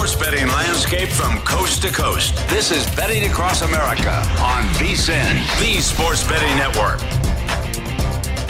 Sports 0.00 0.16
betting 0.16 0.48
landscape 0.48 1.10
from 1.10 1.36
coast 1.40 1.82
to 1.82 1.92
coast. 1.92 2.34
This 2.48 2.72
is 2.72 2.86
Betting 2.96 3.30
Across 3.30 3.60
America 3.60 4.10
on 4.38 4.62
VSIN, 4.78 5.34
the 5.60 5.78
Sports 5.82 6.26
Betting 6.26 6.56
Network. 6.56 6.98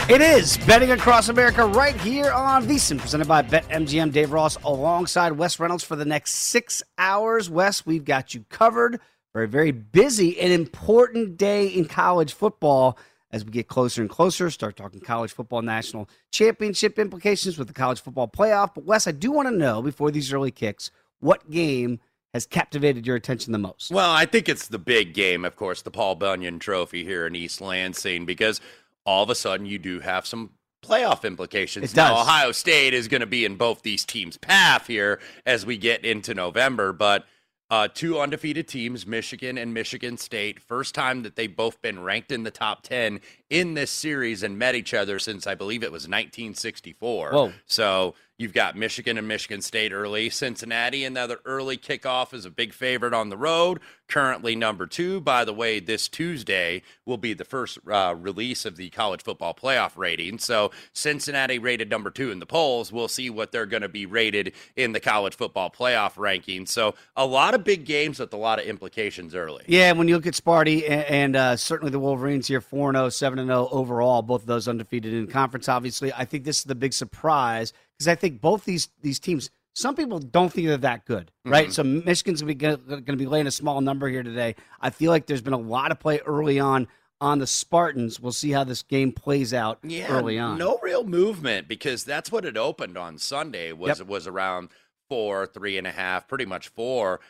It 0.08 0.20
is 0.20 0.58
Betting 0.58 0.92
Across 0.92 1.28
America 1.28 1.66
right 1.66 1.96
here 2.02 2.30
on 2.30 2.64
VSIN, 2.66 3.00
presented 3.00 3.26
by 3.26 3.42
BetMGM. 3.42 4.12
Dave 4.12 4.30
Ross 4.30 4.62
alongside 4.62 5.32
Wes 5.32 5.58
Reynolds 5.58 5.82
for 5.82 5.96
the 5.96 6.04
next 6.04 6.34
six 6.34 6.84
hours. 6.98 7.50
Wes, 7.50 7.84
we've 7.84 8.04
got 8.04 8.32
you 8.32 8.44
covered 8.48 9.00
for 9.32 9.42
a 9.42 9.48
very 9.48 9.72
busy 9.72 10.38
and 10.38 10.52
important 10.52 11.36
day 11.36 11.66
in 11.66 11.86
college 11.86 12.32
football 12.32 12.96
as 13.32 13.44
we 13.44 13.50
get 13.50 13.66
closer 13.66 14.00
and 14.02 14.10
closer, 14.10 14.50
start 14.50 14.76
talking 14.76 15.00
college 15.00 15.32
football 15.32 15.62
national 15.62 16.08
championship 16.30 16.96
implications 16.96 17.58
with 17.58 17.66
the 17.66 17.74
college 17.74 18.00
football 18.00 18.28
playoff. 18.28 18.74
But 18.74 18.84
Wes, 18.84 19.08
I 19.08 19.12
do 19.12 19.32
want 19.32 19.48
to 19.48 19.54
know 19.54 19.82
before 19.82 20.12
these 20.12 20.32
early 20.32 20.50
kicks, 20.50 20.92
what 21.20 21.50
game 21.50 22.00
has 22.34 22.46
captivated 22.46 23.06
your 23.06 23.16
attention 23.16 23.52
the 23.52 23.58
most? 23.58 23.90
Well, 23.90 24.10
I 24.10 24.26
think 24.26 24.48
it's 24.48 24.68
the 24.68 24.78
big 24.78 25.14
game, 25.14 25.44
of 25.44 25.56
course, 25.56 25.82
the 25.82 25.90
Paul 25.90 26.14
Bunyan 26.14 26.58
Trophy 26.58 27.04
here 27.04 27.26
in 27.26 27.34
East 27.34 27.60
Lansing, 27.60 28.26
because 28.26 28.60
all 29.04 29.22
of 29.22 29.30
a 29.30 29.34
sudden 29.34 29.66
you 29.66 29.78
do 29.78 30.00
have 30.00 30.26
some 30.26 30.50
playoff 30.82 31.24
implications. 31.24 31.92
It 31.92 31.96
now. 31.96 32.20
Ohio 32.20 32.52
State 32.52 32.94
is 32.94 33.08
going 33.08 33.20
to 33.20 33.26
be 33.26 33.44
in 33.44 33.56
both 33.56 33.82
these 33.82 34.04
teams' 34.04 34.36
path 34.36 34.86
here 34.86 35.20
as 35.44 35.66
we 35.66 35.76
get 35.76 36.04
into 36.04 36.34
November, 36.34 36.92
but 36.92 37.26
uh, 37.70 37.88
two 37.92 38.18
undefeated 38.18 38.66
teams, 38.66 39.06
Michigan 39.06 39.56
and 39.56 39.72
Michigan 39.72 40.16
State. 40.16 40.60
First 40.60 40.94
time 40.94 41.22
that 41.22 41.36
they've 41.36 41.54
both 41.54 41.80
been 41.80 42.02
ranked 42.02 42.32
in 42.32 42.42
the 42.42 42.50
top 42.50 42.82
10 42.82 43.20
in 43.50 43.74
this 43.74 43.90
series 43.90 44.42
and 44.42 44.56
met 44.56 44.76
each 44.76 44.94
other 44.94 45.18
since 45.18 45.46
I 45.46 45.56
believe 45.56 45.82
it 45.82 45.92
was 45.92 46.02
1964. 46.04 47.30
Whoa. 47.32 47.52
So 47.66 48.14
you've 48.38 48.54
got 48.54 48.76
Michigan 48.76 49.18
and 49.18 49.28
Michigan 49.28 49.60
State 49.60 49.92
early. 49.92 50.30
Cincinnati, 50.30 51.04
another 51.04 51.40
early 51.44 51.76
kickoff, 51.76 52.32
is 52.32 52.46
a 52.46 52.50
big 52.50 52.72
favorite 52.72 53.12
on 53.12 53.28
the 53.28 53.36
road. 53.36 53.80
Currently 54.08 54.56
number 54.56 54.86
two. 54.86 55.20
By 55.20 55.44
the 55.44 55.52
way, 55.52 55.78
this 55.78 56.08
Tuesday 56.08 56.82
will 57.04 57.18
be 57.18 57.34
the 57.34 57.44
first 57.44 57.78
uh, 57.88 58.14
release 58.18 58.64
of 58.64 58.76
the 58.76 58.88
college 58.90 59.22
football 59.22 59.54
playoff 59.54 59.96
rating. 59.96 60.38
So 60.38 60.70
Cincinnati 60.92 61.58
rated 61.58 61.90
number 61.90 62.10
two 62.10 62.30
in 62.30 62.38
the 62.38 62.46
polls. 62.46 62.90
We'll 62.90 63.08
see 63.08 63.30
what 63.30 63.52
they're 63.52 63.66
going 63.66 63.82
to 63.82 63.88
be 63.88 64.06
rated 64.06 64.52
in 64.74 64.92
the 64.92 65.00
college 65.00 65.36
football 65.36 65.70
playoff 65.70 66.16
ranking. 66.16 66.66
So 66.66 66.94
a 67.16 67.26
lot 67.26 67.54
of 67.54 67.62
big 67.62 67.84
games 67.84 68.18
with 68.18 68.32
a 68.32 68.38
lot 68.38 68.58
of 68.58 68.64
implications 68.64 69.34
early. 69.34 69.64
Yeah, 69.66 69.92
when 69.92 70.08
you 70.08 70.14
look 70.14 70.26
at 70.26 70.34
Sparty 70.34 70.88
and, 70.88 71.04
and 71.04 71.36
uh, 71.36 71.56
certainly 71.56 71.92
the 71.92 72.00
Wolverines 72.00 72.48
here, 72.48 72.60
4 72.60 72.92
0, 72.92 73.08
7 73.10 73.38
0 73.46 73.68
overall, 73.70 74.22
both 74.22 74.42
of 74.42 74.46
those 74.46 74.68
undefeated 74.68 75.12
in 75.14 75.26
conference, 75.26 75.68
obviously. 75.68 76.12
I 76.12 76.24
think 76.24 76.44
this 76.44 76.58
is 76.58 76.64
the 76.64 76.74
big 76.74 76.92
surprise 76.92 77.72
because 77.98 78.08
I 78.08 78.14
think 78.14 78.40
both 78.40 78.64
these 78.64 78.88
these 79.02 79.18
teams, 79.18 79.50
some 79.74 79.94
people 79.94 80.18
don't 80.18 80.52
think 80.52 80.66
they're 80.66 80.76
that 80.78 81.04
good, 81.06 81.30
right? 81.44 81.68
Mhm. 81.68 81.72
So 81.72 81.82
Michigan's 81.84 82.42
going 82.42 83.04
to 83.04 83.16
be 83.16 83.26
laying 83.26 83.46
a 83.46 83.50
small 83.52 83.80
number 83.80 84.08
here 84.08 84.22
today. 84.22 84.56
I 84.80 84.90
feel 84.90 85.10
like 85.10 85.26
there's 85.26 85.42
been 85.42 85.52
a 85.52 85.58
lot 85.58 85.90
of 85.92 85.98
play 86.00 86.20
early 86.26 86.58
on 86.58 86.88
on 87.20 87.38
the 87.38 87.46
Spartans. 87.46 88.18
We'll 88.18 88.32
see 88.32 88.50
how 88.50 88.64
this 88.64 88.82
game 88.82 89.12
plays 89.12 89.52
out 89.52 89.78
yeah, 89.82 90.08
early 90.08 90.38
on. 90.38 90.56
No 90.58 90.78
real 90.82 91.04
movement 91.04 91.68
because 91.68 92.02
that's 92.04 92.32
what 92.32 92.44
it 92.46 92.56
opened 92.56 92.96
on 92.96 93.18
Sunday 93.18 93.72
was 93.72 93.98
Yep. 93.98 94.08
was 94.08 94.26
around 94.26 94.70
four, 95.08 95.46
three 95.46 95.76
and 95.76 95.86
a 95.86 95.90
half, 95.90 96.26
pretty 96.28 96.46
much 96.46 96.68
four. 96.68 97.20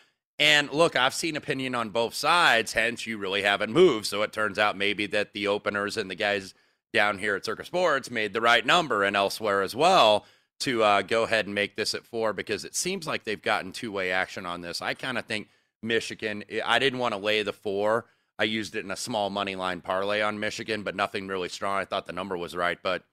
And 0.41 0.73
look, 0.73 0.97
I've 0.97 1.13
seen 1.13 1.37
opinion 1.37 1.75
on 1.75 1.91
both 1.91 2.15
sides, 2.15 2.73
hence 2.73 3.07
you 3.07 3.19
really 3.19 3.43
haven't 3.43 3.75
moved. 3.75 4.07
So 4.07 4.23
it 4.23 4.33
turns 4.33 4.59
out 4.59 4.75
maybe 4.75 5.07
that 5.09 5.35
the 5.35 5.47
openers 5.47 5.99
and 5.99 6.11
the 6.11 6.15
guys 6.15 6.55
down 6.95 7.19
here 7.19 7.37
at 7.37 7.45
Circus 7.45 7.67
Sports 7.67 8.11
made 8.11 8.33
the 8.33 8.41
right 8.41 8.65
number 8.65 9.05
and 9.05 9.15
elsewhere 9.15 9.61
as 9.61 9.77
well 9.77 10.25
to 10.61 10.83
uh, 10.83 11.03
go 11.03 11.25
ahead 11.25 11.45
and 11.45 11.55
make 11.55 11.77
this 11.77 11.95
at 11.95 12.07
four 12.07 12.33
because 12.33 12.65
it 12.65 12.75
seems 12.75 13.07
like 13.07 13.25
they've 13.25 13.43
gotten 13.43 13.71
two 13.71 13.93
way 13.93 14.11
action 14.11 14.47
on 14.47 14.63
this. 14.63 14.81
I 14.81 14.95
kind 14.95 15.19
of 15.19 15.27
think 15.27 15.49
Michigan, 15.83 16.43
I 16.65 16.79
didn't 16.79 16.99
want 17.01 17.13
to 17.13 17.21
lay 17.21 17.43
the 17.43 17.53
four. 17.53 18.07
I 18.39 18.45
used 18.45 18.75
it 18.75 18.85
in 18.85 18.91
a 18.91 18.97
small 18.97 19.29
money 19.29 19.57
line 19.57 19.83
parlay 19.83 20.23
on 20.23 20.41
Michigan, 20.41 20.83
but 20.83 20.97
nothing 20.97 21.29
really 21.29 21.51
strong. 21.51 21.79
I 21.79 21.85
thought 21.85 22.07
the 22.07 22.15
number 22.15 22.39
was 22.39 22.57
right, 22.57 22.79
but 22.83 23.05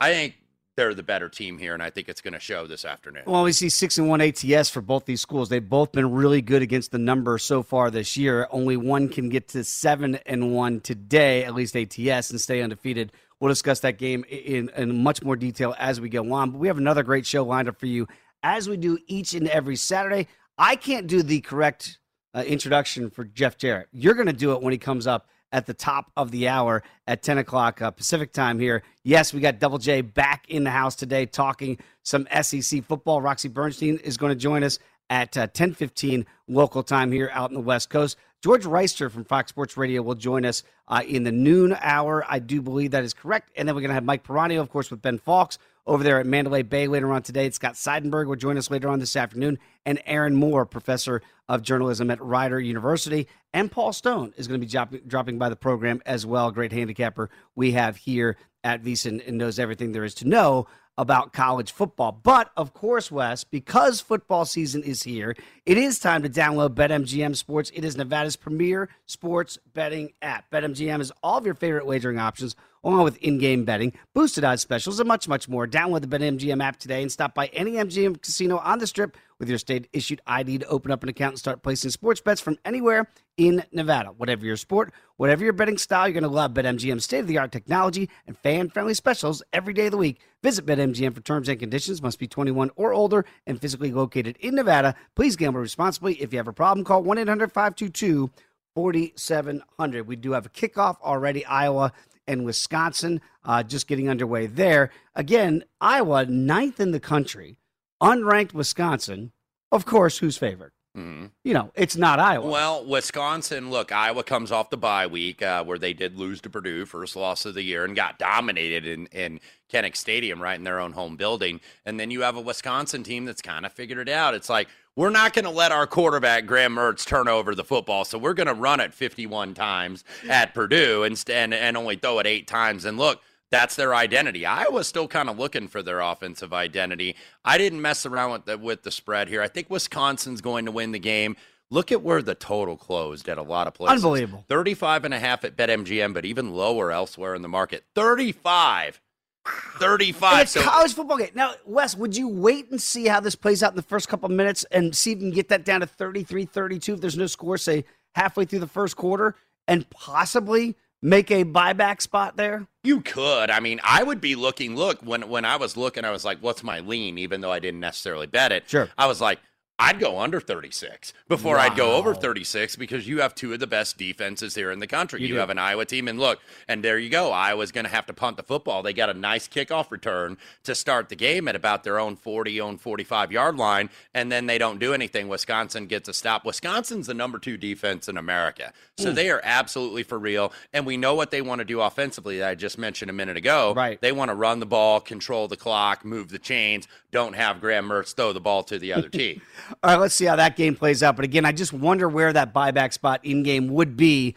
I 0.00 0.10
think 0.12 0.36
they're 0.80 0.94
the 0.94 1.02
better 1.02 1.28
team 1.28 1.58
here, 1.58 1.74
and 1.74 1.82
I 1.82 1.90
think 1.90 2.08
it's 2.08 2.22
going 2.22 2.32
to 2.32 2.40
show 2.40 2.66
this 2.66 2.86
afternoon. 2.86 3.24
Well, 3.26 3.42
we 3.42 3.52
see 3.52 3.68
six 3.68 3.98
and 3.98 4.08
one 4.08 4.22
ATS 4.22 4.70
for 4.70 4.80
both 4.80 5.04
these 5.04 5.20
schools. 5.20 5.50
They've 5.50 5.68
both 5.68 5.92
been 5.92 6.10
really 6.10 6.40
good 6.40 6.62
against 6.62 6.90
the 6.90 6.98
number 6.98 7.36
so 7.36 7.62
far 7.62 7.90
this 7.90 8.16
year. 8.16 8.48
Only 8.50 8.78
one 8.78 9.10
can 9.10 9.28
get 9.28 9.48
to 9.48 9.62
seven 9.62 10.14
and 10.24 10.54
one 10.54 10.80
today, 10.80 11.44
at 11.44 11.54
least 11.54 11.76
ATS, 11.76 12.30
and 12.30 12.40
stay 12.40 12.62
undefeated. 12.62 13.12
We'll 13.38 13.50
discuss 13.50 13.80
that 13.80 13.98
game 13.98 14.24
in, 14.30 14.70
in 14.70 15.02
much 15.02 15.22
more 15.22 15.36
detail 15.36 15.74
as 15.78 16.00
we 16.00 16.08
go 16.08 16.32
on. 16.32 16.52
But 16.52 16.58
we 16.60 16.68
have 16.68 16.78
another 16.78 17.02
great 17.02 17.26
show 17.26 17.44
lined 17.44 17.68
up 17.68 17.78
for 17.78 17.84
you, 17.84 18.08
as 18.42 18.66
we 18.66 18.78
do 18.78 18.96
each 19.06 19.34
and 19.34 19.48
every 19.48 19.76
Saturday. 19.76 20.28
I 20.56 20.76
can't 20.76 21.06
do 21.06 21.22
the 21.22 21.42
correct 21.42 21.98
uh, 22.34 22.42
introduction 22.46 23.10
for 23.10 23.24
Jeff 23.24 23.58
Jarrett. 23.58 23.88
You're 23.92 24.14
going 24.14 24.28
to 24.28 24.32
do 24.32 24.52
it 24.52 24.62
when 24.62 24.72
he 24.72 24.78
comes 24.78 25.06
up 25.06 25.28
at 25.52 25.66
the 25.66 25.74
top 25.74 26.10
of 26.16 26.30
the 26.30 26.48
hour 26.48 26.82
at 27.06 27.22
10 27.22 27.38
o'clock 27.38 27.82
uh, 27.82 27.90
Pacific 27.90 28.32
time 28.32 28.58
here. 28.58 28.82
Yes, 29.02 29.32
we 29.32 29.40
got 29.40 29.58
Double 29.58 29.78
J 29.78 30.00
back 30.00 30.48
in 30.48 30.64
the 30.64 30.70
house 30.70 30.94
today 30.94 31.26
talking 31.26 31.78
some 32.02 32.26
SEC 32.42 32.84
football. 32.84 33.20
Roxy 33.20 33.48
Bernstein 33.48 33.96
is 33.98 34.16
going 34.16 34.30
to 34.30 34.38
join 34.38 34.62
us 34.62 34.78
at 35.08 35.36
uh, 35.36 35.48
10:15 35.48 36.24
local 36.48 36.82
time 36.82 37.10
here 37.12 37.30
out 37.32 37.50
in 37.50 37.54
the 37.54 37.60
West 37.60 37.90
Coast. 37.90 38.16
George 38.42 38.64
Reister 38.64 39.10
from 39.10 39.24
Fox 39.24 39.50
Sports 39.50 39.76
Radio 39.76 40.00
will 40.00 40.14
join 40.14 40.46
us 40.46 40.62
uh, 40.88 41.02
in 41.06 41.24
the 41.24 41.32
noon 41.32 41.76
hour. 41.80 42.24
I 42.26 42.38
do 42.38 42.62
believe 42.62 42.92
that 42.92 43.04
is 43.04 43.12
correct. 43.12 43.50
And 43.54 43.68
then 43.68 43.74
we're 43.74 43.82
going 43.82 43.90
to 43.90 43.94
have 43.94 44.04
Mike 44.04 44.24
Piranio, 44.24 44.60
of 44.60 44.70
course, 44.70 44.90
with 44.90 45.02
Ben 45.02 45.18
Fawkes 45.18 45.58
over 45.86 46.04
there 46.04 46.20
at 46.20 46.26
Mandalay 46.26 46.62
Bay 46.62 46.86
later 46.86 47.12
on 47.12 47.22
today. 47.22 47.50
Scott 47.50 47.74
Seidenberg 47.74 48.26
will 48.26 48.36
join 48.36 48.56
us 48.58 48.70
later 48.70 48.88
on 48.88 48.98
this 48.98 49.16
afternoon. 49.16 49.58
And 49.84 50.00
Aaron 50.06 50.36
Moore, 50.36 50.66
professor 50.66 51.22
of 51.48 51.62
journalism 51.62 52.10
at 52.10 52.22
Rider 52.22 52.60
University. 52.60 53.26
And 53.52 53.70
Paul 53.70 53.92
Stone 53.92 54.34
is 54.36 54.46
going 54.46 54.60
to 54.60 54.66
be 54.66 54.70
dropping, 54.70 55.00
dropping 55.06 55.38
by 55.38 55.48
the 55.48 55.56
program 55.56 56.00
as 56.06 56.24
well. 56.24 56.50
Great 56.50 56.72
handicapper 56.72 57.30
we 57.54 57.72
have 57.72 57.96
here 57.96 58.36
at 58.62 58.82
VSIN 58.82 59.26
and 59.26 59.38
knows 59.38 59.58
everything 59.58 59.92
there 59.92 60.04
is 60.04 60.14
to 60.16 60.28
know 60.28 60.66
about 60.98 61.32
college 61.32 61.72
football. 61.72 62.12
But 62.12 62.50
of 62.58 62.74
course, 62.74 63.10
Wes, 63.10 63.42
because 63.42 64.02
football 64.02 64.44
season 64.44 64.82
is 64.82 65.02
here, 65.02 65.34
it 65.64 65.78
is 65.78 65.98
time 65.98 66.22
to 66.22 66.28
download 66.28 66.74
BetMGM 66.74 67.34
Sports. 67.36 67.70
It 67.74 67.86
is 67.86 67.96
Nevada's 67.96 68.36
premier 68.36 68.90
sports 69.06 69.58
betting 69.72 70.12
app. 70.20 70.50
BetMGM 70.50 70.98
has 70.98 71.10
all 71.22 71.38
of 71.38 71.46
your 71.46 71.54
favorite 71.54 71.86
wagering 71.86 72.18
options, 72.18 72.54
along 72.84 73.04
with 73.04 73.16
in 73.18 73.38
game 73.38 73.64
betting, 73.64 73.92
boosted 74.14 74.44
odds 74.44 74.62
specials, 74.62 75.00
and 75.00 75.08
much, 75.08 75.28
much 75.28 75.48
more. 75.48 75.66
Download 75.66 76.00
the 76.00 76.06
BetMGM 76.06 76.62
app 76.62 76.78
today 76.78 77.02
and 77.02 77.12
stop 77.12 77.34
by 77.34 77.46
any 77.48 77.72
MGM 77.72 78.20
casino 78.22 78.58
on 78.58 78.78
the 78.78 78.86
strip 78.86 79.16
with 79.38 79.48
your 79.48 79.58
state 79.58 79.88
issued 79.92 80.20
ID 80.26 80.58
to 80.58 80.66
open 80.66 80.90
up 80.90 81.02
an 81.02 81.08
account 81.08 81.32
and 81.32 81.38
start 81.38 81.62
placing 81.62 81.90
sports 81.90 82.20
bets 82.20 82.40
from 82.40 82.58
anywhere 82.64 83.08
in 83.36 83.64
Nevada. 83.72 84.08
Whatever 84.10 84.44
your 84.44 84.56
sport, 84.56 84.92
whatever 85.16 85.42
your 85.42 85.54
betting 85.54 85.78
style, 85.78 86.06
you're 86.06 86.12
going 86.12 86.22
to 86.22 86.28
love 86.28 86.52
BetMGM's 86.52 87.04
state 87.04 87.20
of 87.20 87.26
the 87.26 87.38
art 87.38 87.50
technology 87.50 88.10
and 88.26 88.36
fan 88.36 88.68
friendly 88.68 88.94
specials 88.94 89.42
every 89.52 89.72
day 89.72 89.86
of 89.86 89.92
the 89.92 89.96
week. 89.96 90.20
Visit 90.42 90.66
BetMGM 90.66 91.14
for 91.14 91.22
terms 91.22 91.48
and 91.48 91.58
conditions. 91.58 92.02
Must 92.02 92.18
be 92.18 92.26
21 92.26 92.70
or 92.76 92.92
older 92.92 93.24
and 93.46 93.60
physically 93.60 93.92
located 93.92 94.36
in 94.40 94.54
Nevada. 94.54 94.94
Please 95.16 95.36
gamble 95.36 95.60
responsibly. 95.60 96.14
If 96.14 96.32
you 96.32 96.38
have 96.38 96.48
a 96.48 96.52
problem, 96.52 96.84
call 96.84 97.02
1 97.02 97.18
800 97.18 97.50
522 97.52 98.30
4700. 98.74 100.06
We 100.06 100.16
do 100.16 100.32
have 100.32 100.46
a 100.46 100.50
kickoff 100.50 101.00
already, 101.02 101.44
Iowa 101.44 101.92
and 102.30 102.44
Wisconsin 102.44 103.20
uh, 103.44 103.62
just 103.62 103.86
getting 103.86 104.08
underway 104.08 104.46
there. 104.46 104.90
Again, 105.14 105.64
Iowa, 105.80 106.26
ninth 106.26 106.80
in 106.80 106.92
the 106.92 107.00
country, 107.00 107.58
unranked 108.00 108.54
Wisconsin. 108.54 109.32
Of 109.72 109.84
course, 109.84 110.18
who's 110.18 110.36
favored? 110.36 110.72
Mm-hmm. 110.96 111.26
You 111.44 111.54
know, 111.54 111.70
it's 111.76 111.96
not 111.96 112.18
Iowa. 112.18 112.50
Well, 112.50 112.84
Wisconsin, 112.84 113.70
look, 113.70 113.92
Iowa 113.92 114.24
comes 114.24 114.50
off 114.50 114.70
the 114.70 114.76
bye 114.76 115.06
week 115.06 115.40
uh, 115.40 115.62
where 115.62 115.78
they 115.78 115.92
did 115.92 116.18
lose 116.18 116.40
to 116.40 116.50
Purdue, 116.50 116.84
first 116.84 117.14
loss 117.14 117.44
of 117.46 117.54
the 117.54 117.62
year, 117.62 117.84
and 117.84 117.94
got 117.94 118.18
dominated 118.18 118.86
in, 118.86 119.06
in 119.06 119.40
Kinnick 119.72 119.96
Stadium, 119.96 120.42
right 120.42 120.58
in 120.58 120.64
their 120.64 120.80
own 120.80 120.92
home 120.92 121.16
building. 121.16 121.60
And 121.84 122.00
then 122.00 122.10
you 122.10 122.22
have 122.22 122.36
a 122.36 122.40
Wisconsin 122.40 123.04
team 123.04 123.24
that's 123.24 123.42
kind 123.42 123.64
of 123.64 123.72
figured 123.72 123.98
it 123.98 124.08
out. 124.08 124.34
It's 124.34 124.50
like, 124.50 124.68
we're 125.00 125.08
not 125.08 125.32
going 125.32 125.46
to 125.46 125.50
let 125.50 125.72
our 125.72 125.86
quarterback, 125.86 126.44
Graham 126.44 126.76
Mertz, 126.76 127.06
turn 127.06 127.26
over 127.26 127.54
the 127.54 127.64
football. 127.64 128.04
So 128.04 128.18
we're 128.18 128.34
going 128.34 128.48
to 128.48 128.54
run 128.54 128.80
it 128.80 128.92
51 128.92 129.54
times 129.54 130.04
at 130.28 130.52
Purdue 130.52 131.04
and, 131.04 131.24
and, 131.30 131.54
and 131.54 131.78
only 131.78 131.96
throw 131.96 132.18
it 132.18 132.26
eight 132.26 132.46
times. 132.46 132.84
And 132.84 132.98
look, 132.98 133.22
that's 133.50 133.76
their 133.76 133.94
identity. 133.94 134.44
Iowa's 134.44 134.88
still 134.88 135.08
kind 135.08 135.30
of 135.30 135.38
looking 135.38 135.68
for 135.68 135.82
their 135.82 136.00
offensive 136.00 136.52
identity. 136.52 137.16
I 137.46 137.56
didn't 137.56 137.80
mess 137.80 138.04
around 138.04 138.32
with 138.32 138.44
the, 138.44 138.58
with 138.58 138.82
the 138.82 138.90
spread 138.90 139.28
here. 139.28 139.40
I 139.40 139.48
think 139.48 139.70
Wisconsin's 139.70 140.42
going 140.42 140.66
to 140.66 140.70
win 140.70 140.92
the 140.92 140.98
game. 140.98 141.34
Look 141.70 141.90
at 141.90 142.02
where 142.02 142.20
the 142.20 142.34
total 142.34 142.76
closed 142.76 143.26
at 143.26 143.38
a 143.38 143.42
lot 143.42 143.68
of 143.68 143.72
places. 143.72 144.04
Unbelievable. 144.04 144.44
35 144.50 145.06
and 145.06 145.14
a 145.14 145.18
half 145.18 145.46
at 145.46 145.56
BetMGM, 145.56 146.12
but 146.12 146.26
even 146.26 146.50
lower 146.50 146.92
elsewhere 146.92 147.34
in 147.34 147.40
the 147.40 147.48
market. 147.48 147.84
35. 147.94 149.00
35. 149.46 150.32
And 150.32 150.42
it's 150.42 150.52
so, 150.52 150.62
college 150.62 150.94
football 150.94 151.16
game. 151.16 151.30
Now, 151.34 151.54
Wes, 151.64 151.96
would 151.96 152.16
you 152.16 152.28
wait 152.28 152.70
and 152.70 152.80
see 152.80 153.06
how 153.06 153.20
this 153.20 153.34
plays 153.34 153.62
out 153.62 153.72
in 153.72 153.76
the 153.76 153.82
first 153.82 154.08
couple 154.08 154.26
of 154.26 154.36
minutes 154.36 154.64
and 154.70 154.94
see 154.94 155.12
if 155.12 155.18
you 155.18 155.24
can 155.24 155.30
get 155.30 155.48
that 155.48 155.64
down 155.64 155.80
to 155.80 155.86
33 155.86 156.44
32 156.44 156.94
if 156.94 157.00
there's 157.00 157.16
no 157.16 157.26
score, 157.26 157.56
say 157.58 157.84
halfway 158.14 158.44
through 158.44 158.58
the 158.60 158.66
first 158.66 158.96
quarter, 158.96 159.34
and 159.66 159.88
possibly 159.90 160.76
make 161.02 161.30
a 161.30 161.44
buyback 161.44 162.02
spot 162.02 162.36
there? 162.36 162.66
You 162.84 163.00
could. 163.00 163.50
I 163.50 163.60
mean, 163.60 163.80
I 163.82 164.02
would 164.02 164.20
be 164.20 164.34
looking. 164.34 164.76
Look, 164.76 165.00
when 165.00 165.28
when 165.28 165.44
I 165.44 165.56
was 165.56 165.76
looking, 165.76 166.04
I 166.04 166.10
was 166.10 166.24
like, 166.24 166.38
"What's 166.40 166.62
my 166.62 166.80
lean?" 166.80 167.18
Even 167.18 167.40
though 167.40 167.52
I 167.52 167.58
didn't 167.58 167.80
necessarily 167.80 168.26
bet 168.26 168.52
it. 168.52 168.68
Sure. 168.68 168.88
I 168.98 169.06
was 169.06 169.20
like, 169.20 169.40
I'd 169.80 169.98
go 169.98 170.20
under 170.20 170.40
36 170.40 171.14
before 171.26 171.56
wow. 171.56 171.62
I'd 171.62 171.76
go 171.76 171.94
over 171.94 172.14
36 172.14 172.76
because 172.76 173.08
you 173.08 173.22
have 173.22 173.34
two 173.34 173.54
of 173.54 173.60
the 173.60 173.66
best 173.66 173.96
defenses 173.96 174.54
here 174.54 174.70
in 174.70 174.78
the 174.78 174.86
country. 174.86 175.22
You, 175.22 175.28
you 175.28 175.36
have 175.36 175.48
an 175.48 175.56
Iowa 175.56 175.86
team, 175.86 176.06
and 176.06 176.20
look, 176.20 176.38
and 176.68 176.84
there 176.84 176.98
you 176.98 177.08
go. 177.08 177.32
Iowa's 177.32 177.72
going 177.72 177.86
to 177.86 177.90
have 177.90 178.04
to 178.06 178.12
punt 178.12 178.36
the 178.36 178.42
football. 178.42 178.82
They 178.82 178.92
got 178.92 179.08
a 179.08 179.14
nice 179.14 179.48
kickoff 179.48 179.90
return 179.90 180.36
to 180.64 180.74
start 180.74 181.08
the 181.08 181.16
game 181.16 181.48
at 181.48 181.56
about 181.56 181.82
their 181.82 181.98
own 181.98 182.16
40, 182.16 182.60
own 182.60 182.76
45 182.76 183.32
yard 183.32 183.56
line, 183.56 183.88
and 184.12 184.30
then 184.30 184.44
they 184.44 184.58
don't 184.58 184.78
do 184.78 184.92
anything. 184.92 185.28
Wisconsin 185.28 185.86
gets 185.86 186.10
a 186.10 186.12
stop. 186.12 186.44
Wisconsin's 186.44 187.06
the 187.06 187.14
number 187.14 187.38
two 187.38 187.56
defense 187.56 188.06
in 188.06 188.18
America, 188.18 188.74
so 188.98 189.12
mm. 189.12 189.14
they 189.14 189.30
are 189.30 189.40
absolutely 189.42 190.02
for 190.02 190.18
real. 190.18 190.52
And 190.74 190.84
we 190.84 190.98
know 190.98 191.14
what 191.14 191.30
they 191.30 191.40
want 191.40 191.60
to 191.60 191.64
do 191.64 191.80
offensively. 191.80 192.38
That 192.40 192.50
I 192.50 192.54
just 192.54 192.76
mentioned 192.76 193.10
a 193.10 193.14
minute 193.14 193.38
ago. 193.38 193.72
Right. 193.74 193.98
They 193.98 194.12
want 194.12 194.28
to 194.28 194.34
run 194.34 194.60
the 194.60 194.66
ball, 194.66 195.00
control 195.00 195.48
the 195.48 195.56
clock, 195.56 196.04
move 196.04 196.28
the 196.28 196.38
chains. 196.38 196.86
Don't 197.12 197.34
have 197.34 197.62
Graham 197.62 197.88
Mertz 197.88 198.14
throw 198.14 198.34
the 198.34 198.40
ball 198.40 198.62
to 198.64 198.78
the 198.78 198.92
other 198.92 199.08
team. 199.20 199.40
All 199.82 199.90
right, 199.90 200.00
let's 200.00 200.14
see 200.14 200.24
how 200.24 200.36
that 200.36 200.56
game 200.56 200.74
plays 200.74 201.02
out. 201.02 201.16
But 201.16 201.24
again, 201.24 201.44
I 201.44 201.52
just 201.52 201.72
wonder 201.72 202.08
where 202.08 202.32
that 202.32 202.52
buyback 202.54 202.92
spot 202.92 203.24
in 203.24 203.42
game 203.42 203.68
would 203.68 203.96
be 203.96 204.36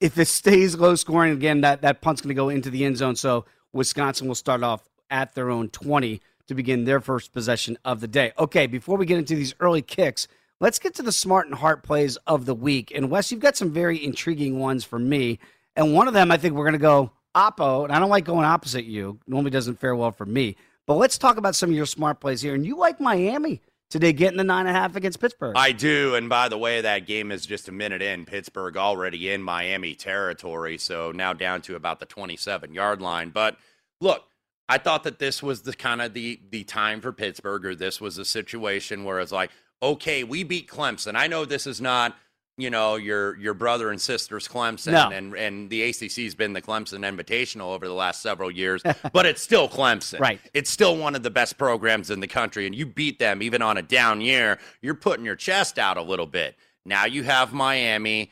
if 0.00 0.18
it 0.18 0.26
stays 0.28 0.76
low 0.76 0.94
scoring. 0.94 1.32
Again, 1.32 1.62
that, 1.62 1.82
that 1.82 2.00
punt's 2.00 2.20
going 2.20 2.28
to 2.28 2.34
go 2.34 2.48
into 2.48 2.70
the 2.70 2.84
end 2.84 2.96
zone. 2.96 3.16
So 3.16 3.44
Wisconsin 3.72 4.28
will 4.28 4.34
start 4.34 4.62
off 4.62 4.88
at 5.10 5.34
their 5.34 5.50
own 5.50 5.68
20 5.68 6.20
to 6.48 6.54
begin 6.54 6.84
their 6.84 7.00
first 7.00 7.32
possession 7.32 7.76
of 7.84 8.00
the 8.00 8.08
day. 8.08 8.32
Okay, 8.38 8.66
before 8.66 8.96
we 8.96 9.06
get 9.06 9.18
into 9.18 9.34
these 9.34 9.54
early 9.60 9.82
kicks, 9.82 10.28
let's 10.60 10.78
get 10.78 10.94
to 10.94 11.02
the 11.02 11.12
smart 11.12 11.46
and 11.46 11.56
heart 11.56 11.82
plays 11.82 12.16
of 12.26 12.46
the 12.46 12.54
week. 12.54 12.92
And 12.94 13.10
Wes, 13.10 13.30
you've 13.30 13.40
got 13.40 13.56
some 13.56 13.72
very 13.72 14.02
intriguing 14.02 14.58
ones 14.58 14.84
for 14.84 14.98
me. 14.98 15.38
And 15.74 15.92
one 15.92 16.08
of 16.08 16.14
them, 16.14 16.30
I 16.30 16.36
think 16.36 16.54
we're 16.54 16.64
going 16.64 16.72
to 16.72 16.78
go 16.78 17.12
oppo. 17.34 17.84
And 17.84 17.92
I 17.92 17.98
don't 17.98 18.10
like 18.10 18.24
going 18.24 18.44
opposite 18.44 18.84
you. 18.84 19.18
Normally 19.26 19.50
doesn't 19.50 19.80
fare 19.80 19.96
well 19.96 20.12
for 20.12 20.26
me. 20.26 20.56
But 20.86 20.94
let's 20.94 21.18
talk 21.18 21.36
about 21.36 21.56
some 21.56 21.70
of 21.70 21.76
your 21.76 21.86
smart 21.86 22.20
plays 22.20 22.42
here. 22.42 22.54
And 22.54 22.64
you 22.64 22.76
like 22.76 23.00
Miami 23.00 23.60
today 23.90 24.12
getting 24.12 24.36
the 24.36 24.44
nine 24.44 24.66
and 24.66 24.76
a 24.76 24.78
half 24.78 24.96
against 24.96 25.20
Pittsburgh. 25.20 25.54
I 25.56 25.72
do. 25.72 26.14
And 26.14 26.28
by 26.28 26.48
the 26.48 26.58
way, 26.58 26.80
that 26.80 27.06
game 27.06 27.30
is 27.30 27.46
just 27.46 27.68
a 27.68 27.72
minute 27.72 28.02
in. 28.02 28.24
Pittsburgh 28.24 28.76
already 28.76 29.30
in 29.30 29.42
Miami 29.42 29.94
territory. 29.94 30.78
So 30.78 31.12
now 31.12 31.32
down 31.32 31.62
to 31.62 31.76
about 31.76 32.00
the 32.00 32.06
27 32.06 32.74
yard 32.74 33.00
line. 33.00 33.30
But 33.30 33.56
look, 34.00 34.24
I 34.68 34.78
thought 34.78 35.04
that 35.04 35.18
this 35.18 35.42
was 35.42 35.62
the 35.62 35.72
kind 35.72 36.02
of 36.02 36.12
the 36.12 36.40
the 36.50 36.64
time 36.64 37.00
for 37.00 37.12
Pittsburgh, 37.12 37.64
or 37.64 37.74
this 37.74 38.00
was 38.00 38.18
a 38.18 38.24
situation 38.24 39.04
where 39.04 39.20
it's 39.20 39.32
like, 39.32 39.50
okay, 39.82 40.24
we 40.24 40.42
beat 40.42 40.68
Clemson. 40.68 41.14
I 41.14 41.28
know 41.28 41.44
this 41.44 41.66
is 41.66 41.80
not 41.80 42.16
you 42.58 42.70
know 42.70 42.96
your 42.96 43.36
your 43.38 43.54
brother 43.54 43.90
and 43.90 44.00
sisters 44.00 44.48
Clemson 44.48 44.92
no. 44.92 45.10
and 45.10 45.34
and 45.34 45.68
the 45.70 45.82
ACC's 45.82 46.34
been 46.34 46.52
the 46.52 46.62
Clemson 46.62 47.00
Invitational 47.00 47.74
over 47.74 47.86
the 47.86 47.94
last 47.94 48.22
several 48.22 48.50
years 48.50 48.82
but 49.12 49.26
it's 49.26 49.42
still 49.42 49.68
Clemson. 49.68 50.20
Right. 50.20 50.40
It's 50.54 50.70
still 50.70 50.96
one 50.96 51.14
of 51.14 51.22
the 51.22 51.30
best 51.30 51.58
programs 51.58 52.10
in 52.10 52.20
the 52.20 52.26
country 52.26 52.66
and 52.66 52.74
you 52.74 52.86
beat 52.86 53.18
them 53.18 53.42
even 53.42 53.62
on 53.62 53.76
a 53.76 53.82
down 53.82 54.20
year 54.20 54.58
you're 54.80 54.94
putting 54.94 55.24
your 55.24 55.36
chest 55.36 55.78
out 55.78 55.96
a 55.96 56.02
little 56.02 56.26
bit. 56.26 56.56
Now 56.84 57.04
you 57.04 57.24
have 57.24 57.52
Miami 57.52 58.30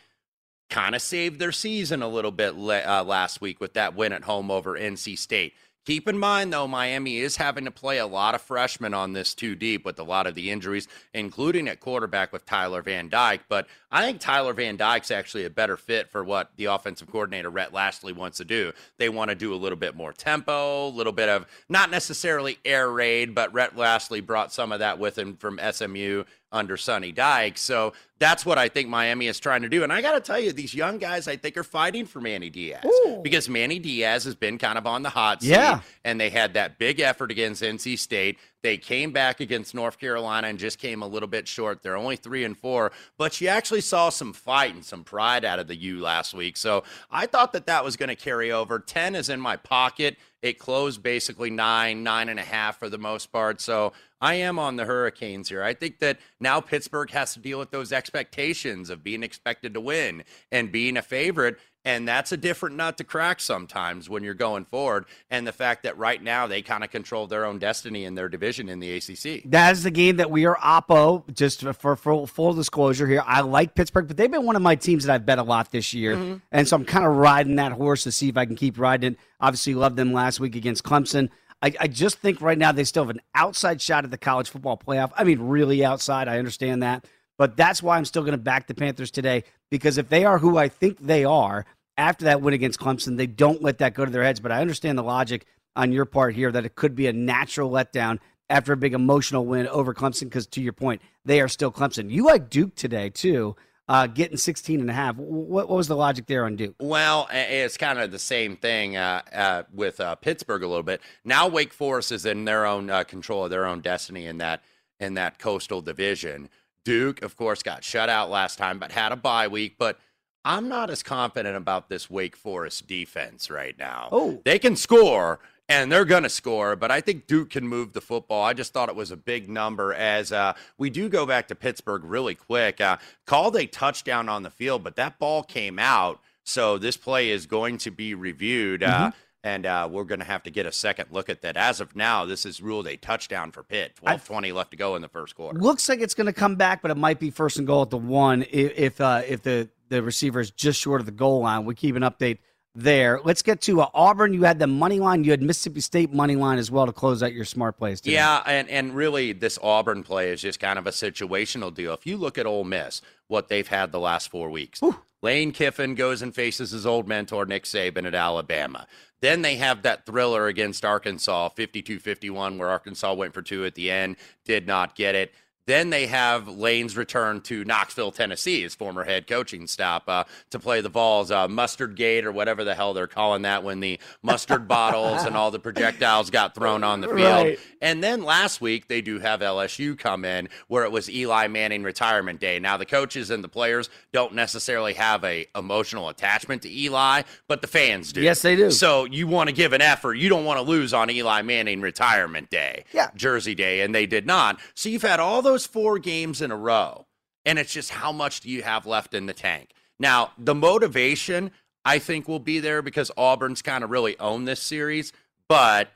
kind 0.71 0.95
of 0.95 1.03
saved 1.03 1.39
their 1.39 1.53
season 1.53 2.03
a 2.03 2.09
little 2.09 2.33
bit 2.33 2.55
uh, 2.55 3.05
last 3.05 3.41
week 3.41 3.61
with 3.61 3.75
that 3.75 3.95
win 3.95 4.13
at 4.13 4.25
home 4.25 4.51
over 4.51 4.79
NC 4.79 5.19
State 5.19 5.53
Keep 5.85 6.09
in 6.09 6.19
mind, 6.19 6.51
though, 6.51 6.67
Miami 6.67 7.19
is 7.19 7.37
having 7.37 7.67
to 7.67 7.71
play 7.71 7.99
a 7.99 8.07
lot 8.07 8.35
of 8.35 8.41
freshmen 8.41 8.95
on 8.95 9.13
this 9.13 9.35
two 9.35 9.55
deep 9.55 9.85
with 9.85 9.99
a 9.99 10.03
lot 10.03 10.27
of 10.27 10.35
the 10.35 10.51
injuries, 10.51 10.89
including 11.13 11.69
at 11.69 11.81
quarterback 11.81 12.33
with 12.33 12.47
Tyler 12.47 12.81
Van 12.81 13.11
Dyke. 13.11 13.43
But 13.51 13.67
I 13.91 14.03
think 14.03 14.19
Tyler 14.19 14.55
Van 14.55 14.79
Dyke's 14.79 15.11
actually 15.11 15.45
a 15.45 15.51
better 15.51 15.77
fit 15.77 16.11
for 16.11 16.25
what 16.25 16.53
the 16.57 16.67
offensive 16.67 17.11
coordinator, 17.11 17.51
Rhett 17.51 17.75
Lashlee, 17.75 18.13
wants 18.13 18.39
to 18.39 18.47
do. 18.47 18.73
They 18.97 19.11
want 19.11 19.29
to 19.29 19.35
do 19.35 19.53
a 19.53 19.57
little 19.57 19.77
bit 19.77 19.95
more 19.95 20.15
tempo, 20.15 20.87
a 20.87 20.89
little 20.89 21.13
bit 21.13 21.29
of 21.29 21.47
not 21.69 21.91
necessarily 21.91 22.59
air 22.65 22.91
raid, 22.91 23.35
but 23.35 23.53
Rhett 23.53 23.77
Lashlee 23.77 24.21
brought 24.21 24.55
some 24.55 24.73
of 24.73 24.79
that 24.79 24.99
with 24.99 25.19
him 25.19 25.37
from 25.37 25.61
SMU 25.71 26.25
under 26.55 26.77
Sonny 26.77 27.13
Dykes. 27.13 27.61
So 27.61 27.93
that's 28.21 28.47
what 28.47 28.57
I 28.57 28.69
think 28.69 28.89
Miami 28.89 29.27
is 29.27 29.41
trying 29.41 29.63
to 29.63 29.69
do. 29.69 29.83
And 29.83 29.93
I 29.93 30.01
got 30.01 30.13
to 30.13 30.21
tell 30.21 30.39
you, 30.39 30.53
these 30.53 30.73
young 30.73 30.99
guys, 30.99 31.27
I 31.27 31.37
think, 31.37 31.57
are 31.57 31.65
fighting 31.65 32.07
for 32.07 32.21
Manny 32.21 32.49
Diaz 32.49 32.85
Ooh. 32.87 33.21
because 33.23 33.49
Manny 33.49 33.81
Diaz 33.81 34.25
has 34.25 34.37
been 34.37 34.57
kind 34.57 34.79
of 34.79 34.87
on 34.87 35.03
the 35.03 35.11
hot 35.11 35.43
seat. 35.43 35.51
Yeah. 35.51 35.81
And 36.05 36.19
they 36.19 36.31
had 36.31 36.55
that 36.55 36.79
big 36.79 37.01
effort 37.01 37.31
against 37.33 37.63
NC 37.63 37.99
State. 37.99 38.39
They 38.63 38.79
came 38.79 39.13
back 39.13 39.41
against 39.41 39.75
North 39.75 39.99
Carolina 39.99 40.47
and 40.47 40.59
just 40.59 40.79
came 40.79 41.03
a 41.03 41.07
little 41.07 41.29
bit 41.29 41.47
short. 41.47 41.83
They're 41.83 41.99
only 41.99 42.17
three 42.17 42.45
and 42.45 42.57
four, 42.57 42.93
but 43.19 43.39
you 43.41 43.49
actually 43.49 43.83
saw 43.83 44.09
some 44.09 44.33
fight 44.33 44.75
and 44.75 44.85
some 44.85 45.05
pride 45.05 45.45
out 45.45 45.59
of 45.59 45.67
the 45.67 45.77
U 45.77 46.01
last 46.01 46.33
week. 46.33 46.57
So 46.57 46.85
I 47.11 47.27
thought 47.27 47.53
that 47.53 47.67
that 47.67 47.85
was 47.85 47.97
going 47.97 48.09
to 48.09 48.17
carry 48.17 48.53
over. 48.53 48.79
10 48.79 49.17
is 49.17 49.29
in 49.29 49.39
my 49.39 49.57
pocket. 49.57 50.17
It 50.41 50.59
closed 50.59 51.03
basically 51.03 51.51
nine, 51.51 52.03
nine 52.03 52.29
and 52.29 52.39
a 52.39 52.45
half 52.45 52.79
for 52.79 52.89
the 52.89 52.99
most 52.99 53.33
part. 53.33 53.61
So 53.61 53.93
I 54.25 54.37
am 54.37 54.59
on 54.59 54.77
the 54.77 54.87
Hurricanes 54.87 55.51
here. 55.51 55.63
I 55.63 55.75
think 55.75 55.99
that 55.99 56.19
now 56.41 56.59
Pittsburgh 56.59 57.11
has 57.11 57.35
to 57.35 57.41
deal 57.41 57.59
with 57.59 57.71
those 57.71 57.93
expectations 57.93 58.89
of 58.89 59.05
being 59.05 59.23
expected 59.23 59.75
to 59.75 59.83
win 59.83 60.25
and 60.51 60.73
being 60.73 60.97
a 60.97 61.03
favorite. 61.03 61.59
And 61.85 62.09
that's 62.09 62.33
a 62.33 62.39
different 62.39 62.77
nut 62.77 62.97
to 62.97 63.05
crack 63.05 63.39
sometimes 63.39 64.09
when 64.09 64.23
you're 64.23 64.33
going 64.33 64.65
forward. 64.65 65.05
And 65.31 65.47
the 65.47 65.53
fact 65.53 65.83
that 65.83 65.99
right 65.99 66.23
now 66.23 66.47
they 66.47 66.63
kind 66.63 66.83
of 66.83 66.91
control 66.91 67.27
their 67.27 67.45
own 67.45 67.59
destiny 67.59 68.07
in 68.07 68.15
their 68.15 68.31
division 68.31 68.71
in 68.71 68.79
the 68.79 68.97
ACC. 68.97 69.43
That 69.51 69.73
is 69.73 69.83
the 69.83 69.91
game 69.91 70.17
that 70.17 70.31
we 70.31 70.47
are 70.47 70.57
oppo. 70.57 71.31
Just 71.35 71.61
for 71.61 71.95
full, 71.95 72.27
full 72.27 72.55
disclosure 72.55 73.07
here, 73.07 73.23
I 73.27 73.43
like 73.43 73.75
Pittsburgh, 73.75 74.09
but 74.09 74.17
they've 74.17 74.31
been 74.31 74.47
one 74.47 74.57
of 74.57 74.63
my 74.63 74.77
teams 74.77 75.05
that 75.05 75.13
I've 75.13 75.27
bet 75.27 75.39
a 75.39 75.43
lot 75.43 75.71
this 75.71 75.93
year, 75.93 76.17
mm-hmm. 76.17 76.37
and 76.51 76.67
so 76.67 76.77
I'm 76.77 76.87
kind 76.87 77.05
of 77.05 77.17
riding 77.17 77.57
that 77.57 77.73
horse 77.73 78.05
to 78.05 78.13
see 78.13 78.31
if 78.31 78.39
I 78.39 78.47
can 78.47 78.57
keep 78.57 78.79
riding 78.79 79.13
it. 79.13 79.19
Obviously, 79.39 79.75
loved 79.75 79.97
them 79.97 80.15
last 80.15 80.41
week 80.41 80.57
against 80.57 80.85
Clemson. 80.85 81.29
I, 81.65 81.73
I 81.81 81.87
just 81.89 82.19
think 82.19 82.43
right 82.43 82.59
now 82.59 82.73
they 82.73 82.85
still 82.85 83.05
have 83.05 83.17
an 83.17 83.23
outside 83.35 83.81
shot 83.81 84.05
at 84.05 84.11
the 84.11 84.19
college 84.19 84.51
football 84.51 84.77
playoff. 84.77 85.13
I 85.17 85.25
mean, 85.25 85.41
really 85.41 85.83
outside. 85.83 86.29
I 86.29 86.39
understand 86.39 86.83
that. 86.83 87.07
But 87.39 87.57
that's 87.57 87.83
why 87.83 87.97
I'm 87.97 88.05
still 88.05 88.21
going 88.21 88.33
to 88.33 88.39
back 88.39 88.67
the 88.67 88.75
Panthers 88.75 89.11
today 89.11 89.45
because 89.71 89.97
if 89.97 90.11
they 90.11 90.27
are 90.27 90.39
who 90.39 90.59
I 90.59 90.69
think 90.69 90.99
they 90.99 91.25
are 91.25 91.65
after 91.97 92.27
that 92.27 92.43
win 92.43 92.53
against 92.53 92.79
Clemson, 92.79 93.17
they 93.17 93.27
don't 93.27 93.63
let 93.63 93.79
that 93.79 93.95
go 93.95 94.05
to 94.05 94.11
their 94.11 94.23
heads. 94.23 94.41
But 94.41 94.53
I 94.53 94.61
understand 94.61 94.99
the 94.99 95.03
logic 95.03 95.47
on 95.75 95.91
your 95.91 96.05
part 96.05 96.35
here 96.35 96.53
that 96.53 96.67
it 96.67 96.75
could 96.75 96.95
be 96.95 97.07
a 97.07 97.15
natural 97.15 97.71
letdown 97.71 98.19
after 98.51 98.75
a 98.75 98.77
big 98.77 98.93
emotional 98.93 99.47
win 99.47 99.67
over 99.69 99.95
Clemson 99.95 100.25
because, 100.25 100.47
to 100.49 100.61
your 100.61 100.75
point, 100.75 101.01
they 101.25 101.41
are 101.41 101.49
still 101.49 101.73
Clemson. 101.73 102.11
You 102.11 102.27
like 102.27 102.51
Duke 102.51 102.75
today, 102.75 103.09
too. 103.09 103.57
Uh, 103.87 104.07
getting 104.07 104.39
16 104.39 104.81
and 104.81 104.89
a 104.89 104.95
half. 104.95 105.17
What, 105.17 105.69
what, 105.69 105.77
was 105.77 105.89
the 105.89 105.97
logic 105.97 106.25
there 106.27 106.47
on 106.47 106.57
Duke? 106.57 106.75
Well, 106.81 107.29
it's 107.31 107.77
kind 107.77 107.99
of 107.99 108.11
the 108.11 108.19
same 108.19 108.57
thing 108.57 108.97
uh, 108.97 109.21
uh, 109.31 109.63
with 109.75 110.01
uh, 110.01 110.15
Pittsburgh 110.15 110.63
a 110.63 110.67
little 110.67 110.83
bit. 110.83 111.03
Now 111.23 111.49
Wake 111.49 111.75
Forest 111.75 112.11
is 112.11 112.25
in 112.25 112.47
their 112.47 112.65
own 112.65 112.89
uh, 112.89 113.05
control 113.05 113.45
of 113.45 113.51
their 113.51 113.67
own 113.67 113.83
destiny 113.83 114.25
in 114.25 114.39
that 114.39 114.63
in 115.01 115.15
that 115.15 115.39
coastal 115.39 115.83
division. 115.83 116.49
Duke, 116.85 117.23
of 117.23 117.37
course, 117.37 117.63
got 117.63 117.85
shut 117.85 118.09
out 118.09 118.31
last 118.31 118.57
time, 118.57 118.79
but 118.79 118.91
had 118.91 119.13
a 119.13 119.17
bye 119.17 119.49
week. 119.49 119.77
But 119.79 119.99
I'm 120.47 120.69
not 120.69 120.89
as 120.89 121.03
confident 121.03 121.57
about 121.57 121.89
this 121.89 122.09
Wake 122.09 122.37
Forest 122.37 122.87
defense 122.87 123.51
right 123.51 123.77
now. 123.79 124.09
Oh, 124.13 124.41
they 124.45 124.59
can 124.59 124.77
score 124.77 125.41
and 125.69 125.91
they're 125.91 126.05
going 126.05 126.25
to 126.25 126.29
score, 126.29 126.77
but 126.77 126.91
I 126.91 127.01
think 127.01 127.27
Duke 127.27 127.51
can 127.51 127.67
move 127.67 127.93
the 127.93 128.01
football. 128.01 128.43
I 128.43 128.53
just 128.53 128.73
thought 128.73 128.89
it 128.89 128.97
was 128.97 129.11
a 129.11 129.17
big 129.17 129.49
number 129.49 129.95
as 129.95 130.31
uh, 130.31 130.53
we 130.77 130.91
do 130.91 131.09
go 131.09 131.25
back 131.25 131.49
to 131.49 131.55
Pittsburgh 131.55 132.05
really 132.05 132.35
quick. 132.35 132.81
Uh, 132.81 132.99
called 133.27 133.57
a 133.57 133.67
touchdown 133.67 134.29
on 134.29 134.43
the 134.43 134.51
field, 134.51 134.85
but 134.85 134.97
that 134.97 135.19
ball 135.19 135.43
came 135.43 135.79
out. 135.79 136.21
So 136.45 136.77
this 136.77 136.99
play 136.99 137.31
is 137.31 137.47
going 137.47 137.79
to 137.79 137.91
be 137.91 138.15
reviewed. 138.15 138.83
Uh, 138.83 138.89
mm-hmm. 138.89 139.05
Uh, 139.07 139.11
and 139.43 139.67
uh, 139.67 139.87
we're 139.91 140.05
going 140.05 140.21
to 140.21 140.25
have 140.25 140.43
to 140.45 140.51
get 140.51 140.65
a 140.65 140.73
second 140.73 141.09
look 141.11 141.29
at 141.29 141.43
that. 141.43 141.59
As 141.59 141.79
of 141.81 141.95
now, 141.95 142.25
this 142.25 142.47
is 142.47 142.63
ruled 142.63 142.87
a 142.87 142.97
touchdown 142.97 143.53
for 143.53 143.63
Pitt. 143.63 143.95
12 143.97 144.25
20 144.25 144.53
left 144.53 144.71
to 144.71 144.77
go 144.79 144.97
in 144.97 145.03
the 145.03 145.09
first 145.09 145.35
quarter. 145.35 145.59
Looks 145.59 145.87
like 145.87 146.01
it's 146.01 146.15
going 146.15 146.27
to 146.27 146.33
come 146.33 146.57
back, 146.57 146.81
but 146.81 146.91
it 146.91 146.97
might 146.97 147.21
be 147.21 147.31
first 147.31 147.59
and 147.59 147.67
goal 147.67 147.83
at 147.83 147.91
the 147.91 147.99
one 147.99 148.43
if 148.51 148.73
if, 148.75 149.01
uh, 149.03 149.21
if 149.27 149.43
the, 149.43 149.69
the 149.91 150.03
receiver 150.03 150.41
is 150.41 150.51
just 150.51 150.81
short 150.81 151.01
of 151.01 151.07
the 151.07 151.13
goal 151.13 151.41
line. 151.41 151.67
We 151.67 151.75
keep 151.75 151.95
an 151.95 152.03
update 152.03 152.39
there. 152.75 153.21
Let's 153.25 153.43
get 153.43 153.61
to 153.63 153.83
uh, 153.83 153.89
Auburn. 153.95 154.33
You 154.33 154.43
had 154.43 154.59
the 154.59 154.67
money 154.67 155.01
line. 155.01 155.25
You 155.25 155.31
had 155.31 155.43
Mississippi 155.43 155.81
State 155.81 156.13
money 156.13 156.37
line 156.37 156.59
as 156.59 156.71
well 156.71 156.87
to 156.87 156.93
close 156.93 157.23
out 157.23 157.33
your 157.33 157.45
smart 157.45 157.79
plays. 157.79 158.01
Today. 158.01 158.15
Yeah, 158.15 158.43
and 158.47 158.69
and 158.69 158.95
really 158.95 159.33
this 159.33 159.59
Auburn 159.63 160.03
play 160.03 160.31
is 160.31 160.41
just 160.41 160.61
kind 160.61 160.79
of 160.79 160.87
a 160.87 160.91
situational 160.91 161.73
deal. 161.73 161.93
If 161.93 162.07
you 162.07 162.17
look 162.17 162.39
at 162.39 162.47
Ole 162.47 162.65
Miss, 162.65 163.01
what 163.29 163.49
they've 163.49 163.69
had 163.69 163.93
the 163.93 164.01
last 164.01 164.29
four 164.29 164.51
weeks. 164.51 164.81
Whew. 164.81 164.97
Lane 165.23 165.53
Kiffin 165.53 165.95
goes 165.95 166.21
and 166.21 166.35
faces 166.35 166.73
his 166.73 166.85
old 166.85 167.09
mentor 167.09 167.47
Nick 167.47 167.65
Saban 167.65 168.07
at 168.07 168.15
Alabama. 168.15 168.87
Then 169.23 169.41
they 169.41 169.57
have 169.57 169.81
that 169.81 170.05
thriller 170.05 170.49
against 170.49 170.85
Arkansas, 170.85 171.49
52 171.49 171.99
51, 171.99 172.59
where 172.59 172.69
Arkansas 172.69 173.15
went 173.15 173.33
for 173.33 173.41
two 173.41 173.65
at 173.65 173.75
the 173.75 173.91
end, 173.91 174.17
did 174.45 174.67
not 174.67 174.95
get 174.95 175.15
it. 175.15 175.33
Then 175.67 175.91
they 175.91 176.07
have 176.07 176.47
Lane's 176.49 176.97
return 176.97 177.41
to 177.43 177.65
Knoxville, 177.65 178.13
Tennessee, 178.13 178.63
his 178.63 178.75
former 178.75 179.05
head 179.05 179.27
coaching 179.27 179.67
stop, 179.67 180.09
uh, 180.09 180.25
to 180.51 180.59
play 180.59 180.81
the 180.81 180.89
Vols, 180.89 181.31
uh, 181.31 181.49
Mustard 181.49 181.97
Gate 181.97 182.27
or 182.27 182.33
whatever 182.33 182.65
the 182.65 182.75
hell 182.75 182.93
they're 182.93 183.07
calling 183.07 183.43
that 183.43 183.65
when 183.65 183.81
the 183.81 183.99
mustard 184.23 184.69
bottles 184.69 185.25
and 185.25 185.37
all 185.37 185.51
the 185.51 185.59
projectiles 185.59 186.31
got 186.31 186.55
thrown 186.55 186.85
on 186.85 187.01
the 187.01 187.09
field. 187.09 187.19
Right. 187.19 187.59
And 187.81 188.03
then 188.03 188.23
last 188.23 188.61
week 188.61 188.89
they 188.89 189.01
do 189.01 189.19
have 189.21 189.41
LSU 189.41 189.99
come 189.99 190.25
in 190.25 190.49
where 190.69 190.85
it 190.85 190.93
was 190.93 191.11
Eli 191.11 191.49
Manning 191.49 191.83
retirement 191.83 192.41
day. 192.41 192.59
Now 192.59 192.77
the 192.77 192.87
coaches 192.87 193.31
and 193.31 193.43
the 193.43 193.49
players 193.49 193.89
don't 194.13 194.35
necessarily 194.35 194.95
have 194.95 195.25
a 195.25 195.47
emotional 195.55 196.09
attachment 196.09 196.63
to 196.63 196.71
Eli, 196.71 197.23
but 197.49 197.63
the 197.63 197.69
fans 197.69 198.13
do. 198.13 198.21
Yes, 198.21 198.43
they 198.43 198.57
do. 198.57 198.71
So 198.71 199.05
you 199.05 199.27
want 199.27 199.49
to 199.49 199.55
give 199.55 199.73
an 199.73 199.81
effort. 199.81 200.15
You 200.15 200.29
don't 200.29 200.45
want 200.45 200.59
to 200.59 200.63
lose 200.63 200.93
on 200.93 201.11
Eli 201.11 201.43
Manning 201.43 201.81
retirement 201.81 202.51
day, 202.51 202.85
yeah. 202.93 203.11
Jersey 203.15 203.55
day, 203.55 203.83
and 203.83 203.95
they 203.95 204.07
did 204.07 204.27
not. 204.27 204.61
So 204.75 204.89
you've 204.89 205.03
had 205.03 205.21
all 205.21 205.43
those 205.43 205.54
those 205.55 205.67
four 205.67 206.01
games 206.01 206.43
in 206.43 206.51
a 206.51 206.57
row, 206.57 207.07
and 207.45 207.61
it's 207.61 207.73
just 207.73 207.91
how 207.91 208.11
much 208.11 208.41
do 208.41 208.51
you 208.51 208.63
have 208.63 208.87
left 208.87 209.15
in 209.15 209.27
the 209.27 209.33
tank? 209.33 209.71
Now, 210.01 210.33
the 210.37 210.55
motivation, 210.55 211.53
I 211.85 212.01
think, 212.01 212.27
will 212.27 212.41
be 212.41 212.59
there 212.59 212.83
because 212.83 213.13
Auburn's 213.17 213.63
kind 213.63 213.85
of 213.85 213.91
really 213.91 214.19
owned 214.19 214.49
this 214.49 214.61
series, 214.61 215.13
but 215.49 215.93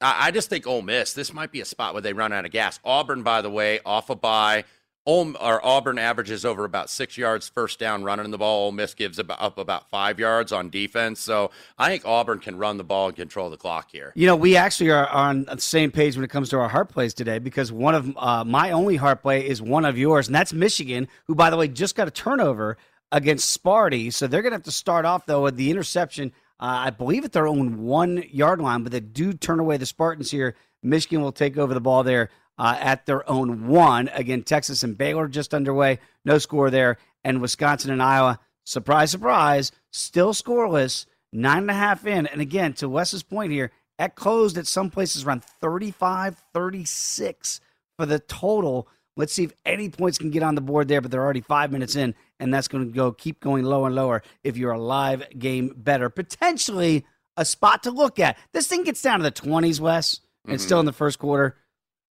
I 0.00 0.30
just 0.30 0.48
think 0.48 0.66
Ole 0.66 0.80
Miss, 0.80 1.12
this 1.12 1.34
might 1.34 1.52
be 1.52 1.60
a 1.60 1.66
spot 1.66 1.92
where 1.92 2.00
they 2.00 2.14
run 2.14 2.32
out 2.32 2.46
of 2.46 2.50
gas. 2.50 2.80
Auburn, 2.82 3.22
by 3.22 3.42
the 3.42 3.50
way, 3.50 3.80
off 3.84 4.08
a 4.08 4.14
bye. 4.14 4.64
Ole, 5.06 5.34
or 5.40 5.64
Auburn 5.64 5.98
averages 5.98 6.44
over 6.44 6.64
about 6.64 6.90
six 6.90 7.16
yards 7.16 7.48
first 7.48 7.78
down 7.78 8.04
running 8.04 8.30
the 8.30 8.38
ball. 8.38 8.66
Ole 8.66 8.72
Miss 8.72 8.92
gives 8.92 9.18
about, 9.18 9.40
up 9.40 9.56
about 9.56 9.88
five 9.88 10.18
yards 10.18 10.52
on 10.52 10.68
defense. 10.68 11.20
So 11.20 11.50
I 11.78 11.88
think 11.88 12.04
Auburn 12.04 12.40
can 12.40 12.58
run 12.58 12.76
the 12.76 12.84
ball 12.84 13.08
and 13.08 13.16
control 13.16 13.48
the 13.48 13.56
clock 13.56 13.90
here. 13.90 14.12
You 14.14 14.26
know, 14.26 14.36
we 14.36 14.56
actually 14.56 14.90
are 14.90 15.08
on 15.08 15.44
the 15.44 15.60
same 15.60 15.90
page 15.90 16.14
when 16.14 16.24
it 16.24 16.30
comes 16.30 16.50
to 16.50 16.58
our 16.58 16.68
heart 16.68 16.90
plays 16.90 17.14
today 17.14 17.38
because 17.38 17.72
one 17.72 17.94
of 17.94 18.16
uh, 18.18 18.44
my 18.44 18.70
only 18.72 18.96
heart 18.96 19.22
play 19.22 19.46
is 19.46 19.62
one 19.62 19.86
of 19.86 19.96
yours, 19.96 20.28
and 20.28 20.34
that's 20.34 20.52
Michigan, 20.52 21.08
who, 21.26 21.34
by 21.34 21.48
the 21.48 21.56
way, 21.56 21.68
just 21.68 21.96
got 21.96 22.06
a 22.06 22.10
turnover 22.10 22.76
against 23.10 23.62
Sparty. 23.62 24.12
So 24.12 24.26
they're 24.26 24.42
going 24.42 24.52
to 24.52 24.56
have 24.56 24.64
to 24.64 24.72
start 24.72 25.06
off, 25.06 25.24
though, 25.24 25.42
with 25.42 25.56
the 25.56 25.70
interception. 25.70 26.32
Uh, 26.60 26.84
I 26.86 26.90
believe 26.90 27.24
at 27.24 27.32
their 27.32 27.46
own 27.46 27.84
one 27.84 28.24
yard 28.30 28.60
line, 28.60 28.82
but 28.82 28.92
they 28.92 29.00
do 29.00 29.32
turn 29.32 29.60
away 29.60 29.76
the 29.78 29.86
Spartans 29.86 30.30
here. 30.30 30.54
Michigan 30.82 31.22
will 31.22 31.32
take 31.32 31.56
over 31.56 31.72
the 31.72 31.80
ball 31.80 32.02
there 32.02 32.30
uh, 32.58 32.76
at 32.78 33.06
their 33.06 33.28
own 33.28 33.68
one. 33.68 34.08
Again, 34.08 34.42
Texas 34.42 34.82
and 34.82 34.98
Baylor 34.98 35.28
just 35.28 35.54
underway. 35.54 35.98
No 36.24 36.38
score 36.38 36.70
there. 36.70 36.98
And 37.24 37.40
Wisconsin 37.40 37.90
and 37.90 38.02
Iowa, 38.02 38.40
surprise, 38.64 39.10
surprise, 39.10 39.72
still 39.90 40.32
scoreless. 40.32 41.06
Nine 41.32 41.58
and 41.58 41.70
a 41.70 41.74
half 41.74 42.06
in. 42.06 42.26
And 42.26 42.40
again, 42.40 42.72
to 42.74 42.88
Wes's 42.88 43.22
point 43.22 43.52
here, 43.52 43.70
at 43.98 44.14
closed 44.14 44.56
at 44.56 44.66
some 44.66 44.90
places 44.90 45.24
around 45.24 45.44
35, 45.44 46.36
36 46.54 47.60
for 47.96 48.06
the 48.06 48.18
total. 48.20 48.88
Let's 49.16 49.32
see 49.32 49.44
if 49.44 49.52
any 49.66 49.88
points 49.88 50.16
can 50.16 50.30
get 50.30 50.44
on 50.44 50.54
the 50.54 50.60
board 50.60 50.86
there, 50.86 51.00
but 51.00 51.10
they're 51.10 51.24
already 51.24 51.40
five 51.40 51.72
minutes 51.72 51.96
in, 51.96 52.14
and 52.38 52.54
that's 52.54 52.68
going 52.68 52.86
to 52.86 52.92
go 52.92 53.10
keep 53.10 53.40
going 53.40 53.64
lower 53.64 53.88
and 53.88 53.96
lower 53.96 54.22
if 54.44 54.56
you're 54.56 54.72
a 54.72 54.80
live 54.80 55.24
game 55.36 55.74
better. 55.76 56.08
Potentially 56.08 57.04
a 57.36 57.44
spot 57.44 57.82
to 57.82 57.90
look 57.90 58.20
at. 58.20 58.38
This 58.52 58.68
thing 58.68 58.84
gets 58.84 59.02
down 59.02 59.18
to 59.18 59.24
the 59.24 59.32
20s, 59.32 59.80
Wes, 59.80 60.20
and 60.44 60.54
mm-hmm. 60.54 60.64
still 60.64 60.80
in 60.80 60.86
the 60.86 60.92
first 60.92 61.18
quarter. 61.18 61.56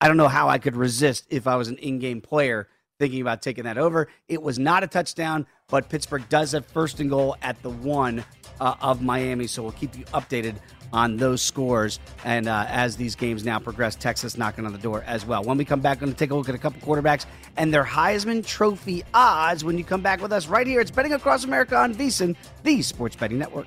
I 0.01 0.09
don't 0.09 0.17
know 0.17 0.29
how 0.29 0.49
I 0.49 0.59
could 0.59 0.77
resist 0.77 1.27
if 1.31 1.47
I 1.47 1.57
was 1.57 1.69
an 1.69 1.79
in-game 1.79 2.21
player 2.21 2.69
thinking 2.99 3.21
about 3.21 3.43
taking 3.43 3.65
that 3.65 3.79
over. 3.79 4.09
It 4.29 4.43
was 4.43 4.59
not 4.59 4.83
a 4.83 4.87
touchdown, 4.87 5.47
but 5.69 5.89
Pittsburgh 5.89 6.29
does 6.29 6.53
have 6.53 6.67
first 6.67 7.01
and 7.01 7.09
goal 7.11 7.37
at 7.43 7.61
the 7.63 7.71
one 7.71 8.25
uh, 8.61 8.75
of 8.81 9.03
Miami. 9.03 9.47
So 9.47 9.63
we'll 9.63 9.73
keep 9.73 9.97
you 9.97 10.05
updated 10.07 10.57
on 10.93 11.17
those 11.17 11.43
scores. 11.43 11.99
And 12.25 12.47
uh, 12.47 12.67
as 12.69 12.97
these 12.97 13.15
games 13.15 13.45
now 13.45 13.59
progress, 13.59 13.97
Texas 13.97 14.37
knocking 14.37 14.67
on 14.67 14.73
the 14.73 14.79
door 14.79 15.03
as 15.07 15.27
well. 15.27 15.43
When 15.43 15.59
we 15.59 15.65
come 15.65 15.81
back, 15.81 15.99
I'm 15.99 16.07
going 16.07 16.13
to 16.13 16.19
take 16.19 16.31
a 16.31 16.35
look 16.35 16.49
at 16.49 16.55
a 16.55 16.59
couple 16.59 16.81
quarterbacks 16.81 17.27
and 17.57 17.73
their 17.73 17.85
Heisman 17.85 18.47
Trophy 18.47 19.03
odds 19.15 19.65
when 19.65 19.79
you 19.79 19.85
come 19.85 20.03
back 20.03 20.21
with 20.21 20.33
us 20.33 20.47
right 20.47 20.67
here. 20.67 20.81
It's 20.81 20.91
Betting 20.91 21.15
Across 21.15 21.45
America 21.45 21.77
on 21.77 21.95
VSIN, 21.95 22.37
the 22.63 22.83
Sports 22.83 23.17
Betting 23.17 23.39
Network. 23.39 23.67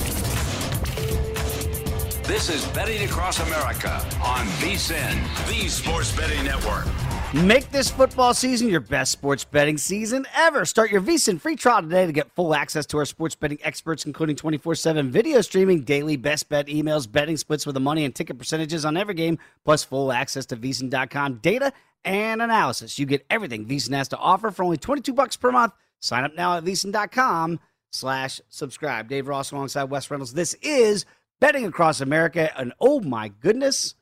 This 2.31 2.47
is 2.47 2.65
Betting 2.69 3.03
Across 3.03 3.41
America 3.41 3.91
on 4.23 4.45
VSIN, 4.61 5.49
the 5.49 5.67
Sports 5.67 6.15
Betting 6.15 6.45
Network. 6.45 6.85
Make 7.33 7.69
this 7.71 7.91
football 7.91 8.33
season 8.33 8.69
your 8.69 8.79
best 8.79 9.11
sports 9.11 9.43
betting 9.43 9.77
season 9.77 10.25
ever. 10.33 10.63
Start 10.63 10.91
your 10.91 11.01
VSIN 11.01 11.41
free 11.41 11.57
trial 11.57 11.81
today 11.81 12.05
to 12.05 12.13
get 12.13 12.31
full 12.31 12.55
access 12.55 12.85
to 12.85 12.97
our 12.99 13.05
sports 13.05 13.35
betting 13.35 13.57
experts, 13.63 14.05
including 14.05 14.37
24 14.37 14.75
7 14.75 15.11
video 15.11 15.41
streaming, 15.41 15.81
daily 15.81 16.15
best 16.15 16.47
bet 16.47 16.67
emails, 16.67 17.11
betting 17.11 17.35
splits 17.35 17.65
with 17.65 17.73
the 17.73 17.81
money 17.81 18.05
and 18.05 18.15
ticket 18.15 18.37
percentages 18.37 18.85
on 18.85 18.95
every 18.95 19.13
game, 19.13 19.37
plus 19.65 19.83
full 19.83 20.09
access 20.13 20.45
to 20.45 20.55
VSIN.com 20.55 21.39
data 21.39 21.73
and 22.05 22.41
analysis. 22.41 22.97
You 22.97 23.07
get 23.07 23.25
everything 23.29 23.65
VSIN 23.65 23.93
has 23.93 24.07
to 24.07 24.17
offer 24.17 24.51
for 24.51 24.63
only 24.63 24.77
22 24.77 25.11
bucks 25.11 25.35
per 25.35 25.51
month. 25.51 25.73
Sign 25.99 26.23
up 26.23 26.33
now 26.33 26.55
at 26.55 26.63
VSIN.com 26.63 27.59
slash 27.91 28.39
subscribe. 28.47 29.09
Dave 29.09 29.27
Ross 29.27 29.51
alongside 29.51 29.83
Wes 29.89 30.09
Reynolds. 30.09 30.33
This 30.33 30.53
is 30.61 31.05
Betting 31.41 31.65
Across 31.65 31.99
America. 31.99 32.57
And 32.57 32.71
oh 32.79 33.01
my 33.01 33.27
goodness, 33.27 33.95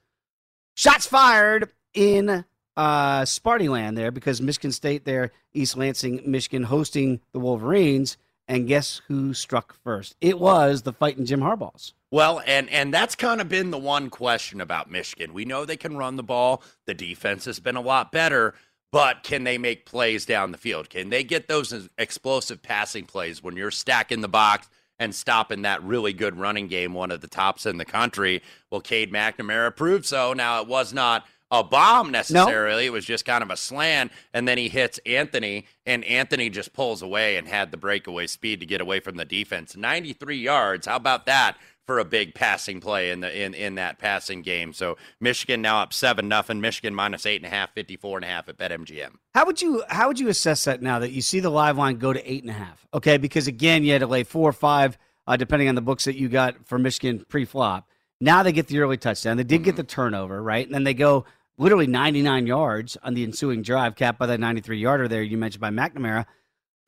shots 0.75 1.08
fired 1.08 1.71
in 1.95 2.45
uh, 2.78 3.21
Spartyland 3.21 3.95
there 3.95 4.12
because 4.12 4.41
Michigan 4.41 4.71
State 4.71 5.06
there, 5.06 5.32
East 5.54 5.75
Lansing, 5.75 6.21
Michigan 6.28 6.63
hosting 6.63 7.21
the 7.32 7.39
Wolverines. 7.39 8.17
And 8.47 8.67
guess 8.67 9.02
who 9.08 9.34
struck 9.34 9.75
first? 9.84 10.15
It 10.21 10.39
was 10.39 10.82
the 10.82 10.93
fighting 10.93 11.25
Jim 11.25 11.39
Harbaugh's. 11.39 11.93
Well, 12.12 12.41
and 12.47 12.67
and 12.69 12.91
that's 12.91 13.15
kind 13.15 13.41
of 13.41 13.47
been 13.47 13.69
the 13.69 13.78
one 13.78 14.10
question 14.10 14.60
about 14.60 14.89
Michigan. 14.89 15.34
We 15.34 15.45
know 15.45 15.65
they 15.65 15.78
can 15.78 15.97
run 15.97 16.15
the 16.15 16.23
ball. 16.23 16.63
The 16.86 16.95
defense 16.95 17.45
has 17.45 17.60
been 17.60 17.75
a 17.75 17.82
lot 17.82 18.12
better, 18.12 18.56
but 18.91 19.21
can 19.21 19.43
they 19.43 19.60
make 19.60 19.86
plays 19.86 20.25
down 20.25 20.52
the 20.52 20.58
field? 20.58 20.89
Can 20.89 21.10
they 21.10 21.23
get 21.23 21.47
those 21.47 21.89
explosive 21.99 22.63
passing 22.63 23.06
plays 23.06 23.43
when 23.43 23.56
you're 23.56 23.69
stacking 23.69 24.21
the 24.21 24.28
box 24.28 24.67
and 24.99 25.15
stopping 25.15 25.62
that 25.63 25.81
really 25.83 26.13
good 26.13 26.38
running 26.38 26.67
game, 26.67 26.93
one 26.93 27.12
of 27.12 27.21
the 27.21 27.27
tops 27.27 27.65
in 27.65 27.77
the 27.77 27.85
country? 27.85 28.41
Well, 28.69 28.81
Cade 28.81 29.12
McNamara 29.12 29.75
proved 29.75 30.05
so. 30.05 30.33
Now 30.33 30.62
it 30.62 30.67
was 30.67 30.93
not 30.93 31.25
a 31.51 31.63
bomb 31.63 32.12
necessarily. 32.12 32.85
It 32.85 32.91
was 32.91 33.05
just 33.05 33.25
kind 33.25 33.41
of 33.41 33.49
a 33.49 33.57
slant, 33.57 34.12
and 34.33 34.47
then 34.47 34.57
he 34.57 34.69
hits 34.69 34.99
Anthony, 35.05 35.65
and 35.85 36.03
Anthony 36.05 36.49
just 36.49 36.73
pulls 36.73 37.01
away 37.01 37.38
and 37.38 37.47
had 37.47 37.71
the 37.71 37.77
breakaway 37.77 38.27
speed 38.27 38.59
to 38.59 38.65
get 38.65 38.81
away 38.81 38.99
from 38.99 39.15
the 39.15 39.25
defense. 39.25 39.75
93 39.75 40.38
yards. 40.38 40.85
How 40.85 40.95
about 40.95 41.25
that? 41.25 41.57
For 41.89 41.97
a 41.97 42.06
big 42.06 42.36
passing 42.36 42.82
play 42.82 43.10
in 43.10 43.21
the 43.21 43.36
in, 43.36 43.56
in 43.56 43.73
that 43.73 43.97
passing 43.97 44.43
game. 44.43 44.73
So 44.73 44.95
Michigan 45.19 45.63
now 45.63 45.82
up 45.82 45.91
seven 45.91 46.28
nothing. 46.28 46.62
Michigan 46.62 46.93
minus 46.93 47.25
eight 47.25 47.38
and 47.38 47.47
a 47.47 47.49
half, 47.49 47.73
54 47.73 48.19
and 48.19 48.25
a 48.25 48.28
half 48.28 48.47
at 48.47 48.60
BetMGM. 48.60 49.15
How 49.34 49.43
would 49.47 49.60
you 49.60 49.84
how 49.89 50.08
would 50.08 50.19
you 50.19 50.30
assess 50.30 50.65
that 50.65 50.84
now 50.84 50.99
that 50.99 51.10
you 51.10 51.23
see 51.23 51.39
the 51.39 51.49
live 51.49 51.80
line 51.80 51.97
go 51.97 52.13
to 52.13 52.32
eight 52.32 52.43
and 52.43 52.52
a 52.52 52.54
half? 52.54 52.86
Okay, 52.93 53.17
because 53.17 53.47
again 53.47 53.84
you 53.84 53.91
had 53.91 54.02
to 54.02 54.06
lay 54.06 54.23
four 54.23 54.47
or 54.47 54.54
five, 54.54 54.99
uh, 55.25 55.36
depending 55.36 55.67
on 55.67 55.73
the 55.73 55.82
books 55.82 56.06
that 56.06 56.15
you 56.15 56.30
got 56.30 56.63
for 56.67 56.78
Michigan 56.78 57.25
pre-flop. 57.28 57.89
Now 58.21 58.43
they 58.43 58.52
get 58.52 58.67
the 58.67 58.78
early 58.78 58.97
touchdown. 58.97 59.38
They 59.38 59.43
did 59.43 59.63
get 59.63 59.75
the 59.75 59.84
turnover, 59.84 60.43
right? 60.43 60.67
And 60.67 60.75
then 60.75 60.84
they 60.84 60.93
go 60.93 61.25
literally 61.58 61.88
99 61.88 62.45
yards 62.45 62.97
on 63.02 63.15
the 63.15 63.23
ensuing 63.23 63.63
drive, 63.63 63.95
capped 63.95 64.19
by 64.19 64.28
that 64.28 64.39
93 64.39 64.78
yarder 64.78 65.08
there 65.08 65.23
you 65.23 65.39
mentioned 65.39 65.62
by 65.62 65.71
McNamara. 65.71 66.28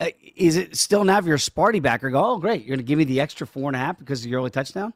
Uh, 0.01 0.09
is 0.35 0.57
it 0.57 0.75
still 0.75 1.03
now 1.03 1.19
if 1.19 1.25
you're 1.25 1.35
a 1.35 1.39
Sparty 1.39 1.79
backer, 1.81 2.09
go, 2.09 2.25
oh, 2.25 2.37
great, 2.39 2.61
you're 2.61 2.75
going 2.75 2.79
to 2.79 2.83
give 2.83 2.97
me 2.97 3.03
the 3.03 3.21
extra 3.21 3.45
four 3.45 3.69
and 3.69 3.75
a 3.75 3.79
half 3.79 3.99
because 3.99 4.25
of 4.25 4.31
your 4.31 4.39
early 4.39 4.49
touchdown? 4.49 4.93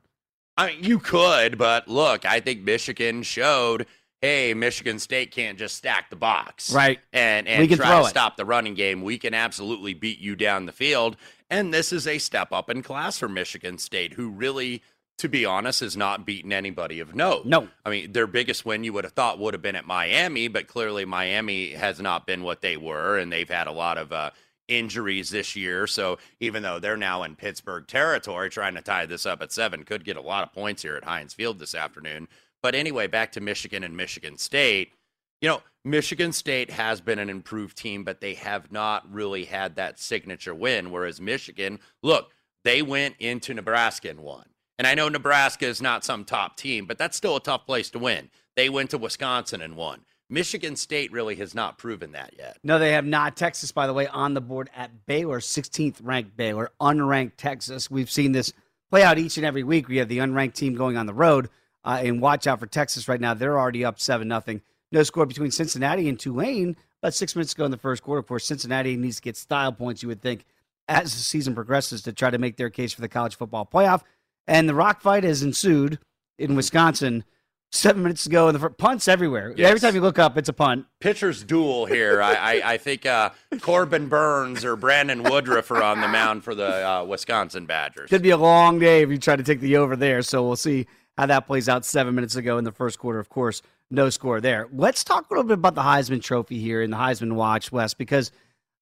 I 0.58 0.68
mean, 0.72 0.84
you 0.84 0.98
could, 1.00 1.58
but 1.60 1.88
look, 1.88 2.26
I 2.26 2.40
think 2.40 2.62
Michigan 2.62 3.22
showed, 3.22 3.86
hey, 4.22 4.54
Michigan 4.56 4.98
State 4.98 5.30
can't 5.32 5.60
just 5.60 5.76
stack 5.76 6.10
the 6.10 6.16
box, 6.16 6.74
Right. 6.74 7.00
And 7.14 7.48
and 7.48 7.70
try 7.70 8.00
to 8.02 8.08
it. 8.08 8.10
stop 8.10 8.36
the 8.36 8.46
running 8.46 8.74
game. 8.74 9.04
We 9.04 9.20
can 9.20 9.36
absolutely 9.36 9.94
beat 9.94 10.18
you 10.20 10.36
down 10.36 10.66
the 10.66 10.72
field, 10.72 11.18
and 11.52 11.72
this 11.72 11.94
is 11.94 12.08
a 12.08 12.18
step 12.18 12.52
up 12.52 12.70
in 12.72 12.82
class 12.82 13.20
for 13.20 13.30
Michigan 13.30 13.78
State, 13.78 14.14
who 14.14 14.30
really, 14.30 14.82
to 15.20 15.30
be 15.30 15.46
honest, 15.46 15.82
has 15.82 15.96
not 15.96 16.26
beaten 16.26 16.52
anybody 16.52 17.00
of 17.00 17.14
note. 17.14 17.46
No. 17.46 17.68
I 17.86 17.92
mean, 17.92 18.14
their 18.14 18.26
biggest 18.26 18.66
win 18.66 18.84
you 18.84 18.94
would 18.94 19.04
have 19.04 19.14
thought 19.14 19.38
would 19.38 19.54
have 19.54 19.62
been 19.62 19.76
at 19.76 19.86
Miami, 19.86 20.48
but 20.48 20.68
clearly 20.68 21.06
Miami 21.06 21.72
has 21.72 22.00
not 22.02 22.26
been 22.26 22.42
what 22.42 22.62
they 22.62 22.78
were, 22.78 23.20
and 23.20 23.32
they've 23.32 23.48
had 23.48 23.68
a 23.68 23.72
lot 23.72 24.00
of. 24.00 24.12
Uh, 24.12 24.32
Injuries 24.68 25.30
this 25.30 25.56
year, 25.56 25.86
so 25.86 26.18
even 26.40 26.64
though 26.64 26.80
they're 26.80 26.98
now 26.98 27.24
in 27.24 27.36
Pittsburgh 27.36 27.86
territory, 27.88 28.50
trying 28.50 28.76
to 28.76 28.82
tie 28.82 29.06
this 29.06 29.26
up 29.26 29.42
at 29.42 29.52
seven, 29.52 29.84
could 29.84 30.04
get 30.04 30.18
a 30.18 30.22
lot 30.22 30.44
of 30.44 30.54
points 30.54 30.82
here 30.82 30.96
at 30.96 31.04
Heinz 31.04 31.34
Field 31.34 31.60
this 31.60 31.76
afternoon. 31.76 32.28
But 32.64 32.74
anyway, 32.74 33.06
back 33.06 33.32
to 33.34 33.42
Michigan 33.42 33.84
and 33.84 33.96
Michigan 33.96 34.38
State. 34.38 34.92
You 35.40 35.50
know, 35.50 35.62
Michigan 35.84 36.34
State 36.34 36.72
has 36.72 37.00
been 37.00 37.20
an 37.20 37.30
improved 37.30 37.78
team, 37.78 38.04
but 38.04 38.22
they 38.22 38.34
have 38.34 38.72
not 38.72 39.12
really 39.14 39.46
had 39.46 39.76
that 39.76 40.00
signature 40.00 40.56
win. 40.56 40.90
Whereas 40.90 41.22
Michigan, 41.22 41.80
look, 42.02 42.32
they 42.64 42.82
went 42.82 43.16
into 43.20 43.54
Nebraska 43.54 44.10
and 44.10 44.22
won. 44.22 44.46
And 44.80 44.88
I 44.88 44.96
know 44.96 45.10
Nebraska 45.10 45.68
is 45.68 45.82
not 45.82 46.04
some 46.04 46.26
top 46.26 46.58
team, 46.58 46.86
but 46.88 46.98
that's 46.98 47.16
still 47.16 47.36
a 47.36 47.42
tough 47.42 47.68
place 47.68 47.92
to 47.92 48.00
win. 48.00 48.32
They 48.56 48.70
went 48.70 48.90
to 48.90 48.98
Wisconsin 48.98 49.62
and 49.62 49.76
won. 49.78 50.02
Michigan 50.30 50.76
State 50.76 51.12
really 51.12 51.36
has 51.36 51.54
not 51.54 51.78
proven 51.78 52.14
that 52.14 52.34
yet. 52.38 52.58
No, 52.64 52.80
they 52.80 52.94
have 52.94 53.06
not. 53.06 53.38
Texas, 53.38 53.72
by 53.72 53.86
the 53.86 53.94
way, 53.94 54.08
on 54.08 54.34
the 54.34 54.42
board 54.42 54.70
at 54.76 55.06
Baylor, 55.06 55.40
16th 55.40 55.98
ranked 56.02 56.36
Baylor, 56.36 56.72
unranked 56.82 57.34
Texas. 57.38 57.92
We've 57.92 58.10
seen 58.10 58.32
this 58.32 58.52
play 58.90 59.04
out 59.04 59.20
each 59.20 59.38
and 59.38 59.46
every 59.46 59.64
week. 59.64 59.88
We 59.88 59.98
have 59.98 60.10
the 60.10 60.18
unranked 60.20 60.56
team 60.56 60.76
going 60.76 60.98
on 60.98 61.06
the 61.06 61.14
road, 61.14 61.50
uh, 61.84 62.02
and 62.04 62.22
watch 62.22 62.48
out 62.48 62.60
for 62.60 62.66
Texas 62.66 63.08
right 63.08 63.22
now. 63.22 63.36
They're 63.36 63.60
already 63.60 63.86
up 63.86 64.00
seven 64.00 64.28
nothing. 64.28 64.62
no 64.92 65.04
score 65.04 65.28
between 65.28 65.52
Cincinnati 65.52 66.10
and 66.10 66.20
Tulane 66.20 66.76
about 67.02 67.14
six 67.14 67.36
minutes 67.36 67.54
ago 67.54 67.66
in 67.66 67.72
the 67.72 67.78
first 67.78 68.02
quarter. 68.02 68.20
Of 68.20 68.28
course, 68.28 68.46
Cincinnati 68.46 68.96
needs 68.96 69.18
to 69.18 69.22
get 69.22 69.38
style 69.38 69.72
points, 69.72 70.02
you 70.02 70.10
would 70.10 70.22
think, 70.22 70.46
as 70.88 71.14
the 71.14 71.20
season 71.20 71.54
progresses 71.54 72.02
to 72.04 72.14
try 72.14 72.32
to 72.32 72.40
make 72.40 72.58
their 72.58 72.72
case 72.72 72.94
for 72.94 73.02
the 73.02 73.10
college 73.10 73.36
football 73.36 73.70
playoff. 73.72 74.02
And 74.48 74.68
the 74.68 74.76
rock 74.76 75.02
fight 75.02 75.24
has 75.24 75.44
ensued 75.44 76.00
in 76.40 76.56
Wisconsin 76.56 77.24
seven 77.72 78.04
minutes 78.04 78.26
ago, 78.26 78.48
and 78.48 78.58
the 78.58 78.70
punts 78.70 79.08
everywhere. 79.08 79.54
Yes. 79.56 79.68
Every 79.68 79.80
time 79.80 79.96
you 79.96 80.02
look 80.02 80.18
up, 80.18 80.38
it's 80.38 80.50
a 80.50 80.54
punt. 80.54 80.86
Pitcher's 81.00 81.44
duel 81.44 81.86
here. 81.86 82.22
I, 82.22 82.34
I, 82.34 82.74
I 82.74 82.78
think 82.78 83.06
uh, 83.06 83.32
Corbin 83.62 84.08
Burnes 84.08 84.64
or 84.64 84.76
Brandon 84.76 85.24
Woodruff 85.24 85.70
are 85.72 85.84
on 85.84 86.02
the 86.02 86.08
mound 86.08 86.44
for 86.44 86.56
the 86.56 86.88
uh, 86.88 87.04
Wisconsin 87.04 87.66
Badgers. 87.66 88.10
Could 88.10 88.22
be 88.22 88.30
a 88.30 88.38
long 88.38 88.80
day 88.80 89.02
if 89.04 89.10
you 89.10 89.18
try 89.18 89.36
to 89.36 89.44
take 89.44 89.60
the 89.60 89.78
over 89.78 89.96
there. 89.96 90.22
So 90.22 90.46
we'll 90.46 90.56
see 90.56 90.88
how 91.18 91.26
that 91.26 91.48
plays 91.48 91.70
out 91.70 91.86
seven 91.86 92.16
minutes 92.16 92.36
ago 92.36 92.58
in 92.58 92.64
the 92.64 92.72
first 92.72 93.00
quarter. 93.00 93.20
Of 93.20 93.30
course, 93.30 93.62
no 93.90 94.10
score 94.10 94.42
there. 94.42 94.68
Let's 94.72 95.04
talk 95.04 95.30
a 95.30 95.34
little 95.34 95.48
bit 95.48 95.56
about 95.56 95.76
the 95.76 95.82
Heisman 95.82 96.22
Trophy 96.22 96.60
here 96.60 96.82
in 96.82 96.92
the 96.92 96.98
Heisman 96.98 97.34
Watch, 97.34 97.72
Wes, 97.72 97.94
because 97.94 98.32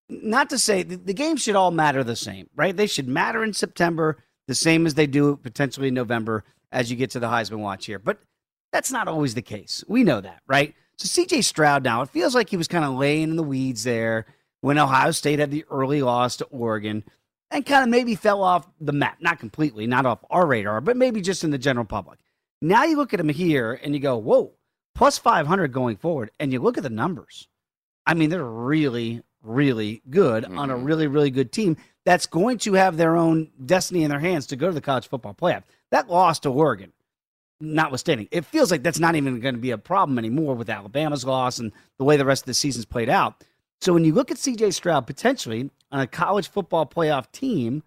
not 0.09 0.49
to 0.49 0.59
say 0.59 0.83
the, 0.83 0.97
the 0.97 1.13
games 1.13 1.41
should 1.41 1.55
all 1.55 1.71
matter 1.71 2.03
the 2.03 2.15
same, 2.15 2.49
right? 2.55 2.75
They 2.75 2.87
should 2.87 3.07
matter 3.07 3.43
in 3.43 3.53
September 3.53 4.17
the 4.47 4.55
same 4.55 4.85
as 4.85 4.93
they 4.95 5.07
do 5.07 5.35
potentially 5.37 5.87
in 5.87 5.93
November 5.93 6.43
as 6.71 6.89
you 6.89 6.97
get 6.97 7.11
to 7.11 7.19
the 7.19 7.27
Heisman 7.27 7.59
Watch 7.59 7.85
here. 7.85 7.99
But 7.99 8.19
that's 8.73 8.91
not 8.91 9.07
always 9.07 9.35
the 9.35 9.41
case. 9.41 9.83
We 9.87 10.03
know 10.03 10.19
that, 10.19 10.41
right? 10.47 10.73
So 10.97 11.07
CJ 11.07 11.43
Stroud 11.43 11.83
now, 11.83 12.01
it 12.01 12.09
feels 12.09 12.35
like 12.35 12.49
he 12.49 12.57
was 12.57 12.67
kind 12.67 12.83
of 12.83 12.95
laying 12.95 13.29
in 13.29 13.35
the 13.35 13.43
weeds 13.43 13.83
there 13.83 14.25
when 14.61 14.79
Ohio 14.79 15.11
State 15.11 15.39
had 15.39 15.51
the 15.51 15.63
early 15.69 16.01
loss 16.01 16.37
to 16.37 16.45
Oregon 16.45 17.03
and 17.51 17.65
kind 17.65 17.83
of 17.83 17.89
maybe 17.89 18.15
fell 18.15 18.43
off 18.43 18.67
the 18.81 18.91
map. 18.91 19.17
Not 19.21 19.39
completely, 19.39 19.85
not 19.85 20.07
off 20.07 20.25
our 20.31 20.47
radar, 20.47 20.81
but 20.81 20.97
maybe 20.97 21.21
just 21.21 21.43
in 21.43 21.51
the 21.51 21.57
general 21.59 21.85
public. 21.85 22.19
Now 22.61 22.83
you 22.83 22.97
look 22.97 23.13
at 23.13 23.19
him 23.19 23.29
here 23.29 23.79
and 23.83 23.93
you 23.93 23.99
go, 23.99 24.17
whoa, 24.17 24.53
plus 24.95 25.19
500 25.19 25.71
going 25.71 25.97
forward. 25.97 26.31
And 26.39 26.51
you 26.51 26.59
look 26.59 26.77
at 26.77 26.83
the 26.83 26.89
numbers. 26.89 27.47
I 28.07 28.15
mean, 28.15 28.31
they're 28.31 28.43
really, 28.43 29.21
really 29.43 30.01
good 30.09 30.45
mm-hmm. 30.45 30.57
on 30.57 30.71
a 30.71 30.73
mm-hmm. 30.73 30.83
really, 30.83 31.07
really 31.07 31.29
good 31.29 31.51
team 31.51 31.77
that's 32.05 32.25
going 32.25 32.57
to 32.59 32.73
have 32.73 32.97
their 32.97 33.15
own 33.15 33.51
destiny 33.63 34.03
in 34.03 34.09
their 34.09 34.19
hands 34.19 34.47
to 34.47 34.55
go 34.55 34.67
to 34.67 34.73
the 34.73 34.81
college 34.81 35.07
football 35.07 35.35
playoff. 35.35 35.63
That 35.91 36.09
loss 36.09 36.39
to 36.39 36.49
Oregon, 36.49 36.91
notwithstanding, 37.63 38.27
it 38.31 38.45
feels 38.45 38.69
like 38.69 38.83
that's 38.83 38.99
not 38.99 39.15
even 39.15 39.39
going 39.39 39.55
to 39.55 39.61
be 39.61 39.71
a 39.71 39.77
problem 39.77 40.17
anymore 40.17 40.55
with 40.55 40.69
Alabama's 40.69 41.25
loss 41.25 41.59
and 41.59 41.71
the 41.97 42.03
way 42.03 42.17
the 42.17 42.25
rest 42.25 42.43
of 42.43 42.47
the 42.47 42.53
season's 42.53 42.85
played 42.85 43.09
out. 43.09 43.43
So 43.81 43.93
when 43.93 44.05
you 44.05 44.13
look 44.13 44.31
at 44.31 44.37
CJ 44.37 44.73
Stroud 44.73 45.07
potentially 45.07 45.69
on 45.91 45.99
a 46.01 46.07
college 46.07 46.49
football 46.49 46.85
playoff 46.85 47.31
team 47.31 47.83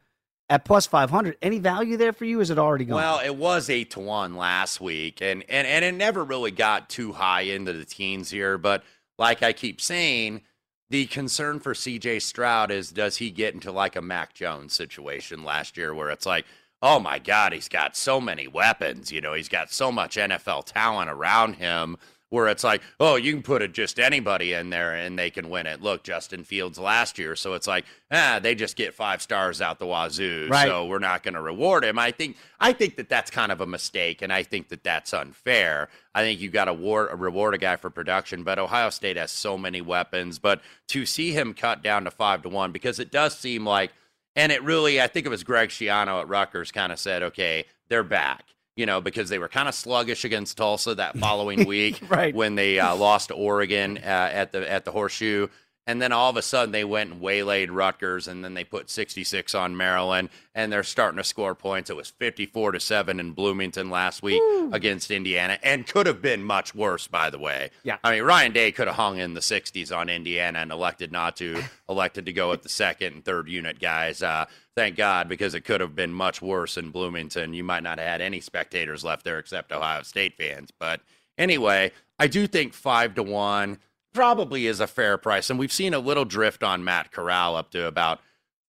at 0.48 0.64
plus 0.64 0.86
500, 0.86 1.36
any 1.42 1.58
value 1.58 1.96
there 1.96 2.12
for 2.12 2.24
you? 2.24 2.40
is 2.40 2.50
it 2.50 2.58
already 2.58 2.84
gone? 2.84 2.96
Well, 2.96 3.20
it 3.20 3.34
was 3.34 3.70
8 3.70 3.90
to 3.92 4.00
1 4.00 4.36
last 4.36 4.80
week, 4.80 5.20
and, 5.20 5.44
and, 5.48 5.66
and 5.66 5.84
it 5.84 5.94
never 5.94 6.22
really 6.24 6.50
got 6.50 6.88
too 6.88 7.12
high 7.12 7.42
into 7.42 7.72
the 7.72 7.84
teens 7.84 8.30
here. 8.30 8.58
But 8.58 8.84
like 9.18 9.42
I 9.42 9.52
keep 9.52 9.80
saying, 9.80 10.42
the 10.90 11.06
concern 11.06 11.60
for 11.60 11.74
CJ 11.74 12.22
Stroud 12.22 12.70
is 12.70 12.90
does 12.90 13.16
he 13.16 13.30
get 13.30 13.54
into 13.54 13.72
like 13.72 13.96
a 13.96 14.02
Mac 14.02 14.34
Jones 14.34 14.72
situation 14.72 15.44
last 15.44 15.76
year 15.76 15.94
where 15.94 16.10
it's 16.10 16.26
like, 16.26 16.46
oh 16.82 17.00
my 17.00 17.18
God, 17.18 17.52
he's 17.52 17.68
got 17.68 17.96
so 17.96 18.20
many 18.20 18.46
weapons. 18.48 19.10
You 19.10 19.20
know, 19.20 19.34
he's 19.34 19.48
got 19.48 19.72
so 19.72 19.90
much 19.90 20.16
NFL 20.16 20.66
talent 20.66 21.10
around 21.10 21.54
him 21.54 21.96
where 22.28 22.48
it's 22.48 22.64
like, 22.64 22.82
oh, 22.98 23.14
you 23.14 23.32
can 23.32 23.42
put 23.42 23.62
it 23.62 23.72
just 23.72 24.00
anybody 24.00 24.52
in 24.52 24.70
there 24.70 24.94
and 24.94 25.18
they 25.18 25.30
can 25.30 25.48
win 25.48 25.66
it. 25.66 25.80
Look, 25.80 26.02
Justin 26.02 26.42
Fields 26.42 26.78
last 26.78 27.18
year, 27.18 27.36
so 27.36 27.54
it's 27.54 27.68
like, 27.68 27.84
ah, 28.10 28.40
they 28.42 28.54
just 28.54 28.76
get 28.76 28.94
five 28.94 29.22
stars 29.22 29.60
out 29.60 29.78
the 29.78 29.86
wazoo, 29.86 30.48
right. 30.50 30.66
so 30.66 30.86
we're 30.86 30.98
not 30.98 31.22
going 31.22 31.34
to 31.34 31.40
reward 31.40 31.84
him. 31.84 31.98
I 31.98 32.10
think, 32.10 32.36
I 32.58 32.72
think 32.72 32.96
that 32.96 33.08
that's 33.08 33.30
kind 33.30 33.52
of 33.52 33.60
a 33.60 33.66
mistake, 33.66 34.22
and 34.22 34.32
I 34.32 34.42
think 34.42 34.68
that 34.70 34.82
that's 34.82 35.14
unfair. 35.14 35.88
I 36.14 36.22
think 36.22 36.40
you 36.40 36.50
got 36.50 36.64
to 36.64 36.72
reward 36.72 37.54
a 37.54 37.58
guy 37.58 37.76
for 37.76 37.90
production, 37.90 38.42
but 38.42 38.58
Ohio 38.58 38.90
State 38.90 39.16
has 39.16 39.30
so 39.30 39.56
many 39.56 39.80
weapons. 39.80 40.38
But 40.40 40.62
to 40.88 41.06
see 41.06 41.32
him 41.32 41.54
cut 41.54 41.82
down 41.82 42.04
to 42.04 42.10
five 42.10 42.42
to 42.42 42.48
one, 42.48 42.72
because 42.72 42.98
it 42.98 43.12
does 43.12 43.38
seem 43.38 43.64
like, 43.64 43.92
and 44.36 44.52
it 44.52 44.62
really, 44.62 45.00
I 45.00 45.08
think 45.08 45.26
it 45.26 45.30
was 45.30 45.42
Greg 45.42 45.70
Schiano 45.70 46.20
at 46.20 46.28
Rutgers 46.28 46.70
kind 46.70 46.92
of 46.92 46.98
said, 46.98 47.22
okay, 47.24 47.64
they're 47.88 48.04
back 48.04 48.44
you 48.76 48.84
know, 48.84 49.00
because 49.00 49.30
they 49.30 49.38
were 49.38 49.48
kind 49.48 49.68
of 49.68 49.74
sluggish 49.74 50.24
against 50.24 50.58
Tulsa 50.58 50.94
that 50.96 51.18
following 51.18 51.64
week 51.66 52.00
right. 52.08 52.34
when 52.34 52.54
they 52.54 52.78
uh, 52.78 52.94
lost 52.94 53.28
to 53.28 53.34
Oregon 53.34 53.96
uh, 53.98 54.00
at 54.00 54.52
the 54.52 54.70
at 54.70 54.84
the 54.84 54.92
Horseshoe. 54.92 55.48
And 55.86 56.02
then 56.02 56.10
all 56.10 56.30
of 56.30 56.36
a 56.36 56.42
sudden 56.42 56.72
they 56.72 56.84
went 56.84 57.12
and 57.12 57.20
waylaid 57.20 57.70
Rutgers, 57.70 58.26
and 58.26 58.44
then 58.44 58.54
they 58.54 58.64
put 58.64 58.90
66 58.90 59.54
on 59.54 59.76
Maryland, 59.76 60.30
and 60.54 60.72
they're 60.72 60.82
starting 60.82 61.18
to 61.18 61.24
score 61.24 61.54
points. 61.54 61.90
It 61.90 61.96
was 61.96 62.10
54 62.10 62.72
to 62.72 62.80
seven 62.80 63.20
in 63.20 63.32
Bloomington 63.32 63.88
last 63.88 64.22
week 64.22 64.40
Woo. 64.40 64.72
against 64.72 65.10
Indiana, 65.12 65.58
and 65.62 65.86
could 65.86 66.06
have 66.06 66.20
been 66.20 66.42
much 66.42 66.74
worse, 66.74 67.06
by 67.06 67.30
the 67.30 67.38
way. 67.38 67.70
Yeah, 67.84 67.98
I 68.02 68.14
mean 68.14 68.24
Ryan 68.24 68.52
Day 68.52 68.72
could 68.72 68.88
have 68.88 68.96
hung 68.96 69.18
in 69.18 69.34
the 69.34 69.40
60s 69.40 69.96
on 69.96 70.08
Indiana 70.08 70.58
and 70.58 70.72
elected 70.72 71.12
not 71.12 71.36
to, 71.36 71.62
elected 71.88 72.26
to 72.26 72.32
go 72.32 72.50
with 72.50 72.62
the 72.62 72.68
second 72.68 73.14
and 73.14 73.24
third 73.24 73.48
unit 73.48 73.78
guys. 73.78 74.22
Uh, 74.22 74.46
thank 74.74 74.96
God, 74.96 75.28
because 75.28 75.54
it 75.54 75.60
could 75.60 75.80
have 75.80 75.94
been 75.94 76.12
much 76.12 76.42
worse 76.42 76.76
in 76.76 76.90
Bloomington. 76.90 77.54
You 77.54 77.62
might 77.62 77.84
not 77.84 77.98
have 77.98 78.08
had 78.08 78.20
any 78.20 78.40
spectators 78.40 79.04
left 79.04 79.24
there 79.24 79.38
except 79.38 79.70
Ohio 79.70 80.02
State 80.02 80.36
fans. 80.36 80.70
But 80.76 81.00
anyway, 81.38 81.92
I 82.18 82.26
do 82.26 82.46
think 82.48 82.74
five 82.74 83.14
to 83.14 83.22
one 83.22 83.78
probably 84.16 84.66
is 84.66 84.80
a 84.80 84.86
fair 84.86 85.18
price. 85.18 85.50
And 85.50 85.58
we've 85.58 85.72
seen 85.72 85.94
a 85.94 85.98
little 85.98 86.24
drift 86.24 86.62
on 86.62 86.82
Matt 86.82 87.12
Corral 87.12 87.54
up 87.54 87.70
to 87.72 87.86
about 87.86 88.20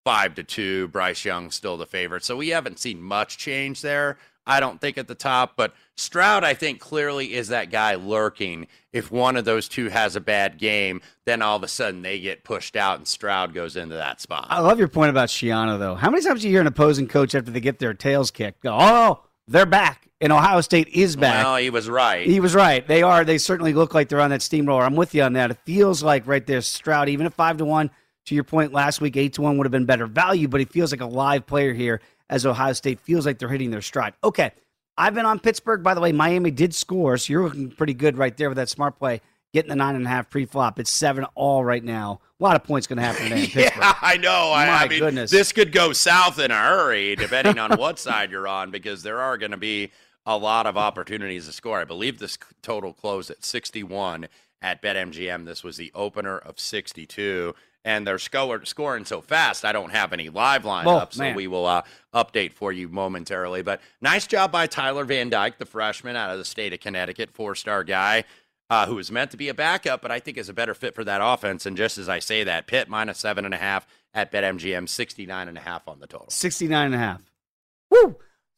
five 0.04 0.36
to 0.36 0.44
two. 0.44 0.90
Bryce 0.90 1.24
Young 1.26 1.50
still 1.50 1.78
the 1.78 1.86
favorite. 1.86 2.24
So 2.24 2.36
we 2.36 2.50
haven't 2.50 2.80
seen 2.80 3.02
much 3.02 3.38
change 3.38 3.82
there. 3.82 4.18
I 4.46 4.60
don't 4.60 4.80
think 4.80 4.98
at 4.98 5.08
the 5.10 5.16
top, 5.16 5.54
but 5.58 5.74
Stroud, 5.98 6.44
I 6.46 6.54
think 6.54 6.80
clearly 6.80 7.34
is 7.34 7.50
that 7.50 7.70
guy 7.70 7.96
lurking. 7.96 8.68
If 8.94 9.12
one 9.12 9.36
of 9.36 9.44
those 9.44 9.68
two 9.68 9.90
has 9.90 10.16
a 10.16 10.22
bad 10.22 10.58
game, 10.58 11.02
then 11.26 11.42
all 11.42 11.58
of 11.58 11.64
a 11.64 11.68
sudden 11.68 12.02
they 12.02 12.20
get 12.20 12.46
pushed 12.46 12.78
out 12.78 12.98
and 12.98 13.08
Stroud 13.08 13.54
goes 13.54 13.76
into 13.76 13.96
that 13.96 14.22
spot. 14.22 14.48
I 14.50 14.62
love 14.62 14.80
your 14.80 14.88
point 14.88 15.10
about 15.10 15.28
Schiano, 15.30 15.78
though. 15.78 15.96
How 15.96 16.10
many 16.10 16.24
times 16.24 16.42
do 16.42 16.48
you 16.48 16.54
hear 16.54 16.62
an 16.62 16.68
opposing 16.68 17.08
coach 17.08 17.36
after 17.36 17.52
they 17.52 17.60
get 17.60 17.80
their 17.80 17.94
tails 17.94 18.32
kicked 18.32 18.64
go, 18.64 18.78
oh, 18.80 19.24
they're 19.48 19.66
back? 19.66 20.07
And 20.20 20.32
Ohio 20.34 20.62
State 20.62 20.88
is 20.90 21.16
back. 21.16 21.46
Well, 21.46 21.58
he 21.58 21.70
was 21.70 21.90
right. 21.90 22.26
He 22.26 22.40
was 22.40 22.56
right. 22.56 22.86
They 22.88 23.04
are. 23.04 23.24
They 23.24 23.38
certainly 23.38 23.74
look 23.74 23.94
like 23.94 24.10
they're 24.10 24.22
on 24.22 24.32
that 24.32 24.42
steamroller. 24.42 24.84
I'm 24.84 24.96
with 24.96 25.14
you 25.14 25.24
on 25.24 25.34
that. 25.34 25.52
It 25.52 25.58
feels 25.66 26.02
like 26.02 26.26
right 26.28 26.46
there, 26.46 26.62
Stroud, 26.62 27.10
even 27.10 27.26
at 27.26 27.34
five 27.34 27.58
to 27.58 27.66
one. 27.66 27.92
To 28.26 28.36
your 28.36 28.44
point, 28.44 28.74
last 28.74 29.00
week 29.00 29.16
eight 29.16 29.34
to 29.34 29.42
one 29.42 29.58
would 29.58 29.66
have 29.66 29.72
been 29.72 29.86
better 29.86 30.06
value, 30.06 30.50
but 30.50 30.60
he 30.60 30.66
feels 30.66 30.92
like 30.92 31.00
a 31.00 31.06
live 31.06 31.46
player 31.46 31.74
here 31.74 32.02
as 32.30 32.46
Ohio 32.46 32.74
State 32.74 33.00
feels 33.00 33.26
like 33.26 33.40
they're 33.40 33.48
hitting 33.48 33.72
their 33.72 33.82
stride. 33.82 34.16
Okay, 34.22 34.52
I've 34.98 35.14
been 35.14 35.26
on 35.26 35.40
Pittsburgh. 35.40 35.82
By 35.82 35.94
the 35.94 36.02
way, 36.02 36.12
Miami 36.12 36.52
did 36.52 36.76
score, 36.76 37.18
so 37.18 37.32
you're 37.32 37.44
looking 37.46 37.72
pretty 37.72 37.94
good 37.94 38.18
right 38.18 38.36
there 38.36 38.50
with 38.50 38.58
that 38.58 38.68
smart 38.68 39.00
play, 39.00 39.22
getting 39.54 39.70
the 39.70 39.78
nine 39.78 39.96
and 39.96 40.06
a 40.06 40.10
half 40.10 40.30
pre-flop. 40.30 40.78
It's 40.78 40.92
seven 40.92 41.24
all 41.36 41.64
right 41.64 41.82
now. 41.84 42.20
A 42.40 42.44
lot 42.44 42.58
of 42.58 42.66
points 42.66 42.86
going 42.86 42.98
to 42.98 43.04
happen 43.04 43.32
in 43.32 43.48
Pittsburgh. 43.48 43.82
yeah, 43.82 43.94
I 44.02 44.18
know. 44.18 44.52
My 44.52 44.68
I, 44.68 44.84
I 44.84 44.88
mean, 44.90 45.00
goodness. 45.00 45.32
this 45.32 45.54
could 45.54 45.72
go 45.72 45.94
south 45.94 46.38
in 46.38 46.52
a 46.52 46.58
hurry, 46.58 47.16
depending 47.16 47.60
on 47.60 47.78
what 47.78 47.98
side 48.00 48.32
you're 48.32 48.48
on, 48.48 48.72
because 48.72 49.04
there 49.04 49.22
are 49.22 49.38
going 49.38 49.52
to 49.52 49.58
be 49.58 49.92
a 50.28 50.38
lot 50.38 50.68
of 50.68 50.78
opportunities 50.78 51.48
to 51.48 51.54
score. 51.54 51.80
I 51.80 51.86
believe 51.86 52.20
this 52.20 52.38
total 52.62 52.92
closed 52.94 53.32
at 53.32 53.46
61 53.46 54.28
at 54.62 54.82
BetMGM. 54.82 55.46
This 55.46 55.64
was 55.64 55.78
the 55.78 55.92
opener 55.96 56.38
of 56.38 56.60
62. 56.60 57.56
And 57.86 58.06
they're 58.06 58.20
score, 58.20 58.66
scoring 58.66 59.06
so 59.06 59.22
fast, 59.22 59.64
I 59.64 59.72
don't 59.72 59.92
have 59.92 60.12
any 60.12 60.28
live 60.28 60.64
lineup, 60.64 61.04
oh, 61.04 61.08
so 61.10 61.32
we 61.32 61.48
will 61.48 61.66
uh, 61.66 61.84
update 62.14 62.52
for 62.52 62.74
you 62.74 62.90
momentarily. 62.90 63.62
But 63.62 63.80
nice 64.02 64.28
job 64.28 64.52
by 64.52 64.68
Tyler 64.68 65.06
Van 65.06 65.30
Dyke, 65.30 65.58
the 65.58 65.66
freshman 65.66 66.18
out 66.18 66.30
of 66.30 66.38
the 66.38 66.44
state 66.44 66.74
of 66.74 66.82
Connecticut, 66.82 67.32
four 67.32 67.56
star 67.56 67.86
guy. 67.86 68.26
Uh, 68.70 68.86
who 68.86 69.00
is 69.00 69.10
meant 69.10 69.32
to 69.32 69.38
be 69.38 69.48
a 69.48 69.54
backup, 69.54 70.02
but 70.02 70.12
I 70.12 70.20
think 70.20 70.38
is 70.38 70.50
a 70.50 70.54
better 70.54 70.74
fit 70.74 70.94
for 70.94 71.06
that 71.06 71.22
offense. 71.24 71.66
And 71.66 71.78
just 71.78 71.98
as 71.98 72.10
I 72.10 72.20
say 72.20 72.44
that, 72.44 72.68
Pitt 72.68 72.90
minus 72.90 73.18
seven 73.18 73.46
and 73.46 73.54
a 73.54 73.58
half 73.58 73.88
at 74.14 74.30
BetMGM, 74.30 74.90
69 74.90 75.48
and 75.48 75.58
a 75.58 75.62
half 75.62 75.88
on 75.88 76.02
the 76.02 76.08
total. 76.08 76.30
69 76.30 76.88
and 76.88 76.94
a 76.94 76.98
half. 76.98 77.22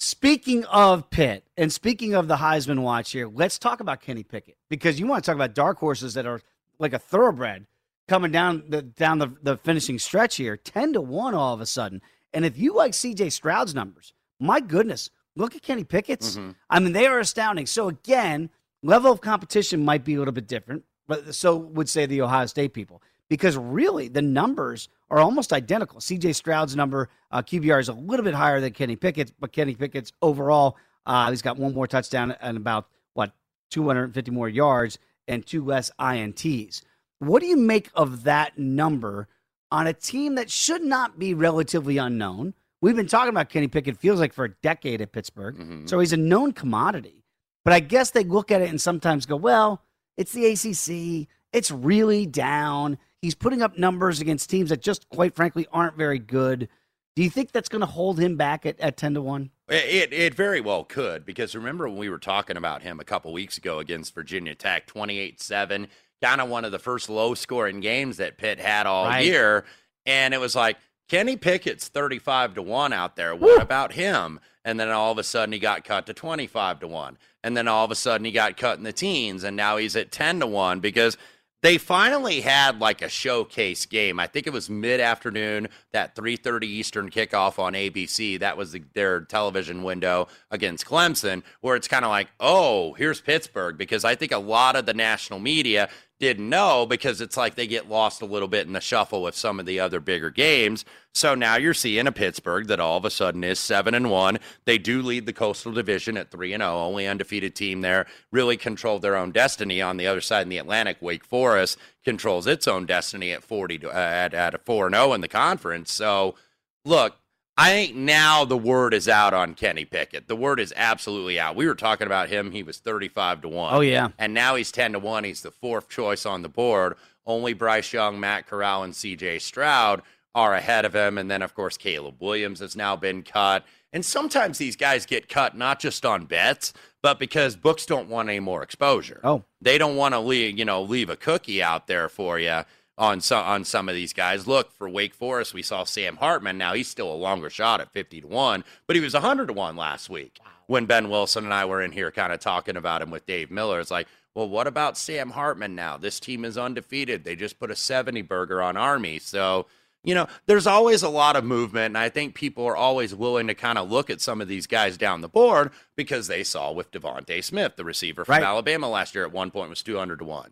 Speaking 0.02 0.64
of 0.66 1.10
Pitt 1.10 1.44
and 1.58 1.74
speaking 1.74 2.14
of 2.14 2.30
the 2.30 2.38
Heisman 2.38 2.84
watch 2.84 3.12
here, 3.12 3.28
let's 3.28 3.60
talk 3.60 3.82
about 3.82 4.00
Kenny 4.00 4.24
Pickett 4.24 4.56
because 4.70 4.98
you 4.98 5.06
want 5.06 5.26
to 5.26 5.30
talk 5.30 5.36
about 5.36 5.54
dark 5.54 5.78
horses 5.78 6.14
that 6.14 6.26
are 6.26 6.42
like 6.80 6.94
a 6.94 7.00
thoroughbred 7.00 7.68
coming 8.08 8.32
down 8.32 8.64
the 8.70 8.82
down 8.82 9.20
the, 9.20 9.28
the 9.44 9.58
finishing 9.58 10.00
stretch 10.00 10.38
here, 10.38 10.56
ten 10.56 10.94
to 10.94 11.02
one 11.02 11.34
all 11.34 11.54
of 11.54 11.60
a 11.60 11.66
sudden. 11.66 12.02
And 12.34 12.46
if 12.46 12.58
you 12.58 12.74
like 12.74 12.94
C.J. 12.94 13.30
Stroud's 13.32 13.76
numbers, 13.76 14.14
my 14.40 14.62
goodness, 14.62 15.10
look 15.36 15.54
at 15.54 15.64
Kenny 15.64 15.84
Pickett's. 15.84 16.38
Mm-hmm. 16.38 16.52
I 16.70 16.80
mean, 16.80 16.94
they 16.94 17.06
are 17.06 17.20
astounding. 17.20 17.66
So 17.66 17.90
again, 17.90 18.52
level 18.82 19.12
of 19.12 19.20
competition 19.20 19.84
might 19.84 20.06
be 20.06 20.16
a 20.16 20.20
little 20.20 20.32
bit 20.32 20.48
different, 20.48 20.86
but 21.10 21.36
so 21.36 21.58
would 21.58 21.90
say 21.90 22.06
the 22.06 22.22
Ohio 22.22 22.46
State 22.46 22.74
people 22.74 23.02
because 23.30 23.58
really 23.58 24.08
the 24.08 24.22
numbers 24.22 24.90
are 25.10 25.20
almost 25.20 25.54
identical. 25.54 26.00
CJ 26.00 26.36
Stroud's 26.36 26.76
number, 26.76 27.10
uh, 27.32 27.42
QBR, 27.42 27.80
is 27.80 27.90
a 27.90 27.94
little 27.94 28.24
bit 28.24 28.34
higher 28.34 28.60
than 28.60 28.74
Kenny 28.74 28.96
Pickett's, 28.96 29.32
but 29.40 29.52
Kenny 29.52 29.76
Pickett's 29.76 30.12
overall, 30.22 30.78
uh, 31.06 31.30
he's 31.30 31.42
got 31.42 31.58
one 31.58 31.74
more 31.74 31.88
touchdown 31.88 32.36
and 32.42 32.58
about, 32.58 32.88
what, 33.14 33.32
250 33.72 34.32
more 34.32 34.50
yards 34.50 34.98
and 35.28 35.46
two 35.46 35.64
less 35.64 35.92
INTs. 36.00 36.82
What 37.20 37.42
do 37.42 37.48
you 37.48 37.58
make 37.58 37.90
of 37.94 38.24
that 38.24 38.58
number 38.58 39.28
on 39.72 39.88
a 39.88 39.94
team 39.94 40.36
that 40.36 40.50
should 40.50 40.84
not 40.84 41.20
be 41.20 41.34
relatively 41.34 41.98
unknown? 41.98 42.54
We've 42.82 42.96
been 42.96 43.08
talking 43.08 43.30
about 43.30 43.50
Kenny 43.50 43.68
Pickett, 43.68 43.98
feels 43.98 44.20
like 44.20 44.34
for 44.34 44.46
a 44.46 44.50
decade 44.50 45.02
at 45.02 45.12
Pittsburgh. 45.12 45.58
Mm-hmm. 45.58 45.88
So 45.88 46.00
he's 46.00 46.14
a 46.14 46.18
known 46.18 46.54
commodity. 46.54 47.26
But 47.66 47.74
I 47.74 47.82
guess 47.82 48.12
they 48.12 48.24
look 48.24 48.52
at 48.52 48.62
it 48.62 48.70
and 48.70 48.80
sometimes 48.80 49.26
go, 49.26 49.36
well, 49.36 49.84
It's 50.18 50.32
the 50.32 50.46
ACC. 50.48 51.28
It's 51.54 51.72
really 51.72 52.26
down. 52.26 52.98
He's 53.22 53.36
putting 53.36 53.62
up 53.62 53.78
numbers 53.78 54.22
against 54.22 54.50
teams 54.50 54.70
that 54.70 54.82
just, 54.82 55.08
quite 55.10 55.36
frankly, 55.36 55.68
aren't 55.72 55.98
very 55.98 56.20
good. 56.20 56.70
Do 57.16 57.24
you 57.24 57.30
think 57.30 57.52
that's 57.52 57.68
going 57.70 57.82
to 57.82 57.86
hold 57.86 58.20
him 58.20 58.38
back 58.38 58.66
at, 58.66 58.80
at 58.80 58.96
10 58.96 59.16
to 59.16 59.22
1? 59.22 59.50
It, 59.68 60.14
it 60.14 60.34
very 60.34 60.62
well 60.62 60.84
could 60.84 61.26
because 61.26 61.54
remember 61.54 61.88
when 61.90 61.98
we 61.98 62.10
were 62.10 62.18
talking 62.18 62.56
about 62.58 62.82
him 62.82 63.00
a 63.00 63.04
couple 63.04 63.34
weeks 63.34 63.58
ago 63.58 63.80
against 63.80 64.16
Virginia 64.16 64.56
Tech, 64.56 64.88
28 64.88 65.42
7, 65.42 65.88
kind 66.22 66.42
of 66.42 66.50
one 66.50 66.66
of 66.66 66.72
the 66.72 66.80
first 66.80 67.10
low 67.10 67.34
scoring 67.34 67.82
games 67.82 68.18
that 68.18 68.38
Pitt 68.38 68.60
had 68.60 68.86
all 68.86 69.06
Right. 69.06 69.26
year. 69.26 69.66
And 70.06 70.34
it 70.34 70.40
was 70.40 70.56
like, 70.56 70.78
Kenny 71.10 71.36
Pickett's 71.36 71.88
35 71.88 72.54
to 72.56 72.62
1 72.62 72.94
out 72.94 73.16
there. 73.16 73.36
What 73.36 73.62
about 73.62 73.94
him? 73.94 74.40
And 74.64 74.80
then 74.80 74.90
all 74.90 75.12
of 75.12 75.18
a 75.18 75.24
sudden 75.24 75.52
he 75.52 75.60
got 75.60 75.84
cut 75.84 76.06
to 76.06 76.14
25 76.14 76.82
to 76.82 76.88
1. 76.88 77.18
And 77.44 77.58
then 77.58 77.68
all 77.68 77.84
of 77.84 77.92
a 77.92 77.96
sudden 77.96 78.26
he 78.26 78.32
got 78.32 78.58
cut 78.58 78.78
in 78.78 78.84
the 78.84 78.94
teens 78.94 79.44
and 79.44 79.58
now 79.58 79.78
he's 79.78 79.96
at 79.96 80.12
10 80.12 80.40
to 80.42 80.48
1 80.48 80.80
because 80.80 81.18
they 81.62 81.78
finally 81.78 82.42
had 82.42 82.80
like 82.80 83.02
a 83.02 83.10
showcase 83.10 83.86
game. 83.86 84.20
I 84.20 84.28
think 84.28 84.48
it 84.48 84.54
was 84.54 84.70
mid-afternoon, 84.70 85.68
that 85.92 86.16
3:30 86.16 86.64
Eastern 86.64 87.10
kickoff 87.10 87.60
on 87.60 87.74
ABC. 87.74 88.40
That 88.40 88.58
was 88.58 88.72
the, 88.72 88.84
their 88.94 89.22
television 89.22 89.84
window 89.84 90.28
against 90.52 90.86
Clemson, 90.86 91.44
where 91.62 91.76
it's 91.76 91.88
kind 91.88 92.06
of 92.06 92.10
like, 92.10 92.30
oh, 92.40 92.94
here's 92.94 93.22
Pittsburgh, 93.22 93.78
because 93.78 94.06
I 94.06 94.16
think 94.16 94.32
a 94.32 94.38
lot 94.38 94.76
of 94.76 94.86
the 94.86 94.94
national 94.94 95.40
media 95.40 95.90
didn't 96.20 96.50
know 96.50 96.86
because 96.86 97.22
it's 97.22 97.38
like 97.38 97.56
they 97.56 97.68
get 97.68 97.90
lost 97.90 98.22
a 98.22 98.26
little 98.26 98.48
bit 98.48 98.68
in 98.68 98.74
the 98.74 98.82
shuffle 98.82 99.22
with 99.22 99.36
some 99.36 99.60
of 99.60 99.66
the 99.66 99.80
other 99.80 100.00
bigger 100.00 100.30
games. 100.30 100.84
So 101.14 101.34
now 101.34 101.56
you're 101.56 101.74
seeing 101.74 102.08
a 102.08 102.12
Pittsburgh 102.12 102.68
that 102.68 102.80
all 102.80 102.98
of 102.98 103.06
a 103.06 103.10
sudden 103.10 103.44
is 103.44 103.60
seven 103.60 103.94
and 103.94 104.12
one. 104.12 104.40
They 104.66 104.78
do 104.78 105.02
lead 105.02 105.26
the 105.26 105.34
Coastal 105.34 105.72
Division 105.72 106.18
at 106.18 106.30
three 106.30 106.54
and 106.54 106.62
zero, 106.62 106.78
only 106.78 107.08
undefeated 107.08 107.56
team 107.56 107.82
there. 107.82 108.06
Really 108.32 108.58
control 108.58 109.00
their 109.00 109.16
own 109.16 109.32
destiny. 109.32 109.82
On 109.82 109.98
the 109.98 110.08
other 110.08 110.22
side 110.22 110.44
in 110.44 110.50
the 110.50 110.58
Atlantic, 110.58 110.98
Wake 111.02 111.24
Forest 111.24 111.78
controls 112.04 112.48
its 112.48 112.68
own 112.68 112.86
destiny 112.86 113.32
at 113.32 113.44
forty 113.44 113.78
to, 113.80 113.90
uh, 113.90 113.94
at 113.94 114.34
at 114.34 114.54
a 114.54 114.58
four 114.58 114.88
and 114.88 114.96
zero 114.96 115.14
in 115.14 115.22
the 115.22 115.28
conference. 115.28 115.94
So 115.94 116.36
look. 116.84 117.19
I 117.60 117.72
think 117.72 117.94
now 117.94 118.46
the 118.46 118.58
word 118.58 118.94
is 118.94 119.10
out 119.10 119.34
on 119.34 119.54
Kenny 119.54 119.84
Pickett. 119.84 120.30
The 120.30 120.36
word 120.36 120.62
is 120.62 120.74
absolutely 120.78 121.38
out. 121.38 121.58
We 121.58 121.68
were 121.68 121.76
talking 121.76 122.08
about 122.08 122.30
him. 122.30 122.52
He 122.52 122.64
was 122.64 122.78
35 122.78 123.42
to 123.42 123.50
1. 123.50 123.74
Oh, 123.74 123.82
yeah. 123.82 124.10
And 124.18 124.34
now 124.34 124.56
he's 124.56 124.72
10 124.72 124.94
to 124.94 125.00
1. 125.00 125.26
He's 125.26 125.42
the 125.42 125.52
fourth 125.52 125.90
choice 125.90 126.26
on 126.26 126.42
the 126.42 126.48
board. 126.48 126.96
Only 127.26 127.54
Bryce 127.54 127.92
Young, 127.92 128.18
Matt 128.18 128.48
Corral, 128.48 128.84
and 128.84 128.94
CJ 128.94 129.42
Stroud 129.42 130.02
are 130.34 130.54
ahead 130.54 130.86
of 130.86 130.96
him. 130.96 131.18
And 131.18 131.30
then, 131.30 131.42
of 131.42 131.54
course, 131.54 131.76
Caleb 131.76 132.16
Williams 132.22 132.62
has 132.62 132.78
now 132.78 132.96
been 132.96 133.24
cut. 133.24 133.66
And 133.92 134.06
sometimes 134.06 134.58
these 134.58 134.78
guys 134.78 135.06
get 135.06 135.28
cut 135.28 135.58
not 135.58 135.82
just 135.82 136.06
on 136.06 136.28
bets, 136.28 136.72
but 137.02 137.20
because 137.20 137.58
books 137.58 137.86
don't 137.86 138.08
want 138.08 138.30
any 138.30 138.40
more 138.40 138.64
exposure. 138.64 139.20
Oh. 139.22 139.44
They 139.62 139.78
don't 139.78 139.98
want 139.98 140.14
to 140.14 140.20
leave, 140.22 140.58
you 140.58 140.64
know, 140.64 140.82
leave 140.82 141.10
a 141.10 141.18
cookie 141.18 141.62
out 141.62 141.88
there 141.88 142.08
for 142.08 142.40
you 142.40 142.64
on 143.00 143.22
some 143.22 143.44
on 143.46 143.64
some 143.64 143.90
of 143.90 143.96
these 143.96 144.14
guys. 144.14 144.46
Look, 144.46 144.72
for 144.74 144.88
Wake 144.88 145.16
Forest, 145.16 145.54
we 145.54 145.64
saw 145.64 145.86
Sam 145.86 146.18
Hartman. 146.18 146.58
Now 146.58 146.74
he's 146.74 146.90
still 146.90 147.12
a 147.12 147.16
longer 147.16 147.50
shot 147.50 147.82
at 147.82 147.92
50 147.92 148.22
to 148.22 148.28
1, 148.28 148.64
but 148.86 148.96
he 148.96 149.02
was 149.02 149.14
100 149.14 149.48
to 149.48 149.54
1 149.54 149.76
last 149.76 150.10
week 150.10 150.40
when 150.68 150.86
Ben 150.86 151.10
Wilson 151.10 151.46
and 151.46 151.54
I 151.54 151.66
were 151.66 151.82
in 151.82 151.94
here 151.94 152.12
kind 152.12 152.32
of 152.32 152.40
talking 152.40 152.76
about 152.78 153.02
him 153.02 153.10
with 153.10 153.26
Dave 153.26 153.50
Miller. 153.50 153.80
It's 153.80 153.90
like, 153.90 154.08
well, 154.36 154.48
what 154.48 154.68
about 154.68 154.98
Sam 154.98 155.32
Hartman 155.32 155.74
now? 155.74 155.98
This 155.98 156.20
team 156.20 156.46
is 156.46 156.58
undefeated. 156.58 157.24
They 157.24 157.36
just 157.36 157.60
put 157.60 157.72
a 157.72 157.76
70 157.76 158.22
burger 158.24 158.62
on 158.62 158.78
Army. 158.78 159.18
So, 159.18 159.66
you 160.04 160.14
know, 160.14 160.28
there's 160.46 160.68
always 160.68 161.02
a 161.02 161.10
lot 161.10 161.36
of 161.36 161.44
movement, 161.44 161.88
and 161.88 161.98
I 161.98 162.10
think 162.10 162.36
people 162.36 162.66
are 162.66 162.76
always 162.76 163.16
willing 163.16 163.48
to 163.48 163.56
kind 163.56 163.78
of 163.78 163.90
look 163.90 164.10
at 164.10 164.22
some 164.22 164.40
of 164.42 164.48
these 164.48 164.68
guys 164.68 164.98
down 164.98 165.22
the 165.22 165.28
board 165.28 165.72
because 165.96 166.28
they 166.28 166.44
saw 166.44 166.72
with 166.72 166.92
DeVonta 166.92 167.44
Smith, 167.44 167.76
the 167.76 167.84
receiver 167.84 168.24
from 168.24 168.34
Right. 168.34 168.44
Alabama 168.44 168.88
last 168.90 169.16
year 169.16 169.26
at 169.26 169.32
one 169.32 169.52
point 169.52 169.70
was 169.70 169.82
200 169.82 170.20
to 170.20 170.26
1. 170.26 170.52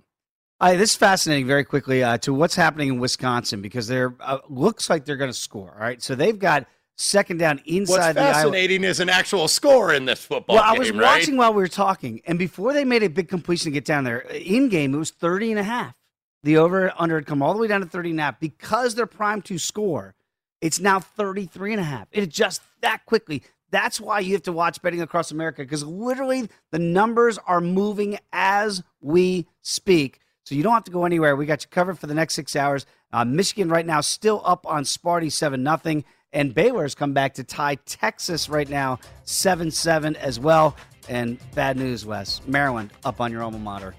Right, 0.60 0.76
this 0.78 0.92
is 0.92 0.96
fascinating. 0.96 1.46
Very 1.46 1.64
quickly 1.64 2.04
uh, 2.04 2.18
to 2.20 2.34
what's 2.34 2.56
happening 2.56 2.90
in 2.90 3.00
Wisconsin 3.00 3.62
because 3.62 3.88
they're 3.88 4.16
uh, 4.20 4.40
looks 4.50 4.90
like 4.90 5.06
they're 5.06 5.16
going 5.16 5.30
to 5.30 5.38
score. 5.38 5.72
All 5.76 5.82
right, 5.82 6.02
so 6.02 6.16
they've 6.16 6.38
got 6.38 6.66
second 6.96 7.38
down 7.38 7.58
What's 7.58 7.70
inside 7.70 8.14
the 8.14 8.22
Iowa. 8.22 8.34
fascinating 8.34 8.84
is 8.84 9.00
an 9.00 9.08
actual 9.10 9.48
score 9.48 9.94
in 9.94 10.06
this 10.06 10.24
football 10.26 10.56
Well, 10.56 10.66
I 10.66 10.78
was 10.78 10.92
right? 10.92 11.20
watching 11.20 11.38
while 11.38 11.54
we 11.54 11.62
were 11.62 11.68
talking, 11.68 12.22
and 12.26 12.40
before 12.40 12.74
they 12.74 12.86
made 12.86 13.04
a 13.04 13.10
big 13.10 13.30
completion 13.30 13.66
to 13.66 13.72
get 13.72 13.86
down 13.86 14.04
there, 14.04 14.20
in 14.20 14.70
game 14.70 14.96
it 14.96 14.98
was 14.98 15.12
30 15.12 15.52
and 15.52 15.60
a 15.60 15.64
half. 15.64 15.96
The 16.44 16.58
over 16.58 16.92
under 16.98 17.18
had 17.18 17.28
come 17.28 17.44
all 17.44 17.54
the 17.54 17.60
way 17.60 17.68
down 17.68 17.82
to 17.82 17.88
30 17.88 18.12
and 18.12 18.20
a 18.20 18.24
half 18.24 18.40
because 18.40 18.96
they're 18.96 19.06
primed 19.06 19.46
to 19.46 19.58
score. 19.60 20.16
It's 20.62 20.80
now 20.80 21.00
33 21.00 21.74
and 21.74 21.82
a 21.82 21.84
half. 21.84 22.08
It 22.12 22.24
adjusts 22.24 22.62
that 22.82 23.06
quickly. 23.06 23.44
That's 23.70 24.00
why 24.02 24.22
you 24.22 24.34
have 24.34 24.44
to 24.44 24.54
watch 24.54 24.82
betting 24.82 25.02
across 25.02 25.30
America 25.30 25.62
because 25.62 25.84
literally 25.84 26.50
the 26.72 26.80
numbers 26.80 27.38
are 27.46 27.62
moving 27.62 28.18
as 28.32 28.82
we 29.02 29.46
speak. 29.62 30.20
So 30.48 30.56
you 30.56 30.64
don't 30.64 30.72
have 30.72 30.86
to 30.86 30.92
go 30.92 31.04
anywhere. 31.04 31.36
We 31.36 31.46
got 31.46 31.62
you 31.64 31.68
covered 31.70 32.00
for 32.00 32.08
the 32.08 32.14
next 32.14 32.34
six 32.34 32.56
hours. 32.56 32.86
Uh, 33.12 33.26
Michigan 33.26 33.68
right 33.68 33.86
now 33.86 34.00
still 34.00 34.42
up 34.46 34.66
on 34.66 34.86
Sparty 34.86 35.30
seven 35.30 35.62
nothing, 35.62 36.06
and 36.32 36.56
Baylor 36.56 36.84
has 36.84 36.96
come 36.96 37.12
back 37.12 37.34
to 37.34 37.44
tie 37.44 37.76
Texas 37.86 38.48
right 38.48 38.70
now 38.70 38.98
seven 39.26 39.72
seven 39.72 40.16
as 40.16 40.40
well. 40.40 40.78
And 41.10 41.38
bad 41.54 41.76
news, 41.76 42.06
Wes, 42.06 42.40
Maryland 42.48 42.94
up 43.04 43.20
on 43.20 43.30
your 43.30 43.44
alma 43.44 43.60
mater. 43.60 43.94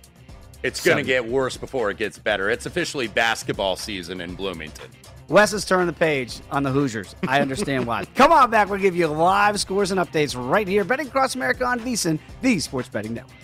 It's 0.62 0.82
going 0.82 0.96
to 0.96 1.02
get 1.02 1.28
worse 1.28 1.58
before 1.58 1.90
it 1.90 1.98
gets 1.98 2.18
better. 2.18 2.48
It's 2.48 2.64
officially 2.64 3.08
basketball 3.08 3.76
season 3.76 4.22
in 4.22 4.34
Bloomington. 4.34 4.88
Wes 5.28 5.52
has 5.52 5.66
turned 5.66 5.87
the 5.87 5.92
page 5.92 6.40
on 6.50 6.62
the 6.62 6.70
Hoosiers. 6.70 7.14
I 7.28 7.42
understand 7.42 7.87
why. 7.87 8.04
Come 8.14 8.32
on 8.32 8.50
back. 8.50 8.70
We'll 8.70 8.80
give 8.80 8.96
you 8.96 9.06
live 9.08 9.61
scores 9.61 9.90
and 9.90 10.00
updates 10.00 10.34
right 10.50 10.66
here. 10.66 10.82
Betting 10.82 11.08
Across 11.08 11.34
America 11.34 11.66
on 11.66 11.78
VSIN, 11.78 12.18
the 12.40 12.58
Sports 12.58 12.88
Betting 12.88 13.12
Network. 13.12 13.37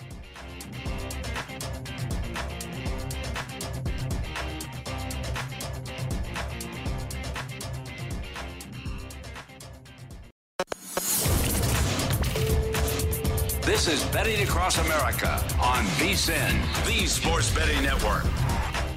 This 13.85 14.03
is 14.03 14.09
Betting 14.09 14.41
Across 14.41 14.79
America 14.79 15.29
on 15.61 15.85
VSIN, 15.99 16.85
the 16.87 17.05
Sports 17.05 17.53
Betting 17.53 17.83
Network. 17.83 18.23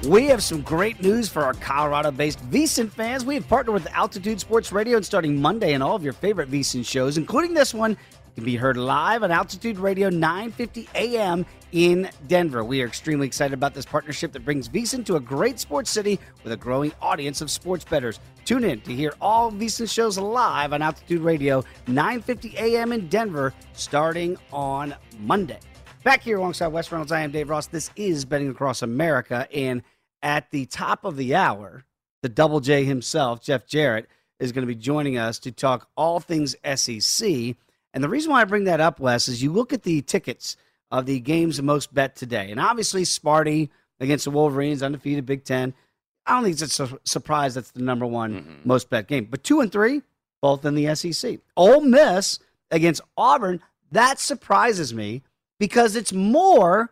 We 0.07 0.25
have 0.29 0.41
some 0.41 0.63
great 0.63 0.99
news 0.99 1.29
for 1.29 1.43
our 1.43 1.53
Colorado 1.53 2.09
based 2.09 2.39
VSIN 2.49 2.89
fans. 2.89 3.23
We 3.23 3.35
have 3.35 3.47
partnered 3.47 3.75
with 3.75 3.85
Altitude 3.93 4.39
Sports 4.39 4.71
Radio 4.71 4.97
and 4.97 5.05
starting 5.05 5.39
Monday 5.39 5.73
and 5.73 5.83
all 5.83 5.95
of 5.95 6.03
your 6.03 6.13
favorite 6.13 6.49
VSIN 6.49 6.83
shows, 6.83 7.19
including 7.19 7.53
this 7.53 7.71
one, 7.71 7.97
can 8.33 8.43
be 8.43 8.55
heard 8.55 8.77
live 8.77 9.21
on 9.21 9.29
Altitude 9.29 9.77
Radio 9.77 10.09
950 10.09 10.89
AM 10.95 11.45
in 11.71 12.09
Denver. 12.27 12.63
We 12.63 12.81
are 12.81 12.87
extremely 12.87 13.27
excited 13.27 13.53
about 13.53 13.73
this 13.73 13.85
partnership 13.85 14.31
that 14.33 14.45
brings 14.45 14.69
VSIN 14.69 15.05
to 15.05 15.15
a 15.15 15.19
great 15.19 15.59
sports 15.59 15.89
city 15.89 16.19
with 16.43 16.53
a 16.53 16.57
growing 16.57 16.91
audience 17.01 17.41
of 17.41 17.51
sports 17.51 17.85
bettors. 17.85 18.19
Tune 18.45 18.63
in 18.63 18.81
to 18.81 18.93
hear 18.93 19.13
all 19.21 19.51
VSIN 19.51 19.91
shows 19.91 20.17
live 20.17 20.73
on 20.73 20.81
Altitude 20.81 21.21
Radio 21.21 21.63
950 21.87 22.57
AM 22.57 22.91
in 22.91 23.07
Denver 23.07 23.53
starting 23.73 24.37
on 24.51 24.95
Monday. 25.19 25.59
Back 26.03 26.21
here 26.21 26.37
alongside 26.37 26.67
Wes 26.67 26.91
Reynolds, 26.91 27.11
I 27.11 27.21
am 27.21 27.31
Dave 27.31 27.49
Ross. 27.49 27.67
This 27.67 27.91
is 27.95 28.25
Betting 28.25 28.49
Across 28.49 28.81
America. 28.81 29.47
And 29.53 29.83
at 30.21 30.49
the 30.51 30.65
top 30.65 31.05
of 31.05 31.17
the 31.17 31.35
hour, 31.35 31.83
the 32.21 32.29
Double 32.29 32.59
J 32.59 32.85
himself, 32.85 33.41
Jeff 33.41 33.67
Jarrett, 33.67 34.07
is 34.39 34.51
going 34.51 34.65
to 34.65 34.73
be 34.73 34.79
joining 34.79 35.17
us 35.17 35.39
to 35.39 35.51
talk 35.51 35.89
all 35.95 36.19
things 36.19 36.55
SEC. 36.75 37.55
And 37.93 38.03
the 38.03 38.09
reason 38.09 38.31
why 38.31 38.41
I 38.41 38.45
bring 38.45 38.63
that 38.65 38.79
up, 38.79 38.99
Wes, 38.99 39.27
is 39.27 39.43
you 39.43 39.51
look 39.51 39.73
at 39.73 39.83
the 39.83 40.01
tickets 40.01 40.55
of 40.91 41.05
the 41.05 41.19
games 41.19 41.61
most 41.61 41.93
bet 41.93 42.15
today. 42.15 42.51
And 42.51 42.59
obviously, 42.59 43.03
Sparty 43.03 43.69
against 43.99 44.25
the 44.25 44.31
Wolverines, 44.31 44.81
undefeated 44.81 45.25
Big 45.25 45.43
Ten. 45.43 45.73
I 46.25 46.33
don't 46.33 46.43
think 46.43 46.53
it's 46.53 46.79
a 46.79 46.87
su- 46.87 46.99
surprise 47.03 47.55
that's 47.55 47.71
the 47.71 47.81
number 47.81 48.05
one 48.05 48.61
most 48.63 48.89
bet 48.89 49.07
game. 49.07 49.27
But 49.29 49.43
two 49.43 49.61
and 49.61 49.71
three, 49.71 50.01
both 50.41 50.65
in 50.65 50.75
the 50.75 50.93
SEC. 50.95 51.39
Ole 51.57 51.81
Miss 51.81 52.39
against 52.71 53.01
Auburn, 53.17 53.61
that 53.91 54.19
surprises 54.19 54.93
me 54.93 55.23
because 55.59 55.95
it's 55.95 56.13
more, 56.13 56.91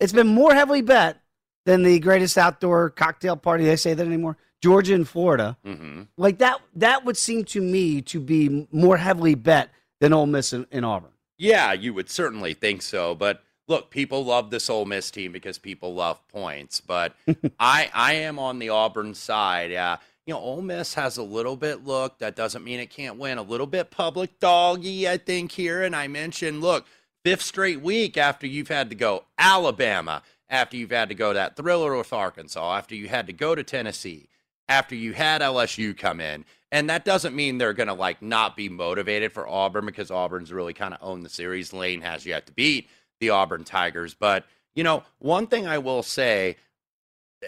it's 0.00 0.12
been 0.12 0.28
more 0.28 0.54
heavily 0.54 0.82
bet 0.82 1.20
than 1.64 1.82
the 1.82 1.98
greatest 1.98 2.38
outdoor 2.38 2.90
cocktail 2.90 3.36
party. 3.36 3.64
They 3.64 3.76
say 3.76 3.94
that 3.94 4.06
anymore. 4.06 4.36
Georgia 4.60 4.94
and 4.94 5.08
Florida. 5.08 5.56
Mm-hmm. 5.64 6.02
Like 6.16 6.38
that, 6.38 6.60
that 6.76 7.04
would 7.04 7.16
seem 7.16 7.44
to 7.46 7.60
me 7.60 8.02
to 8.02 8.20
be 8.20 8.66
more 8.72 8.96
heavily 8.96 9.34
bet 9.34 9.70
than 10.00 10.12
Ole 10.12 10.26
Miss 10.26 10.52
and, 10.52 10.66
and 10.72 10.84
Auburn. 10.84 11.10
Yeah, 11.38 11.72
you 11.72 11.94
would 11.94 12.10
certainly 12.10 12.52
think 12.52 12.82
so. 12.82 13.14
But 13.14 13.42
look, 13.68 13.90
people 13.90 14.24
love 14.24 14.50
this 14.50 14.68
Ole 14.68 14.84
Miss 14.84 15.10
team 15.10 15.32
because 15.32 15.58
people 15.58 15.94
love 15.94 16.26
points. 16.28 16.80
But 16.80 17.14
I, 17.60 17.90
I 17.94 18.14
am 18.14 18.38
on 18.38 18.58
the 18.58 18.70
Auburn 18.70 19.14
side. 19.14 19.72
Uh, 19.72 19.98
you 20.26 20.34
know, 20.34 20.40
Ole 20.40 20.62
Miss 20.62 20.94
has 20.94 21.16
a 21.16 21.22
little 21.22 21.56
bit 21.56 21.86
look. 21.86 22.18
That 22.18 22.36
doesn't 22.36 22.64
mean 22.64 22.80
it 22.80 22.90
can't 22.90 23.16
win. 23.16 23.38
A 23.38 23.42
little 23.42 23.66
bit 23.66 23.90
public 23.90 24.38
doggy, 24.40 25.08
I 25.08 25.16
think 25.16 25.52
here. 25.52 25.82
And 25.82 25.96
I 25.96 26.08
mentioned, 26.08 26.60
look, 26.60 26.84
fifth 27.24 27.42
straight 27.42 27.80
week 27.80 28.16
after 28.16 28.46
you've 28.46 28.68
had 28.68 28.90
to 28.90 28.96
go 28.96 29.24
Alabama, 29.38 30.22
after 30.50 30.76
you've 30.76 30.90
had 30.90 31.08
to 31.08 31.14
go 31.14 31.32
that 31.32 31.56
thriller 31.56 31.96
with 31.96 32.12
Arkansas, 32.12 32.76
after 32.76 32.94
you 32.94 33.08
had 33.08 33.26
to 33.26 33.32
go 33.32 33.54
to 33.54 33.62
Tennessee, 33.62 34.28
after 34.68 34.94
you 34.94 35.14
had 35.14 35.40
LSU 35.40 35.96
come 35.96 36.20
in. 36.20 36.44
And 36.70 36.90
that 36.90 37.04
doesn't 37.04 37.34
mean 37.34 37.56
they're 37.58 37.72
going 37.72 37.86
to 37.88 37.94
like 37.94 38.20
not 38.20 38.56
be 38.56 38.68
motivated 38.68 39.32
for 39.32 39.48
Auburn 39.48 39.86
because 39.86 40.10
Auburn's 40.10 40.52
really 40.52 40.74
kind 40.74 40.92
of 40.92 41.00
owned 41.02 41.24
the 41.24 41.30
series. 41.30 41.72
Lane 41.72 42.02
has 42.02 42.26
yet 42.26 42.46
to 42.46 42.52
beat 42.52 42.88
the 43.20 43.30
Auburn 43.30 43.64
Tigers, 43.64 44.14
but 44.14 44.44
you 44.74 44.84
know, 44.84 45.02
one 45.18 45.46
thing 45.48 45.66
I 45.66 45.78
will 45.78 46.02
say, 46.04 46.56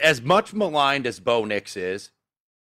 as 0.02 0.20
much 0.20 0.52
maligned 0.52 1.06
as 1.06 1.20
Bo 1.20 1.44
Nix 1.44 1.76
is, 1.76 2.10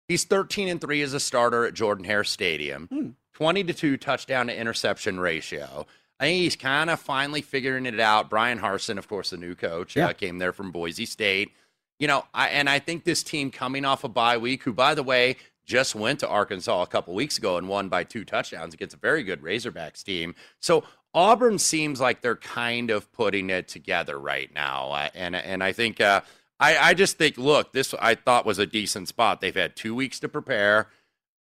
he's 0.08 0.24
13 0.24 0.68
and 0.68 0.82
3 0.82 1.02
as 1.04 1.14
a 1.14 1.20
starter 1.20 1.66
at 1.66 1.74
Jordan 1.76 2.06
Hare 2.06 2.24
Stadium. 2.24 2.88
Hmm. 2.88 3.10
20 3.34 3.66
to 3.66 3.74
2 3.74 3.98
touchdown 3.98 4.48
to 4.48 4.58
interception 4.60 5.20
ratio. 5.20 5.86
I 6.20 6.24
think 6.26 6.42
he's 6.42 6.56
kind 6.56 6.90
of 6.90 7.00
finally 7.00 7.44
figuring 7.44 7.86
it 7.86 8.00
out. 8.00 8.32
Bryan 8.32 8.58
Harsin, 8.60 8.98
of 8.98 9.08
course, 9.08 9.30
the 9.30 9.38
new 9.38 9.54
coach, 9.54 9.96
Yeah. 9.96 10.08
uh, 10.08 10.14
came 10.14 10.40
there 10.40 10.54
from 10.54 10.72
Boise 10.72 11.06
State. 11.06 11.52
You 12.00 12.08
know, 12.08 12.26
I, 12.34 12.48
and 12.50 12.68
I 12.68 12.80
think 12.80 13.04
this 13.04 13.22
team 13.22 13.52
coming 13.52 13.86
off 13.86 14.04
a 14.04 14.08
bye 14.10 14.38
week, 14.40 14.64
who, 14.64 14.74
by 14.74 14.96
the 14.96 15.04
way, 15.04 15.36
just 15.68 15.94
went 15.94 16.20
to 16.22 16.28
Arkansas 16.28 16.82
a 16.82 16.88
couple 16.88 17.14
weeks 17.14 17.38
ago 17.38 17.58
and 17.58 17.68
won 17.68 17.90
by 17.90 18.04
two 18.04 18.26
touchdowns 18.26 18.74
against 18.74 18.96
a 18.96 19.00
very 19.00 19.22
good 19.22 19.42
Razorbacks 19.42 20.04
team. 20.04 20.34
So 20.62 20.86
Auburn 21.14 21.60
seems 21.60 22.00
like 22.00 22.22
they're 22.22 22.38
kind 22.38 22.90
of 22.90 23.12
putting 23.12 23.50
it 23.50 23.68
together 23.68 24.18
right 24.18 24.52
now, 24.54 24.92
uh, 24.92 25.10
and 25.14 25.36
and 25.36 25.64
I 25.64 25.74
think 25.74 26.02
uh, 26.02 26.22
I 26.60 26.78
I 26.78 26.94
just 26.94 27.18
think 27.18 27.38
look, 27.38 27.74
this 27.74 27.94
I 28.00 28.16
thought 28.16 28.46
was 28.46 28.60
a 28.60 28.66
decent 28.66 29.08
spot. 29.10 29.42
They've 29.42 29.54
had 29.56 29.76
two 29.76 29.94
weeks 29.94 30.20
to 30.22 30.30
prepare. 30.30 30.88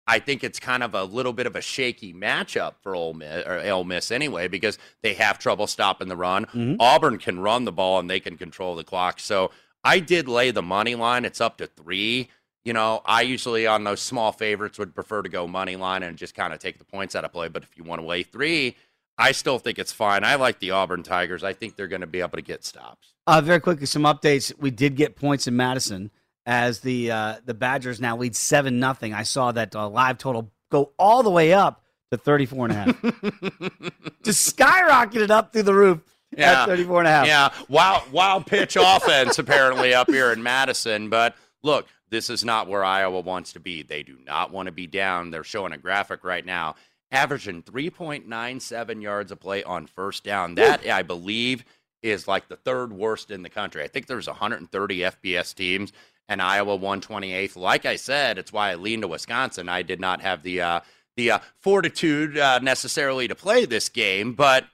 I 0.08 0.20
think 0.20 0.44
it's 0.44 0.60
kind 0.60 0.84
of 0.84 0.94
a 0.94 1.04
little 1.04 1.32
bit 1.32 1.46
of 1.46 1.56
a 1.56 1.62
shaky 1.62 2.14
matchup 2.14 2.74
for 2.82 2.96
Ole 2.96 3.14
Miss, 3.14 3.46
or 3.46 3.60
Ole 3.60 3.84
Miss 3.84 4.12
anyway, 4.12 4.48
because 4.48 4.78
they 5.04 5.14
have 5.14 5.40
trouble 5.40 5.68
stopping 5.68 6.10
the 6.10 6.18
run. 6.18 6.48
Auburn 6.80 7.18
can 7.18 7.40
run 7.40 7.66
the 7.66 7.72
ball 7.72 8.00
and 8.00 8.10
they 8.10 8.20
can 8.20 8.36
control 8.36 8.76
the 8.76 8.84
clock. 8.84 9.20
So 9.20 9.52
I 9.84 10.00
did 10.00 10.28
lay 10.28 10.52
the 10.52 10.64
money 10.64 10.96
line. 10.96 11.24
It's 11.24 11.40
up 11.40 11.58
to 11.58 11.68
three. 11.68 12.30
You 12.64 12.74
know, 12.74 13.02
I 13.06 13.22
usually 13.22 13.66
on 13.66 13.84
those 13.84 14.02
small 14.02 14.32
favorites 14.32 14.78
would 14.78 14.94
prefer 14.94 15.22
to 15.22 15.30
go 15.30 15.48
money 15.48 15.76
line 15.76 16.04
and 16.04 16.18
just 16.18 16.36
kind 16.36 16.54
of 16.54 16.60
take 16.60 16.78
the 16.78 16.86
points 16.86 17.16
out 17.16 17.26
of 17.26 17.32
play. 17.32 17.48
But 17.48 17.64
if 17.64 17.76
you 17.76 17.84
want 17.84 18.02
to 18.02 18.08
lay 18.08 18.22
three, 18.24 18.76
I 19.18 19.32
still 19.32 19.58
think 19.60 19.80
it's 19.80 19.92
fine. 19.92 20.24
I 20.24 20.36
like 20.36 20.60
the 20.60 20.72
Auburn 20.72 21.04
Tigers. 21.04 21.44
I 21.44 21.54
think 21.54 21.76
they're 21.76 21.88
going 21.88 22.02
to 22.02 22.08
be 22.08 22.20
able 22.22 22.38
to 22.38 22.42
get 22.42 22.64
stops. 22.64 23.14
Uh, 23.28 23.42
very 23.42 23.60
quickly, 23.60 23.86
some 23.86 24.04
updates. 24.04 24.54
We 24.60 24.72
did 24.72 24.96
get 24.96 25.16
points 25.16 25.48
in 25.48 25.56
Madison 25.56 26.12
as 26.46 26.80
the 26.80 27.12
uh, 27.12 27.36
the 27.46 27.54
Badgers 27.54 28.00
now 28.00 28.18
lead 28.18 28.36
seven 28.36 28.80
nothing. 28.80 29.14
I 29.14 29.24
saw 29.24 29.52
that 29.52 29.76
uh, 29.76 29.88
live 29.90 30.18
total 30.18 30.52
go 30.70 30.92
all 30.98 31.24
the 31.24 31.30
way 31.30 31.54
up 31.54 31.84
to 32.12 32.18
34 32.18 32.66
and 32.66 32.72
a 32.72 32.76
half. 32.76 33.02
Just 34.24 34.58
skyrocketed 34.58 35.30
up 35.30 35.54
through 35.54 35.64
the 35.64 35.74
roof 35.74 36.00
at 36.38 36.66
34 36.66 37.00
and 37.00 37.08
a 37.08 37.12
half. 37.12 37.28
Yeah, 37.28 37.50
wild, 37.70 38.12
wild 38.12 38.46
pitch 38.46 38.76
offense 38.80 39.40
apparently 39.40 39.94
up 39.94 40.10
here 40.10 40.32
in 40.32 40.42
Madison. 40.42 41.10
But 41.10 41.36
look, 41.64 41.88
this 42.12 42.30
is 42.30 42.44
not 42.44 42.68
where 42.68 42.84
Iowa 42.84 43.22
wants 43.22 43.54
to 43.54 43.60
be. 43.60 43.82
They 43.82 44.04
do 44.04 44.18
not 44.26 44.52
want 44.52 44.68
to 44.68 44.72
be 44.72 44.86
down. 44.86 45.32
They're 45.32 45.44
showing 45.44 45.72
a 45.72 45.78
graphic 45.78 46.24
right 46.24 46.46
now, 46.46 46.76
averaging 47.12 47.64
3.97 47.64 49.02
yards 49.02 49.32
a 49.32 49.36
play 49.36 49.64
on 49.64 49.88
first 49.88 50.24
down. 50.24 50.56
That, 50.56 50.86
I 50.88 51.02
believe, 51.02 51.64
is 52.04 52.28
like 52.28 52.50
the 52.50 52.58
third 52.58 52.94
worst 52.94 53.32
in 53.32 53.44
the 53.44 53.50
country. 53.50 53.84
I 53.84 53.88
think 53.88 54.08
there's 54.08 54.28
130 54.28 54.98
FBS 54.98 55.56
teams, 55.56 55.94
and 56.28 56.42
Iowa 56.42 56.78
128th. 56.78 57.56
Like 57.56 57.86
I 57.86 57.96
said, 57.96 58.38
it's 58.38 58.54
why 58.54 58.72
I 58.72 58.76
leaned 58.76 59.04
to 59.04 59.08
Wisconsin. 59.08 59.70
I 59.70 59.82
did 59.82 60.00
not 60.00 60.22
have 60.22 60.44
the 60.44 60.62
uh, 60.62 60.80
the 61.18 61.32
uh, 61.32 61.40
fortitude 61.60 62.38
uh, 62.38 62.60
necessarily 62.60 63.28
to 63.28 63.36
play 63.36 63.66
this 63.66 63.90
game, 63.90 64.34
but 64.34 64.66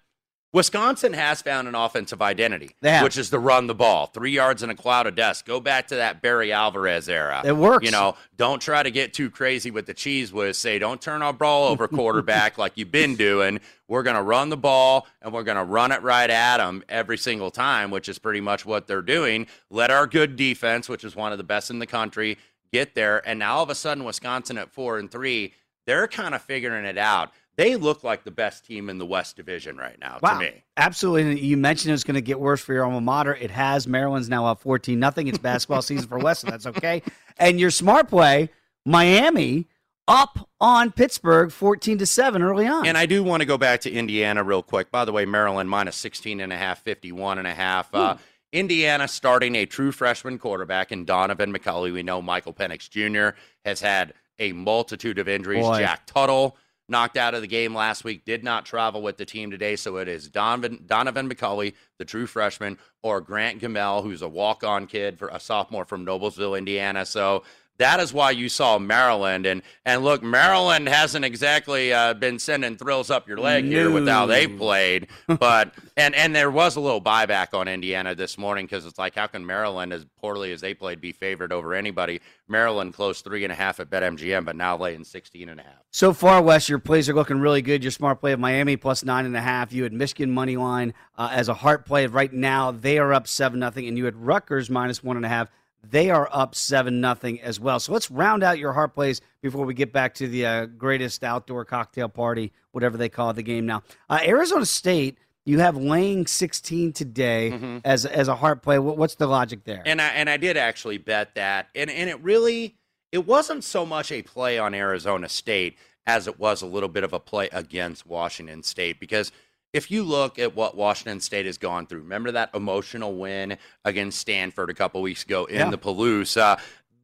Wisconsin 0.58 1.14
has 1.14 1.42
found 1.44 1.68
an 1.68 1.76
offensive 1.76 2.20
identity, 2.20 2.72
which 3.04 3.16
is 3.16 3.30
to 3.30 3.38
run 3.38 3.68
the 3.68 3.76
ball. 3.76 4.08
Three 4.08 4.32
yards 4.32 4.64
in 4.64 4.72
a 4.72 4.76
cloud 4.76 5.06
of 5.06 5.14
dust. 5.14 5.46
Go 5.46 5.60
back 5.60 5.88
to 5.90 5.98
that 5.98 6.20
Barry 6.20 6.52
Alvarez 6.52 7.08
era. 7.08 7.44
It 7.46 7.56
works. 7.56 7.86
You 7.86 7.92
know, 7.92 8.16
don't 8.36 8.60
try 8.60 8.82
to 8.82 8.90
get 8.90 9.14
too 9.14 9.30
crazy 9.30 9.70
with 9.70 9.86
the 9.86 9.94
cheese 9.94 10.34
whiz. 10.34 10.58
Say, 10.58 10.80
don't 10.80 11.00
turn 11.00 11.22
our 11.22 11.32
ball 11.32 11.68
over 11.68 11.88
quarterback 11.88 12.58
like 12.58 12.74
you've 12.76 12.92
been 12.92 13.16
doing. 13.16 13.60
We're 13.88 14.02
going 14.02 14.16
to 14.16 14.24
run 14.24 14.50
the 14.50 14.58
ball 14.58 15.06
and 15.22 15.32
we're 15.32 15.44
going 15.44 15.58
to 15.58 15.64
run 15.64 15.92
it 15.92 16.02
right 16.02 16.30
at 16.30 16.58
them 16.58 16.84
every 16.90 17.20
single 17.20 17.52
time, 17.52 17.92
which 17.92 18.10
is 18.10 18.18
pretty 18.18 18.42
much 18.42 18.66
what 18.66 18.88
they're 18.88 19.04
doing. 19.04 19.46
Let 19.70 19.92
our 19.92 20.08
good 20.08 20.36
defense, 20.36 20.90
which 20.90 21.04
is 21.04 21.16
one 21.16 21.32
of 21.32 21.38
the 21.38 21.44
best 21.44 21.70
in 21.70 21.78
the 21.78 21.86
country, 21.86 22.40
get 22.74 22.96
there. 22.96 23.22
And 23.30 23.38
now 23.38 23.58
all 23.58 23.64
of 23.64 23.70
a 23.70 23.76
sudden, 23.76 24.04
Wisconsin 24.04 24.58
at 24.58 24.72
four 24.72 24.98
and 24.98 25.12
three, 25.12 25.54
they're 25.86 26.08
kind 26.08 26.34
of 26.34 26.42
figuring 26.42 26.86
it 26.86 26.98
out. 26.98 27.32
They 27.58 27.76
look 27.76 28.04
like 28.04 28.24
the 28.24 28.32
best 28.32 28.66
team 28.66 28.88
in 28.90 29.00
the 29.00 29.06
West 29.06 29.36
Division 29.36 29.78
right 29.78 30.00
now 30.00 30.20
Wow. 30.22 30.36
to 30.36 30.46
me. 30.46 30.64
Absolutely. 30.78 31.40
You 31.42 31.58
mentioned 31.58 31.94
it's 31.94 32.04
going 32.04 32.16
to 32.16 32.22
get 32.22 32.40
worse 32.40 32.62
for 32.62 32.74
your 32.74 32.86
alma 32.86 33.02
mater. 33.02 33.34
It 33.36 33.50
has. 33.52 33.88
Maryland's 33.88 34.30
now 34.30 34.46
up 34.46 34.62
14 34.62 35.00
nothing. 35.00 35.28
It's 35.28 35.40
basketball 35.40 35.82
season 35.82 36.08
for 36.08 36.20
West, 36.20 36.42
so 36.42 36.52
that's 36.52 36.68
okay. 36.68 37.02
And 37.38 37.60
your 37.60 37.72
smart 37.72 38.10
play, 38.10 38.50
Miami 38.86 39.66
up 40.08 40.48
on 40.62 40.92
Pittsburgh 40.92 41.52
14 41.52 41.98
to 41.98 42.06
7 42.06 42.42
early 42.42 42.66
on. 42.68 42.86
And 42.88 42.98
I 42.98 43.06
do 43.06 43.24
want 43.24 43.42
to 43.42 43.46
go 43.46 43.58
back 43.58 43.82
to 43.82 43.92
Indiana 43.92 44.44
real 44.44 44.64
quick. 44.64 44.90
By 44.92 45.04
the 45.04 45.12
way, 45.12 45.26
Maryland 45.26 45.70
minus 45.70 45.96
16 45.98 46.40
and 46.40 46.54
a 46.54 46.58
half, 46.58 46.82
51 46.84 47.40
and 47.40 47.48
a 47.48 47.54
half. 47.54 47.94
Uh, 47.94 48.16
Indiana 48.54 49.08
starting 49.08 49.56
a 49.56 49.66
true 49.66 49.92
freshman 49.92 50.38
quarterback 50.40 50.92
in 50.94 51.06
Donaven 51.06 51.56
McCulley. 51.56 51.92
We 51.92 52.04
know 52.04 52.22
Michael 52.22 52.54
Penix 52.54 52.90
Jr. 52.90 53.38
has 53.66 53.82
had 53.82 54.14
a 54.40 54.54
multitude 54.54 55.20
of 55.20 55.28
injuries. 55.28 55.66
Boy. 55.66 55.80
Jack 55.80 56.06
Tuttle 56.06 56.56
knocked 56.90 57.18
out 57.18 57.34
of 57.34 57.42
the 57.42 57.48
game 57.48 57.76
last 57.76 58.04
week, 58.04 58.26
did 58.26 58.44
not 58.44 58.66
travel 58.66 59.02
with 59.02 59.18
the 59.18 59.26
team 59.26 59.52
today. 59.52 59.76
So 59.76 59.98
it 59.98 60.08
is 60.08 60.30
Donovan, 60.30 60.84
Donovan 60.86 61.30
McCulley, 61.30 61.74
the 61.98 62.06
true 62.06 62.28
freshman, 62.28 62.78
or 63.04 63.22
Grant 63.22 63.60
Gamel, 63.60 64.02
who's 64.02 64.22
a 64.22 64.28
walk 64.30 64.64
on 64.64 64.88
kid 64.88 65.20
for 65.20 65.28
a 65.30 65.40
sophomore 65.40 65.86
from 65.86 66.06
Noblesville, 66.06 66.58
Indiana. 66.58 67.06
So 67.06 67.44
that 67.78 68.00
is 68.00 68.14
why 68.14 68.32
you 68.32 68.50
saw 68.50 68.80
Maryland. 68.80 69.46
And, 69.46 69.62
and 69.86 70.04
look, 70.04 70.24
Maryland 70.24 70.88
hasn't 70.88 71.26
exactly 71.26 71.94
uh, 71.94 72.14
been 72.14 72.40
sending 72.40 72.76
thrills 72.76 73.10
up 73.10 73.28
your 73.28 73.38
leg 73.38 73.66
here 73.66 73.92
with 73.92 74.08
how 74.08 74.26
they 74.26 74.48
played. 74.48 75.08
But 75.28 75.74
and 75.98 76.16
and 76.16 76.36
there 76.36 76.52
was 76.52 76.76
a 76.76 76.80
little 76.80 77.02
buyback 77.02 77.54
on 77.54 77.68
Indiana 77.68 78.16
this 78.16 78.38
morning 78.38 78.66
because 78.66 78.86
it's 78.86 78.98
like 78.98 79.16
how 79.16 79.28
can 79.28 79.46
Maryland, 79.46 79.94
as 79.94 80.06
poorly 80.20 80.52
as 80.52 80.62
they 80.62 80.74
played, 80.74 81.02
be 81.02 81.12
favored 81.12 81.52
over 81.52 81.74
anybody? 81.74 82.22
Maryland 82.48 82.94
closed 82.94 83.24
three 83.24 83.44
and 83.44 83.52
a 83.52 83.56
half 83.56 83.80
at 83.80 83.90
BetMGM, 83.90 84.46
but 84.46 84.56
now 84.56 84.78
laying 84.78 85.04
16 85.04 85.50
and 85.50 85.60
a 85.60 85.64
half. 85.64 85.74
So 85.92 86.14
far, 86.14 86.42
Wes, 86.42 86.70
your 86.70 86.80
plays 86.80 87.10
are 87.10 87.14
looking 87.14 87.40
really 87.40 87.62
good. 87.62 87.84
Your 87.84 87.92
smart 87.92 88.20
play 88.20 88.32
of 88.32 88.40
Miami 88.40 88.78
plus 88.78 89.04
nine 89.04 89.26
and 89.26 89.36
a 89.36 89.42
half. 89.42 89.74
You 89.74 89.84
had 89.84 89.94
Michigan 89.94 90.32
money 90.32 90.58
line 90.58 90.94
uh, 91.18 91.30
as 91.32 91.50
a 91.50 91.54
heart 91.54 91.86
play. 91.86 92.08
Right 92.08 92.32
now, 92.32 92.72
they 92.72 92.98
are 92.98 93.14
up 93.14 93.28
seven 93.28 93.60
nothing, 93.60 93.88
and 93.88 93.98
you 93.98 94.06
had 94.06 94.16
Rutgers 94.16 94.70
minus 94.70 95.04
one 95.04 95.18
and 95.18 95.26
a 95.26 95.30
half. 95.30 95.50
They 95.90 96.10
are 96.10 96.28
up 96.32 96.56
seven 96.56 97.02
nothing 97.02 97.42
as 97.42 97.60
well. 97.60 97.80
So 97.80 97.94
let's 97.94 98.12
round 98.12 98.44
out 98.44 98.60
your 98.60 98.74
heart 98.74 98.94
plays 98.94 99.22
before 99.42 99.66
we 99.66 99.74
get 99.74 99.94
back 99.94 100.14
to 100.16 100.28
the 100.28 100.46
uh, 100.46 100.66
greatest 100.66 101.24
outdoor 101.24 101.66
cocktail 101.66 102.10
party, 102.10 102.52
whatever 102.72 102.98
they 102.98 103.10
call 103.10 103.34
the 103.34 103.44
game 103.44 103.66
now. 103.66 103.84
Uh, 104.10 104.20
Arizona 104.24 104.66
State, 104.66 105.18
you 105.46 105.60
have 105.60 105.78
laying 105.78 106.28
sixteen 106.28 106.92
today 106.92 107.80
as 107.86 108.06
as 108.06 108.28
a 108.28 108.36
heart 108.36 108.62
play. 108.62 108.80
What's 108.80 109.16
the 109.16 109.28
logic 109.28 109.64
there? 109.64 109.84
And 109.86 110.02
I 110.02 110.08
and 110.08 110.30
I 110.30 110.38
did 110.38 110.58
actually 110.58 110.98
bet 110.98 111.36
that, 111.36 111.70
and 111.74 111.90
and 111.90 112.10
it 112.10 112.22
really 112.22 112.76
it 113.12 113.26
wasn't 113.26 113.64
so 113.64 113.86
much 113.86 114.12
a 114.12 114.22
play 114.22 114.60
on 114.60 114.74
Arizona 114.74 115.30
State 115.30 115.78
as 116.06 116.28
it 116.28 116.40
was 116.40 116.62
a 116.62 116.66
little 116.66 116.90
bit 116.90 117.04
of 117.04 117.14
a 117.14 117.20
play 117.20 117.50
against 117.52 118.06
Washington 118.06 118.64
State 118.64 119.00
because 119.00 119.32
if 119.78 119.90
you 119.92 120.04
look 120.04 120.38
at 120.40 120.56
what 120.56 120.76
Washington 120.76 121.22
State 121.22 121.46
has 121.46 121.58
gone 121.58 121.88
through, 121.88 122.02
remember 122.02 122.32
that 122.32 122.50
emotional 122.54 123.16
win 123.16 123.58
against 123.86 124.20
Stanford 124.20 124.70
a 124.70 124.74
couple 124.74 125.02
weeks 125.02 125.24
ago 125.24 125.46
in 125.46 125.56
Yeah. 125.56 125.70
the 125.70 125.78
Palouse. 125.78 126.36
Uh, 126.36 126.58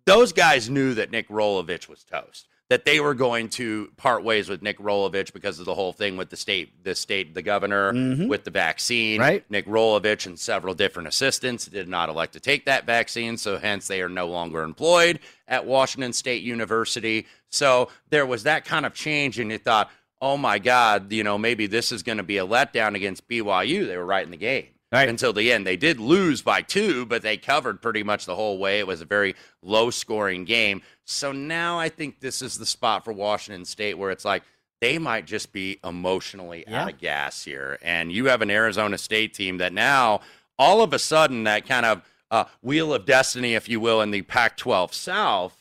those 0.05 0.33
guys 0.33 0.69
knew 0.69 0.93
that 0.95 1.11
Nick 1.11 1.29
Rolovich 1.29 1.87
was 1.87 2.03
toast. 2.03 2.47
That 2.69 2.85
they 2.85 2.99
were 2.99 3.13
going 3.13 3.49
to 3.49 3.91
part 3.97 4.23
ways 4.23 4.49
with 4.49 4.63
Nick 4.63 4.79
Rolovich 4.79 5.31
because 5.31 5.59
of 5.59 5.65
the 5.65 5.75
whole 5.75 5.93
thing 5.93 6.17
with 6.17 6.29
the 6.31 6.37
state, 6.37 6.83
the 6.83 6.95
state, 6.95 7.35
the 7.35 7.41
governor 7.43 7.93
Mhm. 7.93 8.27
with 8.27 8.45
the 8.45 8.51
vaccine. 8.51 9.19
Right. 9.21 9.43
Nick 9.51 9.67
Rolovich 9.67 10.25
and 10.25 10.39
several 10.39 10.73
different 10.73 11.07
assistants 11.07 11.65
did 11.67 11.87
not 11.87 12.09
elect 12.09 12.33
to 12.33 12.39
take 12.39 12.65
that 12.65 12.85
vaccine, 12.85 13.37
so 13.37 13.57
hence 13.59 13.87
they 13.87 14.01
are 14.01 14.09
no 14.09 14.27
longer 14.27 14.63
employed 14.63 15.19
at 15.47 15.65
Washington 15.65 16.13
State 16.13 16.41
University. 16.41 17.27
So 17.51 17.89
there 18.09 18.25
was 18.25 18.43
that 18.43 18.65
kind 18.65 18.85
of 18.85 18.93
change, 18.95 19.37
and 19.39 19.51
you 19.51 19.59
thought, 19.59 19.91
oh 20.23 20.37
my 20.37 20.57
God, 20.57 21.11
you 21.11 21.21
know, 21.21 21.37
maybe 21.37 21.67
this 21.67 21.91
is 21.91 22.01
going 22.01 22.17
to 22.17 22.23
be 22.23 22.37
a 22.37 22.47
letdown 22.47 22.95
against 22.95 23.27
BYU. 23.27 23.85
They 23.85 23.97
were 23.97 24.05
right 24.05 24.23
in 24.23 24.31
the 24.31 24.37
game. 24.37 24.67
Right. 24.89 25.09
Until 25.09 25.33
the 25.33 25.51
end. 25.51 25.67
They 25.67 25.75
did 25.75 25.99
lose 25.99 26.41
by 26.43 26.61
two, 26.61 27.05
but 27.07 27.23
they 27.23 27.35
covered 27.35 27.81
pretty 27.81 28.03
much 28.03 28.25
the 28.25 28.35
whole 28.35 28.57
way. 28.59 28.79
It 28.79 28.87
was 28.87 29.01
a 29.01 29.05
very 29.05 29.35
low 29.61 29.89
scoring 29.89 30.45
game. 30.45 30.81
So 31.03 31.31
now 31.33 31.77
I 31.79 31.89
think 31.89 32.19
this 32.21 32.41
is 32.43 32.57
the 32.57 32.65
spot 32.65 33.03
for 33.03 33.11
Washington 33.11 33.65
State 33.65 33.97
where 33.97 34.11
it's 34.11 34.23
like 34.23 34.43
they 34.81 34.99
might 34.99 35.25
just 35.25 35.51
be 35.51 35.79
emotionally 35.83 36.63
Yeah. 36.67 36.83
out 36.83 36.93
of 36.93 36.99
gas 36.99 37.43
here. 37.43 37.77
And 37.81 38.11
you 38.11 38.25
have 38.27 38.41
an 38.43 38.51
Arizona 38.51 38.97
State 38.99 39.33
team 39.33 39.57
that 39.57 39.73
now, 39.73 40.21
all 40.59 40.81
of 40.81 40.93
a 40.93 40.99
sudden, 40.99 41.43
that 41.45 41.65
kind 41.67 41.85
of 41.87 42.01
uh, 42.31 42.45
wheel 42.61 42.93
of 42.93 43.05
destiny, 43.05 43.55
if 43.55 43.67
you 43.67 43.79
will, 43.79 43.99
in 43.99 44.11
the 44.11 44.21
Pac 44.21 44.57
12 44.57 44.93
South, 44.93 45.57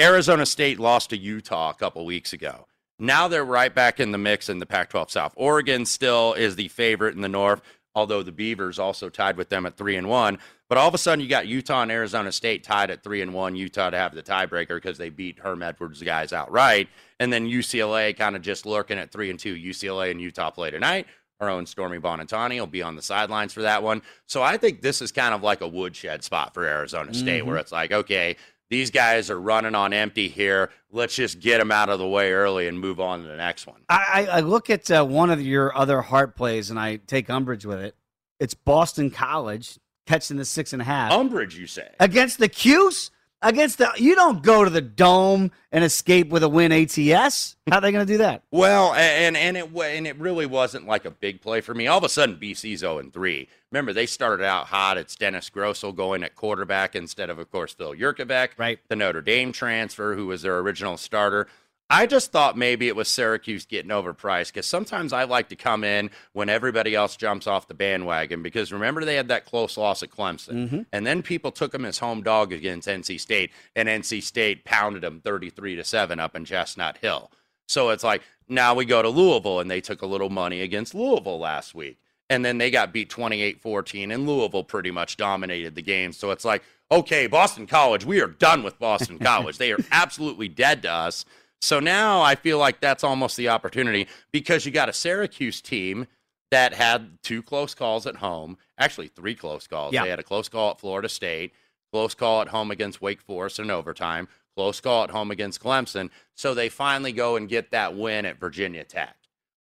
Arizona 0.00 0.44
State 0.46 0.78
lost 0.78 1.10
to 1.10 1.16
Utah 1.16 1.70
a 1.70 1.74
couple 1.74 2.04
weeks 2.04 2.32
ago. 2.32 2.66
Now 3.00 3.28
they're 3.28 3.44
right 3.44 3.74
back 3.74 3.98
in 3.98 4.12
the 4.12 4.18
mix 4.18 4.48
in 4.48 4.58
the 4.58 4.66
Pac 4.66 4.90
12 4.90 5.10
South. 5.10 5.32
Oregon 5.36 5.86
still 5.86 6.34
is 6.34 6.54
the 6.56 6.68
favorite 6.68 7.14
in 7.14 7.22
the 7.22 7.28
North, 7.28 7.62
although 7.94 8.22
the 8.22 8.30
Beavers 8.30 8.78
also 8.78 9.08
tied 9.08 9.36
with 9.36 9.48
them 9.48 9.64
at 9.66 9.76
3 9.76 9.96
and 9.96 10.08
1. 10.08 10.38
But 10.68 10.78
all 10.78 10.86
of 10.86 10.94
a 10.94 10.98
sudden, 10.98 11.20
you 11.22 11.28
got 11.28 11.48
Utah 11.48 11.82
and 11.82 11.90
Arizona 11.90 12.30
State 12.30 12.62
tied 12.62 12.90
at 12.90 13.02
3 13.02 13.22
and 13.22 13.34
1. 13.34 13.56
Utah 13.56 13.90
to 13.90 13.96
have 13.96 14.14
the 14.14 14.22
tiebreaker 14.22 14.76
because 14.76 14.98
they 14.98 15.08
beat 15.08 15.38
Herm 15.40 15.62
Edwards' 15.62 16.02
guys 16.02 16.32
outright. 16.32 16.88
And 17.18 17.32
then 17.32 17.46
UCLA 17.48 18.16
kind 18.16 18.36
of 18.36 18.42
just 18.42 18.66
lurking 18.66 18.98
at 18.98 19.10
3 19.10 19.30
and 19.30 19.38
2. 19.38 19.54
UCLA 19.56 20.10
and 20.10 20.20
Utah 20.20 20.50
play 20.50 20.70
tonight. 20.70 21.06
Our 21.40 21.48
own 21.48 21.64
Stormy 21.64 21.98
Buonantony 21.98 22.60
will 22.60 22.66
be 22.66 22.82
on 22.82 22.96
the 22.96 23.02
sidelines 23.02 23.54
for 23.54 23.62
that 23.62 23.82
one. 23.82 24.02
So 24.26 24.42
I 24.42 24.58
think 24.58 24.82
this 24.82 25.00
is 25.00 25.10
kind 25.10 25.34
of 25.34 25.42
like 25.42 25.62
a 25.62 25.66
woodshed 25.66 26.22
spot 26.22 26.52
for 26.52 26.64
Arizona 26.66 27.14
State, 27.14 27.46
where 27.46 27.56
Mhm. 27.56 27.60
it's 27.60 27.72
like, 27.72 27.92
okay, 27.92 28.36
these 28.70 28.90
guys 28.90 29.30
are 29.30 29.40
running 29.40 29.74
on 29.74 29.92
empty 29.92 30.28
here. 30.28 30.70
Let's 30.90 31.14
just 31.16 31.40
get 31.40 31.58
them 31.58 31.70
out 31.70 31.88
of 31.88 31.98
the 31.98 32.06
way 32.06 32.32
early 32.32 32.68
and 32.68 32.80
move 32.80 33.00
on 33.00 33.22
to 33.22 33.28
the 33.28 33.36
next 33.36 33.66
one. 33.66 33.82
I, 33.88 34.28
I 34.30 34.40
look 34.40 34.70
at 34.70 34.90
uh, 34.90 35.04
one 35.04 35.30
of 35.30 35.42
your 35.42 35.76
other 35.76 36.00
heart 36.00 36.36
plays 36.36 36.70
and 36.70 36.78
I 36.78 36.96
take 36.96 37.28
umbrage 37.28 37.66
with 37.66 37.80
it. 37.80 37.96
It's 38.38 38.54
Boston 38.54 39.10
College 39.10 39.78
catching 40.06 40.36
the 40.36 40.44
six 40.44 40.72
and 40.72 40.80
a 40.80 40.84
half. 40.84 41.12
Umbrage, 41.12 41.58
you 41.58 41.66
say? 41.66 41.88
Against 42.00 42.38
the 42.38 42.48
Cuse? 42.48 43.10
Against 43.42 43.78
the 43.78 43.90
you 43.96 44.14
don't 44.14 44.42
go 44.42 44.64
to 44.64 44.70
the 44.70 44.82
dome 44.82 45.50
and 45.72 45.82
escape 45.82 46.28
with 46.28 46.42
a 46.42 46.48
win 46.48 46.72
ATS. 46.72 47.56
How 47.70 47.78
are 47.78 47.80
they 47.80 47.90
going 47.90 48.06
to 48.06 48.12
do 48.12 48.18
that? 48.18 48.42
Well, 48.50 48.92
and 48.92 49.34
and 49.34 49.56
it 49.56 49.74
and 49.74 50.06
it 50.06 50.18
really 50.18 50.44
wasn't 50.44 50.86
like 50.86 51.06
a 51.06 51.10
big 51.10 51.40
play 51.40 51.62
for 51.62 51.72
me. 51.72 51.86
All 51.86 51.96
of 51.96 52.04
a 52.04 52.10
sudden, 52.10 52.36
BC's 52.36 52.80
0 52.80 52.98
and 52.98 53.12
3. 53.12 53.48
Remember, 53.70 53.94
they 53.94 54.04
started 54.04 54.44
out 54.44 54.66
hot. 54.66 54.98
It's 54.98 55.16
Dennis 55.16 55.48
Grosel 55.48 55.94
going 55.94 56.22
at 56.22 56.34
quarterback 56.34 56.94
instead 56.94 57.30
of, 57.30 57.38
of 57.38 57.50
course, 57.50 57.72
Phil 57.72 57.94
Jurkovec, 57.94 58.50
right? 58.58 58.78
The 58.88 58.96
Notre 58.96 59.22
Dame 59.22 59.52
transfer, 59.52 60.14
who 60.14 60.26
was 60.26 60.42
their 60.42 60.58
original 60.58 60.98
starter. 60.98 61.46
I 61.92 62.06
just 62.06 62.30
thought 62.30 62.56
maybe 62.56 62.86
it 62.86 62.94
was 62.94 63.08
Syracuse 63.08 63.66
getting 63.66 63.90
overpriced 63.90 64.48
because 64.48 64.66
sometimes 64.66 65.12
I 65.12 65.24
like 65.24 65.48
to 65.48 65.56
come 65.56 65.82
in 65.82 66.10
when 66.32 66.48
everybody 66.48 66.94
else 66.94 67.16
jumps 67.16 67.48
off 67.48 67.66
the 67.66 67.74
bandwagon 67.74 68.42
because 68.42 68.72
remember 68.72 69.04
they 69.04 69.16
had 69.16 69.26
that 69.28 69.44
close 69.44 69.76
loss 69.76 70.02
at 70.04 70.10
Clemson 70.10 70.68
Mhm. 70.70 70.86
and 70.92 71.04
then 71.04 71.20
people 71.22 71.50
took 71.50 71.72
them 71.72 71.84
as 71.84 71.98
home 71.98 72.22
dog 72.22 72.52
against 72.52 72.86
NC 72.88 73.18
State 73.18 73.50
and 73.74 73.88
NC 73.88 74.20
State 74.22 74.64
pounded 74.64 75.02
them 75.02 75.20
33 75.20 75.74
to 75.76 75.82
7 75.84 76.20
up 76.20 76.36
in 76.36 76.44
Chestnut 76.44 76.98
Hill. 76.98 77.30
So 77.66 77.90
it's 77.90 78.04
like 78.04 78.22
now 78.48 78.74
we 78.74 78.84
go 78.84 79.02
to 79.02 79.08
Louisville 79.08 79.58
and 79.58 79.68
they 79.70 79.80
took 79.80 80.00
a 80.02 80.06
little 80.06 80.30
money 80.30 80.60
against 80.60 80.94
Louisville 80.94 81.40
last 81.40 81.74
week. 81.74 81.98
And 82.28 82.44
then 82.44 82.58
they 82.58 82.70
got 82.70 82.92
beat 82.92 83.10
28-14 83.10 84.12
and 84.12 84.28
Louisville 84.28 84.62
pretty 84.62 84.92
much 84.92 85.16
dominated 85.16 85.74
the 85.74 85.82
game. 85.82 86.12
So 86.12 86.30
it's 86.30 86.44
like, 86.44 86.62
okay, 86.92 87.26
Boston 87.26 87.66
College, 87.66 88.04
we 88.04 88.20
are 88.20 88.28
done 88.28 88.62
with 88.62 88.78
Boston 88.78 89.18
College. 89.20 89.58
they 89.58 89.72
are 89.72 89.78
absolutely 89.90 90.46
dead 90.48 90.82
to 90.82 90.90
us. 90.92 91.24
So 91.60 91.78
now 91.80 92.22
I 92.22 92.34
feel 92.34 92.58
like 92.58 92.80
that's 92.80 93.04
almost 93.04 93.36
the 93.36 93.48
opportunity 93.48 94.08
because 94.32 94.64
you 94.64 94.72
got 94.72 94.88
a 94.88 94.92
Syracuse 94.92 95.60
team 95.60 96.06
that 96.50 96.74
had 96.74 97.18
two 97.22 97.42
close 97.42 97.74
calls 97.74 98.06
at 98.06 98.16
home, 98.16 98.56
actually 98.78 99.08
three 99.08 99.34
close 99.34 99.66
calls. 99.66 99.92
Yeah. 99.92 100.04
They 100.04 100.10
had 100.10 100.18
a 100.18 100.24
close 100.24 100.48
call 100.48 100.72
at 100.72 100.80
Florida 100.80 101.08
State, 101.08 101.52
close 101.92 102.14
call 102.14 102.42
at 102.42 102.48
home 102.48 102.70
against 102.70 103.00
Wake 103.00 103.20
Forest 103.20 103.58
in 103.58 103.70
overtime, 103.70 104.26
close 104.56 104.80
call 104.80 105.04
at 105.04 105.10
home 105.10 105.30
against 105.30 105.62
Clemson. 105.62 106.10
So 106.34 106.54
they 106.54 106.68
finally 106.68 107.12
go 107.12 107.36
and 107.36 107.48
get 107.48 107.70
that 107.70 107.96
win 107.96 108.24
at 108.24 108.40
Virginia 108.40 108.84
Tech 108.84 109.16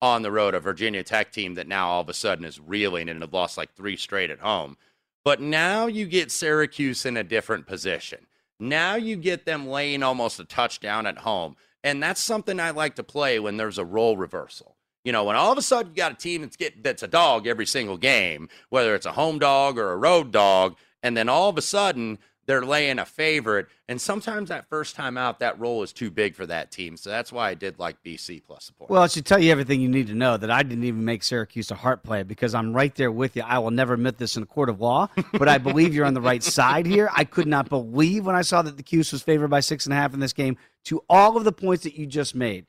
on 0.02 0.22
the 0.22 0.32
road, 0.32 0.54
a 0.54 0.60
Virginia 0.60 1.04
Tech 1.04 1.32
team 1.32 1.56
that 1.56 1.68
now 1.68 1.90
all 1.90 2.02
of 2.02 2.10
a 2.10 2.14
sudden 2.14 2.46
is 2.46 2.60
reeling 2.60 3.10
and 3.10 3.22
have 3.22 3.34
lost 3.34 3.58
like 3.58 3.74
three 3.74 3.98
straight 3.98 4.30
at 4.30 4.40
home. 4.40 4.78
But 5.24 5.42
now 5.42 5.88
you 5.88 6.06
get 6.06 6.32
Syracuse 6.32 7.06
in 7.06 7.18
a 7.18 7.24
different 7.24 7.66
position. 7.66 8.28
Now 8.60 8.96
you 8.96 9.16
get 9.16 9.46
them 9.46 9.68
laying 9.68 10.04
almost 10.04 10.40
a 10.40 10.46
touchdown 10.46 11.08
at 11.08 11.20
home. 11.20 11.56
And 11.86 12.02
that's 12.02 12.20
something 12.20 12.60
I 12.60 12.72
like 12.72 12.96
to 12.96 13.04
play 13.04 13.40
when 13.40 13.58
there's 13.58 13.78
a 13.78 13.86
role 13.86 14.18
reversal. 14.18 14.76
You 15.04 15.12
know, 15.12 15.24
when 15.24 15.36
all 15.36 15.52
of 15.52 15.58
a 15.60 15.62
sudden 15.62 15.92
you 15.92 15.96
got 15.96 16.12
a 16.12 16.16
team 16.16 16.42
that's 16.42 16.58
get 16.58 16.84
that's 16.84 17.04
a 17.04 17.08
dog 17.08 17.46
every 17.46 17.68
single 17.68 17.96
game, 17.96 18.50
whether 18.70 18.96
it's 18.96 19.06
a 19.06 19.12
home 19.12 19.38
dog 19.38 19.78
or 19.78 19.92
a 19.92 19.96
road 19.96 20.32
dog, 20.32 20.76
and 21.04 21.16
then 21.16 21.30
all 21.30 21.48
of 21.48 21.60
a 21.60 21.62
sudden 21.62 22.18
they're 22.48 22.66
laying 22.66 22.98
a 22.98 23.06
favorite, 23.06 23.68
and 23.88 24.02
sometimes 24.02 24.50
that 24.50 24.68
first 24.68 24.96
time 24.96 25.16
out, 25.16 25.40
that 25.40 25.60
role 25.60 25.84
is 25.84 25.94
too 25.94 26.10
big 26.10 26.36
for 26.36 26.46
that 26.48 26.72
team. 26.72 26.98
So 26.98 27.12
that's 27.12 27.32
why 27.32 27.50
I 27.50 27.54
did 27.54 27.78
like 27.78 28.04
BC 28.04 28.44
plus 28.46 28.66
support. 28.66 28.90
Well, 28.90 29.04
it 29.04 29.12
should 29.12 29.26
tell 29.26 29.40
you 29.40 29.52
everything 29.52 29.80
you 29.80 29.90
need 29.90 30.08
to 30.08 30.16
know 30.16 30.38
that 30.38 30.50
I 30.50 30.64
didn't 30.64 30.84
even 30.84 31.06
make 31.06 31.24
Syracuse 31.24 31.70
a 31.70 31.76
heart 31.76 32.04
play 32.04 32.24
because 32.24 32.56
I'm 32.56 32.74
right 32.74 32.94
there 32.96 33.12
with 33.12 33.36
you. 33.36 33.44
I 33.44 33.60
will 33.60 33.72
never 33.72 33.94
admit 33.94 34.18
this 34.18 34.38
in 34.38 34.44
a 34.44 34.48
court 34.48 34.70
of 34.70 34.82
law, 34.82 35.08
but 35.34 35.48
I 35.48 35.60
believe 35.60 35.94
you're 35.94 36.06
on 36.06 36.16
the 36.16 36.22
right 36.22 36.42
side 36.58 36.88
here. 36.88 37.10
I 37.16 37.26
could 37.26 37.48
not 37.48 37.70
believe 37.70 38.26
when 38.26 38.36
I 38.36 38.42
saw 38.42 38.64
that 38.64 38.78
the 38.78 38.84
Cuse 38.84 39.12
was 39.12 39.22
favored 39.22 39.50
by 39.50 39.60
six 39.60 39.86
and 39.86 39.94
a 39.94 39.96
half 39.96 40.14
in 40.14 40.20
this 40.20 40.34
game 40.34 40.58
to 40.86 41.04
all 41.10 41.38
of 41.38 41.44
the 41.44 41.52
points 41.52 41.84
that 41.84 41.98
you 41.98 42.06
just 42.06 42.36
made. 42.36 42.66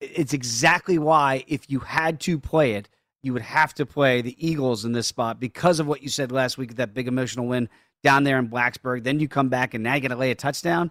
It's 0.00 0.32
exactly 0.32 0.98
why, 0.98 1.44
if 1.48 1.70
you 1.70 1.80
had 1.80 2.20
to 2.20 2.38
play 2.38 2.74
it, 2.74 2.88
you 3.22 3.32
would 3.32 3.42
have 3.42 3.74
to 3.74 3.86
play 3.86 4.22
the 4.22 4.36
Eagles 4.38 4.84
in 4.84 4.92
this 4.92 5.08
spot 5.08 5.40
because 5.40 5.80
of 5.80 5.86
what 5.86 6.02
you 6.02 6.08
said 6.08 6.30
last 6.30 6.56
week, 6.56 6.76
that 6.76 6.94
big 6.94 7.08
emotional 7.08 7.46
win 7.46 7.68
down 8.02 8.24
there 8.24 8.38
in 8.38 8.48
Blacksburg. 8.48 9.02
Then 9.02 9.18
you 9.18 9.28
come 9.28 9.48
back 9.48 9.74
and 9.74 9.82
now 9.82 9.94
you 9.94 10.00
got 10.00 10.08
to 10.08 10.16
lay 10.16 10.30
a 10.30 10.36
touchdown. 10.36 10.90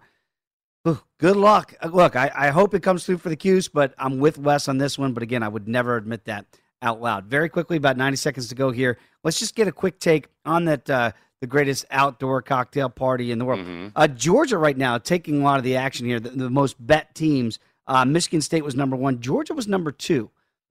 Ooh, 0.87 1.01
good 1.19 1.37
luck. 1.37 1.73
Uh, 1.81 1.87
Look, 1.87 2.15
I, 2.15 2.31
I 2.35 2.49
hope 2.49 2.73
it 2.73 2.83
comes 2.83 3.05
through 3.05 3.17
for 3.17 3.29
the 3.29 3.35
Cuse, 3.35 3.67
but 3.69 3.93
I'm 3.97 4.19
with 4.19 4.37
Wes 4.37 4.67
on 4.67 4.77
this 4.77 4.97
one. 4.97 5.13
But 5.13 5.23
again, 5.23 5.43
I 5.43 5.47
would 5.47 5.67
never 5.67 5.95
admit 5.95 6.25
that 6.25 6.45
out 6.81 7.01
loud. 7.01 7.25
Very 7.25 7.49
quickly, 7.49 7.77
about 7.77 7.97
90 7.97 8.17
seconds 8.17 8.49
to 8.49 8.55
go 8.55 8.71
here. 8.71 8.97
Let's 9.23 9.39
just 9.39 9.55
get 9.55 9.67
a 9.67 9.71
quick 9.71 9.99
take 9.99 10.27
on 10.45 10.65
that 10.65 10.89
uh, 10.89 11.11
the 11.41 11.47
greatest 11.47 11.85
outdoor 11.91 12.41
cocktail 12.41 12.89
party 12.89 13.31
in 13.31 13.39
the 13.39 13.45
world. 13.45 13.91
Uh, 13.95 14.07
Georgia 14.07 14.57
right 14.57 14.77
now 14.77 14.97
taking 14.97 15.41
a 15.41 15.43
lot 15.43 15.57
of 15.57 15.63
the 15.63 15.75
action 15.75 16.05
here. 16.05 16.19
The, 16.19 16.29
the 16.29 16.49
most 16.49 16.75
bet 16.79 17.13
teams. 17.15 17.59
Uh, 17.85 18.03
Michigan 18.05 18.41
State 18.41 18.63
was 18.63 18.75
number 18.75 18.95
one. 18.95 19.21
Georgia 19.21 19.53
was 19.53 19.67
number 19.67 19.91
two. 19.91 20.29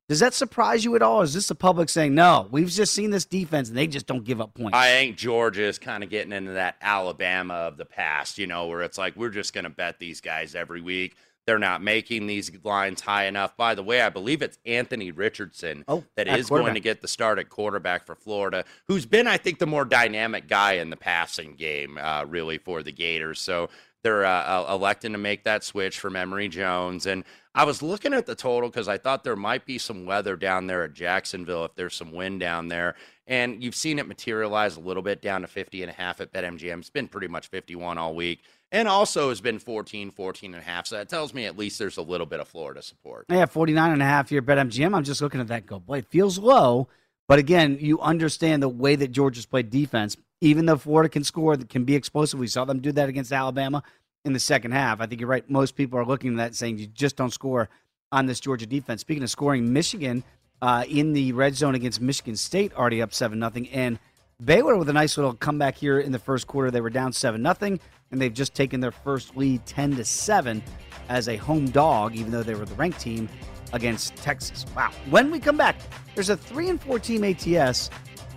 Does 0.09 0.21
that 0.21 0.35
surprise 0.35 0.85
you 0.85 0.95
at 0.95 1.03
all? 1.03 1.23
Is 1.23 1.35
this 1.35 1.49
the 1.49 1.57
public 1.57 1.89
saying 1.89 2.15
no? 2.15 2.47
We've 2.53 2.69
just 2.69 2.95
seen 2.95 3.11
this 3.11 3.25
defense 3.25 3.69
and 3.69 3.77
they 3.77 3.89
just 3.89 4.07
don't 4.07 4.23
give 4.23 4.41
up 4.41 4.55
points. 4.55 4.77
I 4.77 4.89
think 4.91 5.17
Georgia 5.17 5.65
is 5.65 5.81
kind 5.81 6.05
of 6.05 6.11
getting 6.11 6.33
into 6.33 6.53
that 6.53 6.77
Alabama 6.81 7.55
of 7.55 7.77
the 7.77 7.85
past, 7.87 8.39
you 8.39 8.47
know, 8.47 8.69
where 8.69 8.83
it's 8.83 8.99
like 8.99 9.17
we're 9.17 9.31
just 9.31 9.53
going 9.53 9.65
to 9.65 9.71
bet 9.71 9.99
these 9.99 10.21
guys 10.21 10.55
every 10.55 10.81
week. 10.81 11.17
They're 11.47 11.59
not 11.59 11.81
making 11.83 12.27
these 12.27 12.51
lines 12.65 13.01
high 13.01 13.27
enough. 13.27 13.57
By 13.57 13.75
the 13.75 13.83
way, 13.83 14.01
I 14.01 14.09
believe 14.09 14.43
it's 14.43 14.59
Anthony 14.67 15.13
Richardson 15.13 15.85
Oh, 15.87 16.05
that 16.17 16.27
at 16.27 16.39
is 16.39 16.49
going 16.49 16.75
to 16.75 16.81
get 16.81 17.01
the 17.03 17.09
start 17.09 17.39
at 17.39 17.49
quarterback 17.49 18.05
for 18.05 18.17
Florida, 18.17 18.65
who's 18.89 19.07
been, 19.07 19.29
I 19.29 19.37
think, 19.37 19.59
the 19.61 19.67
more 19.67 19.85
dynamic 19.85 20.49
guy 20.49 20.73
in 20.75 20.91
the 20.91 20.97
passing 20.97 21.55
game, 21.55 21.99
uh, 21.99 22.25
really, 22.25 22.59
for 22.59 22.83
the 22.83 22.93
Gators. 22.93 23.41
So 23.41 23.71
they're 24.03 24.25
uh, 24.25 24.31
uh, 24.31 24.67
electing 24.71 25.13
to 25.13 25.19
make 25.19 25.45
that 25.45 25.65
switch 25.65 25.99
from 25.99 26.17
Emory 26.17 26.49
Jones. 26.49 27.07
And 27.07 27.25
I 27.55 27.65
was 27.65 27.83
looking 27.83 28.13
at 28.13 28.27
the 28.27 28.35
total 28.35 28.69
because 28.69 28.89
I 28.89 28.99
thought 28.99 29.25
there 29.25 29.37
might 29.37 29.65
be 29.65 29.79
some 29.79 30.05
weather 30.05 30.37
down 30.37 30.67
there 30.67 30.85
at 30.85 30.95
Jacksonville 30.95 31.65
if 31.65 31.75
there's 31.75 31.95
some 31.95 32.13
wind 32.13 32.41
down 32.41 32.69
there. 32.69 32.95
And 33.27 33.63
you've 33.65 33.75
seen 33.75 33.99
it 33.99 34.07
materialize 34.07 34.77
a 34.77 34.81
little 34.81 35.03
bit 35.03 35.23
down 35.23 35.41
to 35.41 35.49
50 35.49 35.83
and 35.83 35.91
a 35.91 35.95
half 35.95 36.21
at 36.21 36.33
BetMGM. 36.33 36.79
It's 36.79 36.91
been 36.91 37.09
pretty 37.09 37.29
much 37.29 37.49
51 37.49 37.99
all 37.99 38.15
week. 38.15 38.43
And 38.77 38.89
also 38.89 39.31
has 39.31 39.41
been 39.41 39.59
14, 39.59 40.11
14 40.11 40.53
and 40.53 40.63
a 40.63 40.65
half. 40.65 40.87
So 40.87 40.97
that 40.97 41.09
tells 41.09 41.33
me 41.33 41.47
at 41.47 41.57
least 41.57 41.79
there's 41.79 41.97
a 41.97 42.03
little 42.03 42.27
bit 42.27 42.41
of 42.41 42.49
Florida 42.49 42.83
support. 42.83 43.25
Yeah, 43.31 43.47
49 43.47 43.93
and 43.93 44.03
a 44.03 44.05
half 44.05 44.29
here 44.29 44.43
bet 44.43 44.59
MGM. 44.59 44.95
I'm 44.95 45.03
just 45.03 45.23
looking 45.23 45.41
at 45.41 45.49
that 45.49 45.65
go, 45.65 45.79
boy, 45.79 45.99
it 45.99 46.07
feels 46.11 46.39
low. 46.39 46.87
But 47.27 47.39
again, 47.39 47.79
you 47.81 47.99
understand 48.01 48.63
the 48.63 48.69
way 48.69 48.95
that 48.95 49.13
Georgia's 49.13 49.47
played 49.47 49.71
defense. 49.71 50.19
Even 50.43 50.67
though 50.67 50.77
Florida 50.77 51.09
can 51.09 51.25
score, 51.25 51.57
can 51.57 51.85
be 51.85 51.95
explosive. 51.95 52.39
We 52.39 52.49
saw 52.49 52.67
them 52.67 52.81
do 52.81 52.93
that 52.93 53.09
against 53.09 53.33
Alabama 53.33 53.83
in 54.27 54.35
the 54.35 54.41
second 54.41 54.73
half. 54.73 55.01
I 55.01 55.07
think 55.07 55.23
you're 55.23 55.31
right. 55.31 55.49
Most 55.49 55.75
people 55.75 55.99
are 55.99 56.05
looking 56.05 56.33
at 56.33 56.37
that 56.37 56.55
saying 56.55 56.77
you 56.77 56.87
just 56.87 57.17
don't 57.17 57.33
score 57.33 57.71
on 58.13 58.27
this 58.27 58.41
Georgia 58.41 58.67
defense. 58.67 59.01
Speaking 59.01 59.23
of 59.23 59.31
scoring, 59.31 59.73
Michigan 59.73 60.23
uh, 60.61 60.85
in 60.87 61.15
the 61.15 61.33
red 61.33 61.55
zone 61.55 61.75
against 61.75 62.03
Michigan 62.03 62.37
State 62.37 62.75
already 62.75 63.01
up 63.01 63.15
7 63.15 63.39
nothing, 63.39 63.71
And 63.71 63.99
Baylor 64.45 64.77
with 64.77 64.91
a 64.91 64.93
nice 64.93 65.17
little 65.17 65.33
comeback 65.33 65.77
here 65.77 65.99
in 65.99 66.13
the 66.13 66.19
first 66.19 66.47
quarter. 66.47 66.71
They 66.71 66.83
were 66.83 66.91
down 66.91 67.15
7 67.15 67.41
nothing, 67.41 67.81
and 68.11 68.21
they've 68.21 68.33
just 68.33 68.55
taken 68.55 68.81
their 68.81 68.93
first 68.93 69.37
lead 69.37 69.65
10 69.67 69.97
to 69.97 70.05
7 70.05 70.63
as 71.09 71.29
a 71.29 71.37
home 71.37 71.71
dog, 71.71 72.15
even 72.15 72.33
though 72.33 72.43
they 72.43 72.55
were 72.55 72.65
the 72.65 72.75
ranked 72.75 73.01
team 73.01 73.29
against 73.73 74.17
Texas. 74.17 74.65
Wow. 74.75 74.91
When 75.11 75.31
we 75.31 75.39
come 75.39 75.57
back, 75.57 75.77
there's 76.15 76.31
a 76.31 76.37
3 76.37 76.71
and 76.71 76.81
4 76.81 76.99
team 76.99 77.25
ATS. 77.25 77.91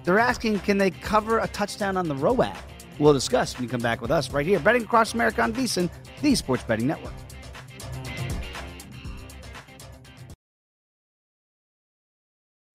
They're 0.03 0.19
asking, 0.19 0.59
can 0.59 0.77
they 0.77 0.91
cover 0.91 1.39
a 1.39 1.47
touchdown 1.47 1.97
on 1.97 2.07
the 2.07 2.15
ROAD? 2.15 2.53
We'll 2.97 3.13
discuss 3.13 3.55
when 3.55 3.63
you 3.63 3.69
come 3.69 3.81
back 3.81 4.01
with 4.01 4.11
us 4.11 4.31
right 4.31 4.45
here, 4.45 4.59
Betting 4.59 4.83
Across 4.83 5.13
America 5.13 5.41
on 5.41 5.53
VSIN, 5.53 5.89
the 6.21 6.35
Sports 6.35 6.63
Betting 6.63 6.87
Network. 6.87 7.13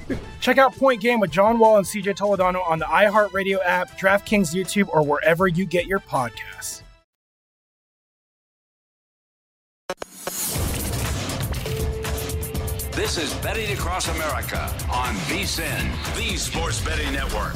Check 0.41 0.57
out 0.57 0.75
Point 0.75 0.99
Game 1.01 1.19
with 1.19 1.29
John 1.29 1.59
Wall 1.59 1.77
and 1.77 1.85
CJ 1.85 2.17
Toledano 2.17 2.67
on 2.67 2.79
the 2.79 2.85
iHeartRadio 2.85 3.59
app, 3.63 3.91
DraftKings 3.91 4.55
YouTube, 4.55 4.89
or 4.89 5.05
wherever 5.05 5.47
you 5.47 5.65
get 5.65 5.85
your 5.85 5.99
podcasts. 5.99 6.81
This 12.93 13.17
is 13.17 13.33
Betting 13.35 13.71
Across 13.73 14.07
America 14.09 14.61
on 14.91 15.13
VSIN, 15.27 16.15
the 16.15 16.35
Sports 16.37 16.83
Betting 16.83 17.13
Network. 17.13 17.53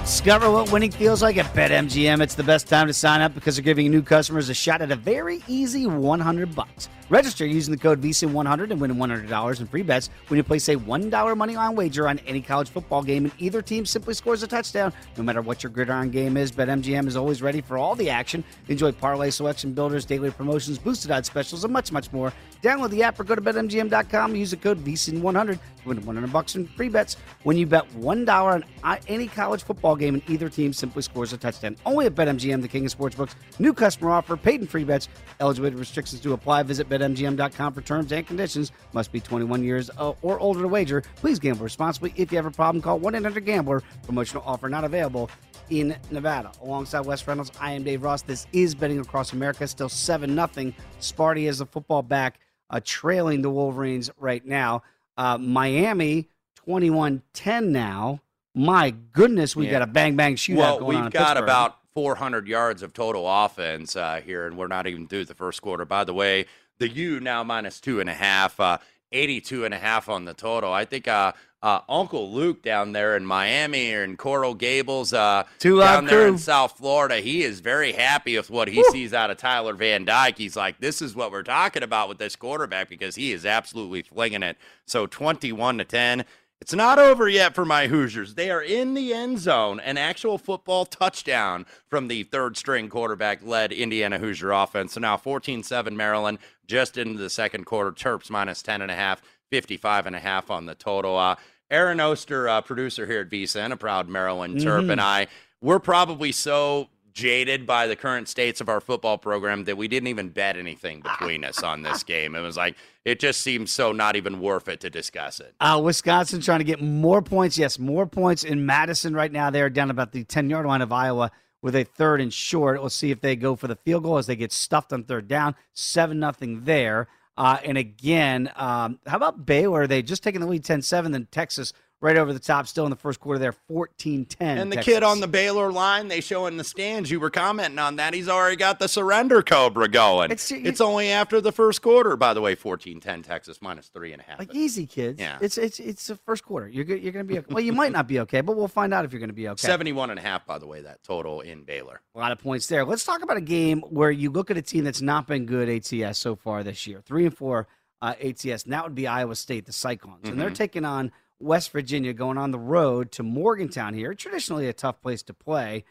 Discover 0.00 0.50
what 0.50 0.72
winning 0.72 0.90
feels 0.90 1.22
like 1.22 1.36
at 1.36 1.46
BetMGM. 1.54 2.20
It's 2.20 2.34
the 2.34 2.42
best 2.42 2.66
time 2.66 2.88
to 2.88 2.92
sign 2.92 3.20
up 3.20 3.34
because 3.34 3.56
they're 3.56 3.62
giving 3.62 3.90
new 3.90 4.02
customers 4.02 4.48
a 4.48 4.54
shot 4.54 4.82
at 4.82 4.90
a 4.90 4.96
very 4.96 5.42
easy 5.46 5.86
100 5.86 6.54
bucks. 6.56 6.88
Register 7.10 7.46
using 7.46 7.72
the 7.72 7.78
code 7.80 8.02
VSIN100 8.02 8.70
and 8.70 8.80
win 8.80 8.94
$100 8.94 9.60
in 9.60 9.66
free 9.66 9.82
bets 9.82 10.10
when 10.28 10.36
you 10.36 10.44
place 10.44 10.68
a 10.68 10.76
$1 10.76 11.36
money 11.36 11.56
line 11.56 11.74
wager 11.74 12.06
on 12.06 12.18
any 12.20 12.40
college 12.42 12.68
football 12.68 13.02
game 13.02 13.24
and 13.24 13.32
either 13.38 13.62
team 13.62 13.86
simply 13.86 14.14
scores 14.14 14.42
a 14.42 14.46
touchdown. 14.46 14.92
No 15.16 15.22
matter 15.22 15.40
what 15.40 15.62
your 15.62 15.70
gridiron 15.70 16.10
game 16.10 16.36
is, 16.36 16.52
BetMGM 16.52 17.06
is 17.06 17.16
always 17.16 17.40
ready 17.40 17.60
for 17.60 17.78
all 17.78 17.94
the 17.94 18.10
action. 18.10 18.44
Enjoy 18.68 18.92
parlay 18.92 19.30
selection 19.30 19.72
builders, 19.72 20.04
daily 20.04 20.30
promotions, 20.30 20.78
boosted 20.78 21.10
odds 21.10 21.28
specials, 21.28 21.64
and 21.64 21.72
much, 21.72 21.92
much 21.92 22.12
more. 22.12 22.32
Download 22.62 22.90
the 22.90 23.02
app 23.02 23.18
or 23.18 23.24
go 23.24 23.34
to 23.34 23.40
BetMGM.com 23.40 24.34
use 24.34 24.50
the 24.50 24.56
code 24.56 24.84
VSIN100 24.84 25.54
to 25.54 25.88
win 25.88 26.04
100 26.04 26.32
bucks 26.32 26.56
in 26.56 26.66
free 26.66 26.88
bets 26.88 27.16
when 27.42 27.56
you 27.56 27.66
bet 27.66 27.88
$1 27.98 28.62
on 28.84 28.98
any 29.06 29.28
college 29.28 29.62
football 29.62 29.96
game 29.96 30.14
and 30.14 30.22
either 30.28 30.48
team 30.48 30.72
simply 30.72 31.02
scores 31.02 31.32
a 31.32 31.38
touchdown. 31.38 31.76
Only 31.84 32.06
at 32.06 32.14
BetMGM, 32.14 32.62
the 32.62 32.68
king 32.68 32.86
of 32.86 32.96
sportsbooks. 32.96 33.34
New 33.58 33.72
customer 33.72 34.10
offer, 34.10 34.36
paid 34.36 34.68
free 34.68 34.84
bets. 34.84 35.08
Eligibility 35.40 35.76
restrictions 35.76 36.20
do 36.20 36.32
apply. 36.32 36.62
Visit 36.64 36.88
BetMGM.com 36.98 37.72
for 37.72 37.80
terms 37.80 38.12
and 38.12 38.26
conditions. 38.26 38.72
Must 38.92 39.10
be 39.12 39.20
21 39.20 39.62
years 39.62 39.90
uh, 39.98 40.12
or 40.22 40.38
older 40.40 40.62
to 40.62 40.68
wager. 40.68 41.02
Please 41.16 41.38
gamble 41.38 41.64
responsibly. 41.64 42.12
If 42.16 42.32
you 42.32 42.36
have 42.36 42.46
a 42.46 42.50
problem, 42.50 42.82
call 42.82 42.98
1-800-GAMBLER. 43.00 43.82
Promotional 44.04 44.42
offer 44.46 44.68
not 44.68 44.84
available 44.84 45.30
in 45.70 45.96
Nevada. 46.10 46.50
Alongside 46.62 47.00
Wes 47.00 47.26
Reynolds, 47.26 47.52
I 47.60 47.72
am 47.72 47.82
Dave 47.82 48.02
Ross. 48.02 48.22
This 48.22 48.46
is 48.52 48.74
Betting 48.74 48.98
Across 49.00 49.32
America. 49.32 49.66
Still 49.68 49.88
7 49.88 50.34
nothing. 50.34 50.74
Sparty 51.00 51.46
has 51.46 51.58
the 51.58 51.66
football 51.66 52.02
back, 52.02 52.40
uh, 52.70 52.80
trailing 52.82 53.42
the 53.42 53.50
Wolverines 53.50 54.10
right 54.18 54.44
now. 54.44 54.82
Uh, 55.16 55.36
Miami 55.38 56.28
21-10 56.66 57.68
now. 57.68 58.20
My 58.54 58.90
goodness, 59.12 59.54
we 59.54 59.66
Yeah. 59.66 59.72
got 59.72 59.82
a 59.82 59.86
bang 59.86 60.16
bang 60.16 60.34
shootout 60.36 60.56
well, 60.56 60.78
going 60.80 61.02
we've 61.02 61.12
got 61.12 61.36
Pittsburgh. 61.36 61.44
about 61.44 61.78
400 61.94 62.48
yards 62.48 62.82
of 62.82 62.92
total 62.92 63.28
offense 63.28 63.94
uh, 63.94 64.20
here, 64.24 64.46
and 64.46 64.56
we're 64.56 64.66
not 64.68 64.86
even 64.86 65.06
through 65.06 65.26
the 65.26 65.34
first 65.34 65.60
quarter. 65.62 65.84
By 65.84 66.04
the 66.04 66.14
way, 66.14 66.46
the 66.78 66.88
U 66.88 67.20
now 67.20 67.44
minus 67.44 67.80
two 67.80 68.00
and 68.00 68.08
a 68.08 68.14
half, 68.14 68.58
uh, 68.60 68.78
82 69.12 69.64
and 69.64 69.74
a 69.74 69.78
half 69.78 70.08
on 70.08 70.24
the 70.24 70.34
total. 70.34 70.72
I 70.72 70.84
think 70.84 71.08
uh, 71.08 71.32
uh, 71.62 71.80
Uncle 71.88 72.30
Luke 72.32 72.62
down 72.62 72.92
there 72.92 73.16
in 73.16 73.24
Miami 73.24 73.92
or 73.92 74.04
in 74.04 74.16
Coral 74.16 74.54
Gables, 74.54 75.12
uh, 75.12 75.44
Two 75.58 75.80
down 75.80 76.04
there 76.04 76.28
in. 76.28 76.38
South 76.38 76.76
Florida, 76.76 77.16
he 77.16 77.42
is 77.42 77.60
very 77.60 77.92
happy 77.92 78.36
with 78.36 78.50
what 78.50 78.68
he 78.68 78.84
sees 78.84 79.12
out 79.12 79.30
of 79.30 79.38
Tyler 79.38 79.74
Van 79.74 80.04
Dyke. 80.04 80.38
He's 80.38 80.56
like, 80.56 80.78
this 80.78 81.02
is 81.02 81.14
what 81.16 81.32
we're 81.32 81.42
talking 81.42 81.82
about 81.82 82.08
with 82.08 82.18
this 82.18 82.36
quarterback 82.36 82.88
because 82.88 83.16
he 83.16 83.32
is 83.32 83.44
absolutely 83.44 84.02
flinging 84.02 84.42
it. 84.42 84.56
So 84.86 85.06
21 85.06 85.78
to 85.78 85.84
10. 85.84 86.24
It's 86.60 86.74
not 86.74 86.98
over 86.98 87.28
yet 87.28 87.54
for 87.54 87.64
my 87.64 87.86
Hoosiers. 87.86 88.34
They 88.34 88.50
are 88.50 88.60
in 88.62 88.94
the 88.94 89.14
end 89.14 89.38
zone, 89.38 89.78
an 89.80 89.96
actual 89.96 90.38
football 90.38 90.84
touchdown 90.84 91.66
from 91.86 92.08
the 92.08 92.24
third 92.24 92.56
string 92.56 92.88
quarterback 92.88 93.40
led 93.44 93.72
Indiana 93.72 94.18
Hoosier 94.18 94.50
offense. 94.50 94.92
So 94.94 95.00
now 95.00 95.16
14 95.16 95.62
7 95.62 95.96
Maryland, 95.96 96.38
just 96.66 96.98
into 96.98 97.18
the 97.18 97.30
second 97.30 97.64
quarter. 97.64 97.92
Terps 97.92 98.28
minus 98.28 98.62
10.5, 98.62 99.18
55.5 99.52 100.50
on 100.50 100.66
the 100.66 100.74
total. 100.74 101.16
Uh, 101.16 101.36
Aaron 101.70 102.00
Oster, 102.00 102.48
uh, 102.48 102.60
producer 102.60 103.06
here 103.06 103.20
at 103.20 103.30
VSiN, 103.30 103.72
a 103.72 103.76
proud 103.76 104.08
Maryland 104.08 104.56
Terp, 104.56 104.86
Mhm. 104.86 104.92
and 104.92 105.00
I, 105.00 105.26
we're 105.60 105.78
probably 105.78 106.32
so 106.32 106.88
jaded 107.18 107.66
by 107.66 107.88
the 107.88 107.96
current 107.96 108.28
states 108.28 108.60
of 108.60 108.68
our 108.68 108.80
football 108.80 109.18
program 109.18 109.64
that 109.64 109.76
we 109.76 109.88
didn't 109.88 110.06
even 110.06 110.28
bet 110.28 110.56
anything 110.56 111.00
between 111.00 111.42
us 111.42 111.64
on 111.64 111.82
this 111.82 112.04
game. 112.04 112.36
It 112.36 112.40
was 112.40 112.56
like, 112.56 112.76
it 113.04 113.18
just 113.18 113.40
seems 113.40 113.72
so 113.72 113.90
not 113.90 114.14
even 114.14 114.40
worth 114.40 114.68
it 114.68 114.78
to 114.82 114.90
discuss 114.90 115.40
it. 115.40 115.52
Uh, 115.58 115.80
Wisconsin 115.82 116.40
trying 116.40 116.60
to 116.60 116.64
get 116.64 116.80
more 116.80 117.20
points. 117.20 117.58
Yes, 117.58 117.76
more 117.76 118.06
points 118.06 118.44
in 118.44 118.64
Madison 118.64 119.14
right 119.14 119.32
now. 119.32 119.50
They're 119.50 119.68
down 119.68 119.90
about 119.90 120.12
the 120.12 120.22
10 120.22 120.48
yard 120.48 120.64
line 120.64 120.80
of 120.80 120.92
Iowa 120.92 121.32
with 121.60 121.74
a 121.74 121.82
third 121.82 122.20
and 122.20 122.32
short. 122.32 122.80
We'll 122.80 122.88
see 122.88 123.10
if 123.10 123.20
they 123.20 123.34
go 123.34 123.56
for 123.56 123.66
the 123.66 123.76
field 123.76 124.04
goal 124.04 124.18
as 124.18 124.28
they 124.28 124.36
get 124.36 124.52
stuffed 124.52 124.92
on 124.92 125.02
third 125.02 125.26
down. 125.26 125.56
7 125.72 126.16
nothing 126.20 126.66
there. 126.66 127.08
Uh, 127.36 127.58
and 127.64 127.76
again, 127.76 128.48
um, 128.54 129.00
how 129.06 129.16
about 129.16 129.44
Baylor? 129.44 129.88
They 129.88 130.02
just 130.02 130.22
taking 130.22 130.40
the 130.40 130.46
lead 130.46 130.64
10 130.64 130.82
7, 130.82 131.10
then 131.10 131.26
Texas 131.32 131.72
right 132.00 132.16
over 132.16 132.32
the 132.32 132.38
top, 132.38 132.66
still 132.66 132.84
in 132.86 132.90
the 132.90 132.96
first 132.96 133.18
quarter 133.20 133.38
there, 133.38 133.52
14 133.52 134.24
10. 134.24 134.58
And 134.58 134.72
the 134.72 134.76
kid 134.76 135.02
on 135.02 135.20
the 135.20 135.26
Baylor 135.26 135.72
line, 135.72 136.08
they 136.08 136.20
show 136.20 136.46
in 136.46 136.56
the 136.56 136.64
stands, 136.64 137.10
you 137.10 137.18
were 137.18 137.30
commenting 137.30 137.78
on 137.78 137.96
that. 137.96 138.14
He's 138.14 138.28
already 138.28 138.56
got 138.56 138.78
the 138.78 138.88
surrender 138.88 139.42
cobra 139.42 139.88
going. 139.88 140.30
It's, 140.30 140.80
only 140.80 141.10
after 141.10 141.40
the 141.40 141.50
first 141.50 141.82
quarter, 141.82 142.16
by 142.16 142.34
the 142.34 142.40
way, 142.40 142.54
14 142.54 143.00
10 143.00 143.22
Texas 143.22 143.60
minus 143.60 143.88
three 143.88 144.12
and 144.12 144.22
a 144.22 144.24
half. 144.24 144.38
Like 144.38 144.54
easy, 144.54 144.86
kids. 144.86 145.20
Yeah. 145.20 145.38
It's 145.40 145.58
it's 145.58 145.80
it's 145.80 146.06
the 146.06 146.16
first 146.16 146.44
quarter. 146.44 146.68
You're 146.68 146.84
you're 146.84 147.12
going 147.12 147.26
to 147.26 147.32
be 147.32 147.38
okay. 147.38 147.52
well. 147.52 147.62
You 147.62 147.72
might 147.72 147.92
not 147.92 148.06
be 148.06 148.20
okay, 148.20 148.40
but 148.40 148.56
we'll 148.56 148.68
find 148.68 148.94
out 148.94 149.04
if 149.04 149.12
you're 149.12 149.20
going 149.20 149.30
to 149.30 149.34
be 149.34 149.48
okay. 149.48 149.60
71 149.66 150.10
and 150.10 150.18
a 150.18 150.22
half, 150.22 150.46
by 150.46 150.58
the 150.58 150.66
way, 150.66 150.82
that 150.82 151.02
total 151.02 151.40
in 151.40 151.64
Baylor. 151.64 152.00
A 152.14 152.18
lot 152.18 152.30
of 152.32 152.38
points 152.38 152.68
there. 152.68 152.84
Let's 152.84 153.04
talk 153.04 153.22
about 153.22 153.36
a 153.36 153.42
game 153.42 153.80
where 153.80 154.10
you 154.10 154.30
look 154.30 154.50
at 154.50 154.56
a 154.56 154.62
team 154.62 154.84
that's 154.84 155.02
not 155.02 155.26
been 155.26 155.46
good 155.46 155.68
ATS 155.68 156.18
so 156.18 156.36
far 156.36 156.62
this 156.62 156.86
year. 156.86 157.00
Three 157.04 157.26
and 157.26 157.36
four 157.36 157.66
uh, 158.00 158.14
ATS. 158.22 158.64
And 158.64 158.72
that 158.72 158.84
would 158.84 158.94
be 158.94 159.06
Iowa 159.06 159.34
State, 159.34 159.66
the 159.66 159.72
Cyclones, 159.72 160.28
and 160.28 160.40
they're 160.40 160.50
Mhm. 160.50 160.54
taking 160.54 160.84
on 160.84 161.10
West 161.40 161.70
Virginia, 161.72 162.12
going 162.12 162.38
on 162.38 162.50
the 162.50 162.58
road 162.58 163.12
to 163.12 163.22
Morgantown 163.22 163.94
here. 163.94 164.14
Traditionally 164.14 164.68
a 164.68 164.72
tough 164.72 165.00
place 165.00 165.22
to 165.24 165.34
play, 165.34 165.84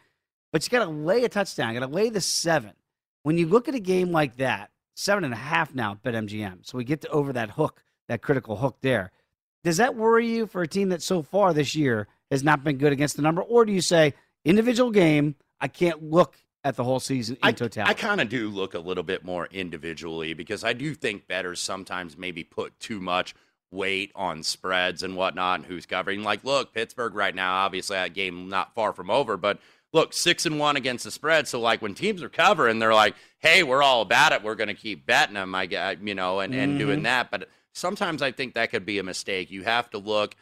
but 0.52 0.64
you 0.64 0.70
got 0.70 0.84
to 0.84 0.90
lay 0.90 1.24
a 1.24 1.28
touchdown. 1.28 1.74
Got 1.74 1.80
to 1.80 1.86
lay 1.86 2.10
the 2.10 2.20
seven. 2.20 2.72
When 3.22 3.38
you 3.38 3.46
look 3.46 3.68
at 3.68 3.74
a 3.74 3.80
game 3.80 4.12
like 4.12 4.36
that, 4.36 4.70
seven 4.94 5.24
and 5.24 5.32
a 5.32 5.38
half 5.38 5.74
now 5.74 5.92
at 5.92 6.02
BetMGM. 6.02 6.66
So 6.66 6.76
we 6.76 6.84
get 6.84 7.02
to 7.02 7.08
over 7.10 7.32
that 7.32 7.50
hook, 7.50 7.82
that 8.08 8.22
critical 8.22 8.56
hook 8.56 8.78
there. 8.80 9.12
Does 9.64 9.78
that 9.78 9.94
worry 9.94 10.28
you 10.28 10.46
for 10.46 10.62
a 10.62 10.68
team 10.68 10.90
that 10.90 11.02
so 11.02 11.22
far 11.22 11.52
this 11.52 11.74
year 11.74 12.08
has 12.30 12.42
not 12.42 12.64
been 12.64 12.78
good 12.78 12.92
against 12.92 13.16
the 13.16 13.22
number? 13.22 13.42
Or 13.42 13.64
do 13.64 13.72
you 13.72 13.80
say, 13.80 14.14
individual 14.44 14.90
game, 14.90 15.34
I 15.60 15.68
can't 15.68 16.02
look 16.02 16.36
at 16.64 16.76
the 16.76 16.84
whole 16.84 17.00
season 17.00 17.36
in 17.36 17.48
I, 17.48 17.52
totality? 17.52 17.90
I 17.90 17.94
kind 17.94 18.20
of 18.20 18.28
do 18.28 18.48
look 18.48 18.74
a 18.74 18.78
little 18.78 19.02
bit 19.02 19.24
more 19.24 19.46
individually 19.50 20.34
because 20.34 20.64
I 20.64 20.72
do 20.72 20.94
think 20.94 21.26
bettors 21.26 21.60
sometimes 21.60 22.16
maybe 22.16 22.44
put 22.44 22.78
too 22.80 23.00
much 23.00 23.34
weight 23.70 24.10
on 24.14 24.42
spreads 24.42 25.02
and 25.02 25.16
whatnot 25.16 25.60
and 25.60 25.66
who's 25.66 25.86
covering. 25.86 26.22
Like, 26.22 26.44
look, 26.44 26.72
Pittsburgh 26.72 27.14
right 27.14 27.34
now, 27.34 27.56
obviously 27.56 27.96
that 27.96 28.14
game 28.14 28.48
not 28.48 28.74
far 28.74 28.92
from 28.92 29.10
over, 29.10 29.36
but 29.36 29.58
look, 29.92 30.12
six 30.12 30.46
and 30.46 30.58
one 30.58 30.76
against 30.76 31.04
the 31.04 31.10
spread. 31.10 31.46
So 31.48 31.60
like 31.60 31.82
when 31.82 31.94
teams 31.94 32.22
are 32.22 32.28
covering, 32.28 32.78
they're 32.78 32.94
like, 32.94 33.14
hey, 33.40 33.62
we're 33.62 33.82
all 33.82 34.02
about 34.02 34.32
it. 34.32 34.42
We're 34.42 34.54
going 34.54 34.68
to 34.68 34.74
keep 34.74 35.06
betting 35.06 35.34
them, 35.34 35.54
I 35.54 35.66
get, 35.66 36.02
you 36.02 36.14
know, 36.14 36.40
and, 36.40 36.54
and 36.54 36.78
doing 36.78 37.00
Mhm. 37.00 37.04
that. 37.04 37.30
But 37.30 37.48
sometimes 37.72 38.22
I 38.22 38.32
think 38.32 38.54
that 38.54 38.70
could 38.70 38.84
be 38.86 38.98
a 38.98 39.02
mistake. 39.02 39.50
You 39.50 39.64
have 39.64 39.90
to 39.90 39.98
look 39.98 40.34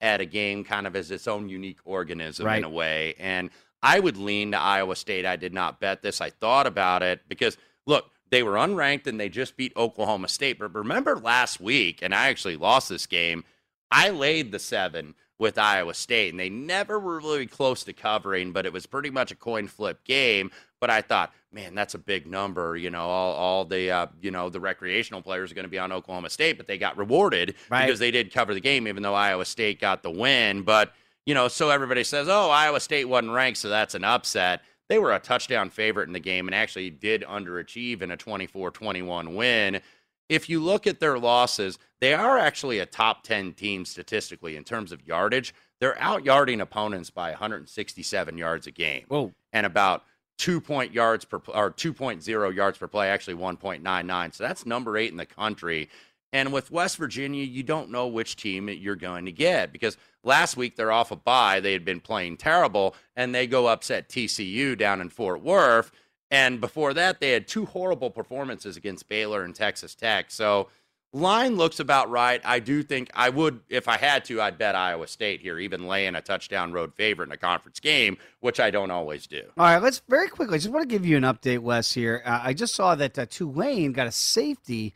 at 0.00 0.20
a 0.20 0.26
game 0.26 0.64
kind 0.64 0.86
of 0.86 0.94
as 0.96 1.10
its 1.10 1.26
own 1.26 1.48
unique 1.48 1.78
organism 1.84 2.46
Right. 2.46 2.58
in 2.58 2.64
a 2.64 2.68
way. 2.70 3.14
And 3.18 3.50
I 3.82 4.00
would 4.00 4.16
lean 4.16 4.52
to 4.52 4.58
Iowa 4.60 4.96
State. 4.96 5.24
I 5.26 5.36
did 5.36 5.52
not 5.54 5.80
bet 5.80 6.02
this. 6.02 6.20
I 6.20 6.30
thought 6.30 6.66
about 6.66 7.02
it 7.02 7.22
because 7.28 7.56
look, 7.86 8.10
they 8.30 8.42
were 8.42 8.54
unranked 8.54 9.06
and 9.06 9.18
they 9.20 9.28
just 9.28 9.56
beat 9.56 9.72
Oklahoma 9.76 10.28
State. 10.28 10.58
But 10.58 10.74
remember 10.74 11.16
last 11.16 11.60
week, 11.60 12.00
and 12.02 12.14
I 12.14 12.28
actually 12.28 12.56
lost 12.56 12.88
this 12.88 13.06
game. 13.06 13.44
I 13.90 14.10
laid 14.10 14.50
the 14.52 14.58
seven 14.58 15.14
with 15.38 15.58
Iowa 15.58 15.94
State, 15.94 16.30
and 16.32 16.40
they 16.40 16.48
never 16.48 16.98
were 16.98 17.18
really 17.18 17.46
close 17.46 17.84
to 17.84 17.92
covering, 17.92 18.52
but 18.52 18.66
it 18.66 18.72
was 18.72 18.86
pretty 18.86 19.10
much 19.10 19.30
a 19.32 19.36
coin 19.36 19.66
flip 19.68 20.04
game. 20.04 20.50
But 20.80 20.90
I 20.90 21.00
thought, 21.02 21.32
man, 21.52 21.74
that's 21.74 21.94
a 21.94 21.98
big 21.98 22.26
number. 22.26 22.76
You 22.76 22.90
know, 22.90 23.02
all, 23.08 23.34
all 23.34 23.64
the 23.64 23.90
uh, 23.90 24.06
you 24.20 24.30
know 24.30 24.48
the 24.48 24.60
recreational 24.60 25.22
players 25.22 25.50
are 25.50 25.54
going 25.54 25.64
to 25.64 25.70
be 25.70 25.78
on 25.78 25.92
Oklahoma 25.92 26.30
State, 26.30 26.56
but 26.56 26.66
they 26.66 26.78
got 26.78 26.96
rewarded 26.96 27.54
Right. 27.70 27.86
because 27.86 27.98
they 27.98 28.10
did 28.10 28.32
cover 28.32 28.54
the 28.54 28.60
game, 28.60 28.86
even 28.88 29.02
though 29.02 29.14
Iowa 29.14 29.44
State 29.44 29.80
got 29.80 30.02
the 30.02 30.10
win. 30.10 30.62
But 30.62 30.92
you 31.26 31.34
know, 31.34 31.48
so 31.48 31.70
everybody 31.70 32.04
says, 32.04 32.28
oh, 32.28 32.50
Iowa 32.50 32.80
State 32.80 33.06
wasn't 33.06 33.32
ranked, 33.32 33.58
so 33.58 33.68
that's 33.70 33.94
an 33.94 34.04
upset. 34.04 34.60
They 34.88 34.98
were 34.98 35.12
a 35.12 35.18
touchdown 35.18 35.70
favorite 35.70 36.08
in 36.08 36.12
the 36.12 36.20
game 36.20 36.46
and 36.46 36.54
actually 36.54 36.90
did 36.90 37.22
underachieve 37.22 38.02
in 38.02 38.10
a 38.10 38.16
24 38.16 38.70
21 38.70 39.34
win. 39.34 39.80
If 40.28 40.48
you 40.48 40.60
look 40.60 40.86
at 40.86 41.00
their 41.00 41.18
losses, 41.18 41.78
they 42.00 42.14
are 42.14 42.38
actually 42.38 42.78
a 42.78 42.86
top 42.86 43.22
10 43.24 43.52
team 43.54 43.84
statistically 43.84 44.56
in 44.56 44.64
terms 44.64 44.92
of 44.92 45.06
yardage. 45.06 45.54
They're 45.80 45.98
out 46.00 46.24
yarding 46.24 46.60
opponents 46.60 47.10
by 47.10 47.30
167 47.30 48.38
yards 48.38 48.66
a 48.66 48.70
game. 48.70 49.04
Whoa. 49.08 49.32
And 49.52 49.66
about 49.66 50.04
two 50.38 50.60
point 50.60 50.92
yards 50.92 51.24
per 51.24 51.40
or 51.48 51.70
2.0 51.70 52.54
yards 52.54 52.78
per 52.78 52.88
play, 52.88 53.08
actually 53.08 53.36
1.99. 53.36 54.34
So 54.34 54.44
that's 54.44 54.66
number 54.66 54.96
eight 54.96 55.10
in 55.10 55.16
the 55.16 55.26
country. 55.26 55.90
And 56.34 56.52
with 56.52 56.72
West 56.72 56.96
Virginia, 56.96 57.44
you 57.44 57.62
don't 57.62 57.92
know 57.92 58.08
which 58.08 58.34
team 58.34 58.68
you're 58.68 58.96
going 58.96 59.24
to 59.26 59.32
get 59.32 59.72
because 59.72 59.96
last 60.24 60.56
week 60.56 60.74
they're 60.74 60.90
off 60.90 61.12
a 61.12 61.16
bye. 61.16 61.60
They 61.60 61.72
had 61.72 61.84
been 61.84 62.00
playing 62.00 62.38
terrible, 62.38 62.96
and 63.14 63.32
they 63.32 63.46
go 63.46 63.68
upset 63.68 64.08
TCU 64.08 64.76
down 64.76 65.00
in 65.00 65.10
Fort 65.10 65.42
Worth. 65.42 65.92
And 66.32 66.60
before 66.60 66.92
that, 66.94 67.20
they 67.20 67.30
had 67.30 67.46
two 67.46 67.66
horrible 67.66 68.10
performances 68.10 68.76
against 68.76 69.08
Baylor 69.08 69.44
and 69.44 69.54
Texas 69.54 69.94
Tech. 69.94 70.32
So 70.32 70.66
line 71.12 71.54
looks 71.54 71.78
about 71.78 72.10
right. 72.10 72.40
I 72.44 72.58
do 72.58 72.82
think 72.82 73.12
I 73.14 73.28
would, 73.28 73.60
if 73.68 73.86
I 73.86 73.96
had 73.96 74.24
to, 74.24 74.42
I'd 74.42 74.58
bet 74.58 74.74
Iowa 74.74 75.06
State 75.06 75.40
here, 75.40 75.60
even 75.60 75.86
laying 75.86 76.16
a 76.16 76.20
touchdown 76.20 76.72
road 76.72 76.94
favorite 76.96 77.28
in 77.28 77.32
a 77.32 77.36
conference 77.36 77.78
game, 77.78 78.16
which 78.40 78.58
I 78.58 78.72
don't 78.72 78.90
always 78.90 79.28
do. 79.28 79.42
All 79.56 79.66
right, 79.66 79.80
let's 79.80 80.02
very 80.08 80.26
quickly. 80.26 80.56
I 80.56 80.58
Just 80.58 80.74
want 80.74 80.82
to 80.82 80.92
give 80.92 81.06
you 81.06 81.16
an 81.16 81.22
update, 81.22 81.60
Wes. 81.60 81.92
Here, 81.92 82.24
uh, 82.26 82.40
I 82.42 82.54
just 82.54 82.74
saw 82.74 82.96
that 82.96 83.16
uh, 83.16 83.26
Tulane 83.26 83.92
got 83.92 84.08
a 84.08 84.12
safety 84.12 84.94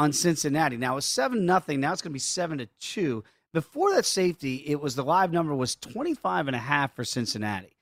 on 0.00 0.12
Cincinnati. 0.14 0.78
Now 0.78 0.96
it's 0.96 1.06
seven 1.06 1.44
nothing. 1.44 1.78
Now 1.80 1.92
it's 1.92 2.00
going 2.00 2.10
to 2.10 2.14
be 2.14 2.18
seven 2.18 2.58
to 2.58 2.66
two. 2.80 3.22
Before 3.52 3.92
that 3.94 4.06
safety, 4.06 4.56
it 4.66 4.80
was 4.80 4.94
the 4.94 5.04
live 5.04 5.30
number 5.30 5.54
was 5.54 5.76
25 5.76 6.46
and 6.46 6.56
a 6.56 6.60
half 6.60 6.94
for 6.96 7.04
Cincinnati. 7.04 7.76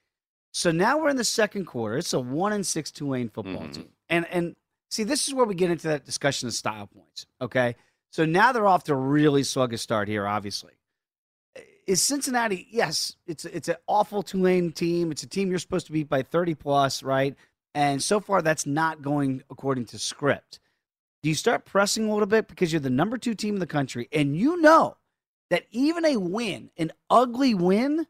So 0.53 0.73
now 0.73 0.99
we're 0.99 1.11
in 1.11 1.17
the 1.17 1.25
second 1.25 1.67
quarter. 1.67 1.99
It's 1.99 2.13
a 2.13 2.19
one 2.21 2.53
and 2.53 2.67
six 2.67 2.91
Tulane 2.91 3.29
football 3.29 3.63
Mhm. 3.63 3.73
team, 3.73 3.89
and 4.09 4.27
and 4.27 4.57
see 4.91 5.05
this 5.05 5.29
is 5.29 5.35
where 5.35 5.47
we 5.47 5.55
get 5.55 5.71
into 5.71 5.87
that 5.89 6.05
discussion 6.05 6.49
of 6.49 6.55
style 6.55 6.89
points. 6.89 7.27
Okay, 7.41 7.77
so 8.11 8.25
now 8.25 8.51
they're 8.51 8.67
off 8.67 8.83
to 8.85 8.95
a 8.95 8.97
really 8.97 9.45
sluggish 9.45 9.83
start 9.83 10.09
here. 10.09 10.27
Obviously, 10.27 10.73
is 11.87 12.03
Cincinnati? 12.03 12.67
Yes, 12.71 13.15
it's 13.27 13.45
it's 13.45 13.69
an 13.69 13.77
awful 13.87 14.23
Tulane 14.25 14.73
team. 14.73 15.13
It's 15.13 15.23
a 15.23 15.29
team 15.29 15.51
you're 15.51 15.59
supposed 15.61 15.87
to 15.87 15.93
beat 15.93 16.09
by 16.09 16.23
30 16.23 16.55
plus, 16.55 17.03
right? 17.03 17.37
And 17.75 18.03
so 18.03 18.19
far, 18.19 18.43
that's 18.43 18.67
not 18.67 19.03
going 19.03 19.43
according 19.51 19.85
to 19.87 19.99
script. 19.99 20.59
Do 21.23 21.29
you 21.29 21.35
start 21.35 21.65
pressing 21.65 22.09
a 22.09 22.13
little 22.13 22.27
bit 22.27 22.47
because 22.47 22.73
you're 22.73 22.81
the 22.81 22.91
number 22.91 23.19
two 23.19 23.35
team 23.35 23.55
in 23.55 23.61
the 23.61 23.67
country, 23.67 24.09
and 24.13 24.37
you 24.37 24.61
know 24.61 24.97
that 25.51 25.65
even 25.71 26.05
a 26.05 26.17
win, 26.17 26.71
an 26.77 26.93
ugly 27.11 27.55
win, 27.55 28.07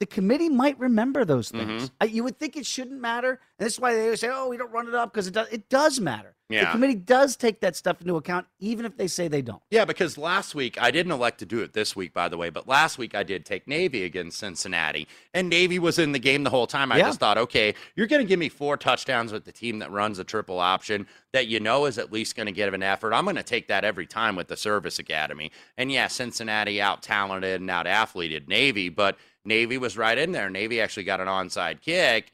the 0.00 0.06
committee 0.06 0.48
might 0.48 0.78
remember 0.78 1.24
those 1.24 1.50
things. 1.50 1.90
Uh, 2.00 2.06
You 2.06 2.24
would 2.24 2.38
think 2.38 2.56
it 2.56 2.66
shouldn't 2.66 3.00
matter, 3.00 3.40
and 3.58 3.66
that's 3.66 3.78
why 3.78 3.94
they 3.94 4.16
say, 4.16 4.28
"Oh, 4.32 4.48
we 4.48 4.56
don't 4.56 4.70
run 4.72 4.88
it 4.88 4.94
up 4.94 5.12
because 5.12 5.26
it 5.26 5.34
does." 5.34 5.48
It 5.48 5.68
does 5.68 6.00
matter. 6.00 6.34
The 6.50 6.66
committee 6.70 6.94
does 6.94 7.34
take 7.34 7.60
that 7.62 7.74
stuff 7.74 8.00
into 8.00 8.14
account, 8.14 8.46
even 8.60 8.84
if 8.86 8.96
they 8.96 9.08
say 9.08 9.26
they 9.26 9.42
don't. 9.42 9.60
Yeah, 9.70 9.84
because 9.84 10.16
last 10.16 10.54
week 10.54 10.80
I 10.80 10.92
didn't 10.92 11.10
elect 11.10 11.38
to 11.40 11.46
do 11.46 11.60
it 11.62 11.72
this 11.72 11.96
week, 11.96 12.12
by 12.14 12.28
the 12.28 12.36
way, 12.36 12.48
but 12.48 12.68
last 12.68 12.96
week 12.96 13.12
I 13.12 13.24
did 13.24 13.44
take 13.44 13.66
Navy 13.66 14.04
against 14.04 14.38
Cincinnati, 14.38 15.08
and 15.32 15.48
Navy 15.48 15.80
was 15.80 15.98
in 15.98 16.12
the 16.12 16.20
game 16.20 16.44
the 16.44 16.50
whole 16.50 16.68
time. 16.68 16.92
I 16.92 16.98
Yeah. 16.98 17.06
just 17.06 17.18
thought, 17.18 17.38
okay, 17.38 17.74
you're 17.96 18.06
going 18.06 18.22
to 18.22 18.28
give 18.28 18.38
me 18.38 18.48
four 18.48 18.76
touchdowns 18.76 19.32
with 19.32 19.44
the 19.46 19.52
team 19.52 19.80
that 19.80 19.90
runs 19.90 20.20
a 20.20 20.24
triple 20.24 20.60
option 20.60 21.08
that 21.32 21.48
you 21.48 21.58
know 21.58 21.86
is 21.86 21.98
at 21.98 22.12
least 22.12 22.36
going 22.36 22.46
to 22.46 22.52
give 22.52 22.72
an 22.72 22.84
effort. 22.84 23.12
I'm 23.14 23.24
going 23.24 23.34
to 23.36 23.42
take 23.42 23.66
that 23.66 23.82
every 23.84 24.06
time 24.06 24.36
with 24.36 24.46
the 24.46 24.56
Service 24.56 25.00
Academy. 25.00 25.50
And 25.76 25.90
yeah, 25.90 26.06
Cincinnati 26.06 26.80
out 26.80 27.02
talented 27.02 27.60
and 27.62 27.70
out 27.70 27.88
athleted 27.88 28.46
Navy, 28.46 28.90
but 28.90 29.16
Navy 29.44 29.78
was 29.78 29.96
right 29.96 30.16
in 30.16 30.32
there. 30.32 30.48
Navy 30.50 30.80
actually 30.80 31.04
got 31.04 31.20
an 31.20 31.28
onside 31.28 31.80
kick 31.80 32.32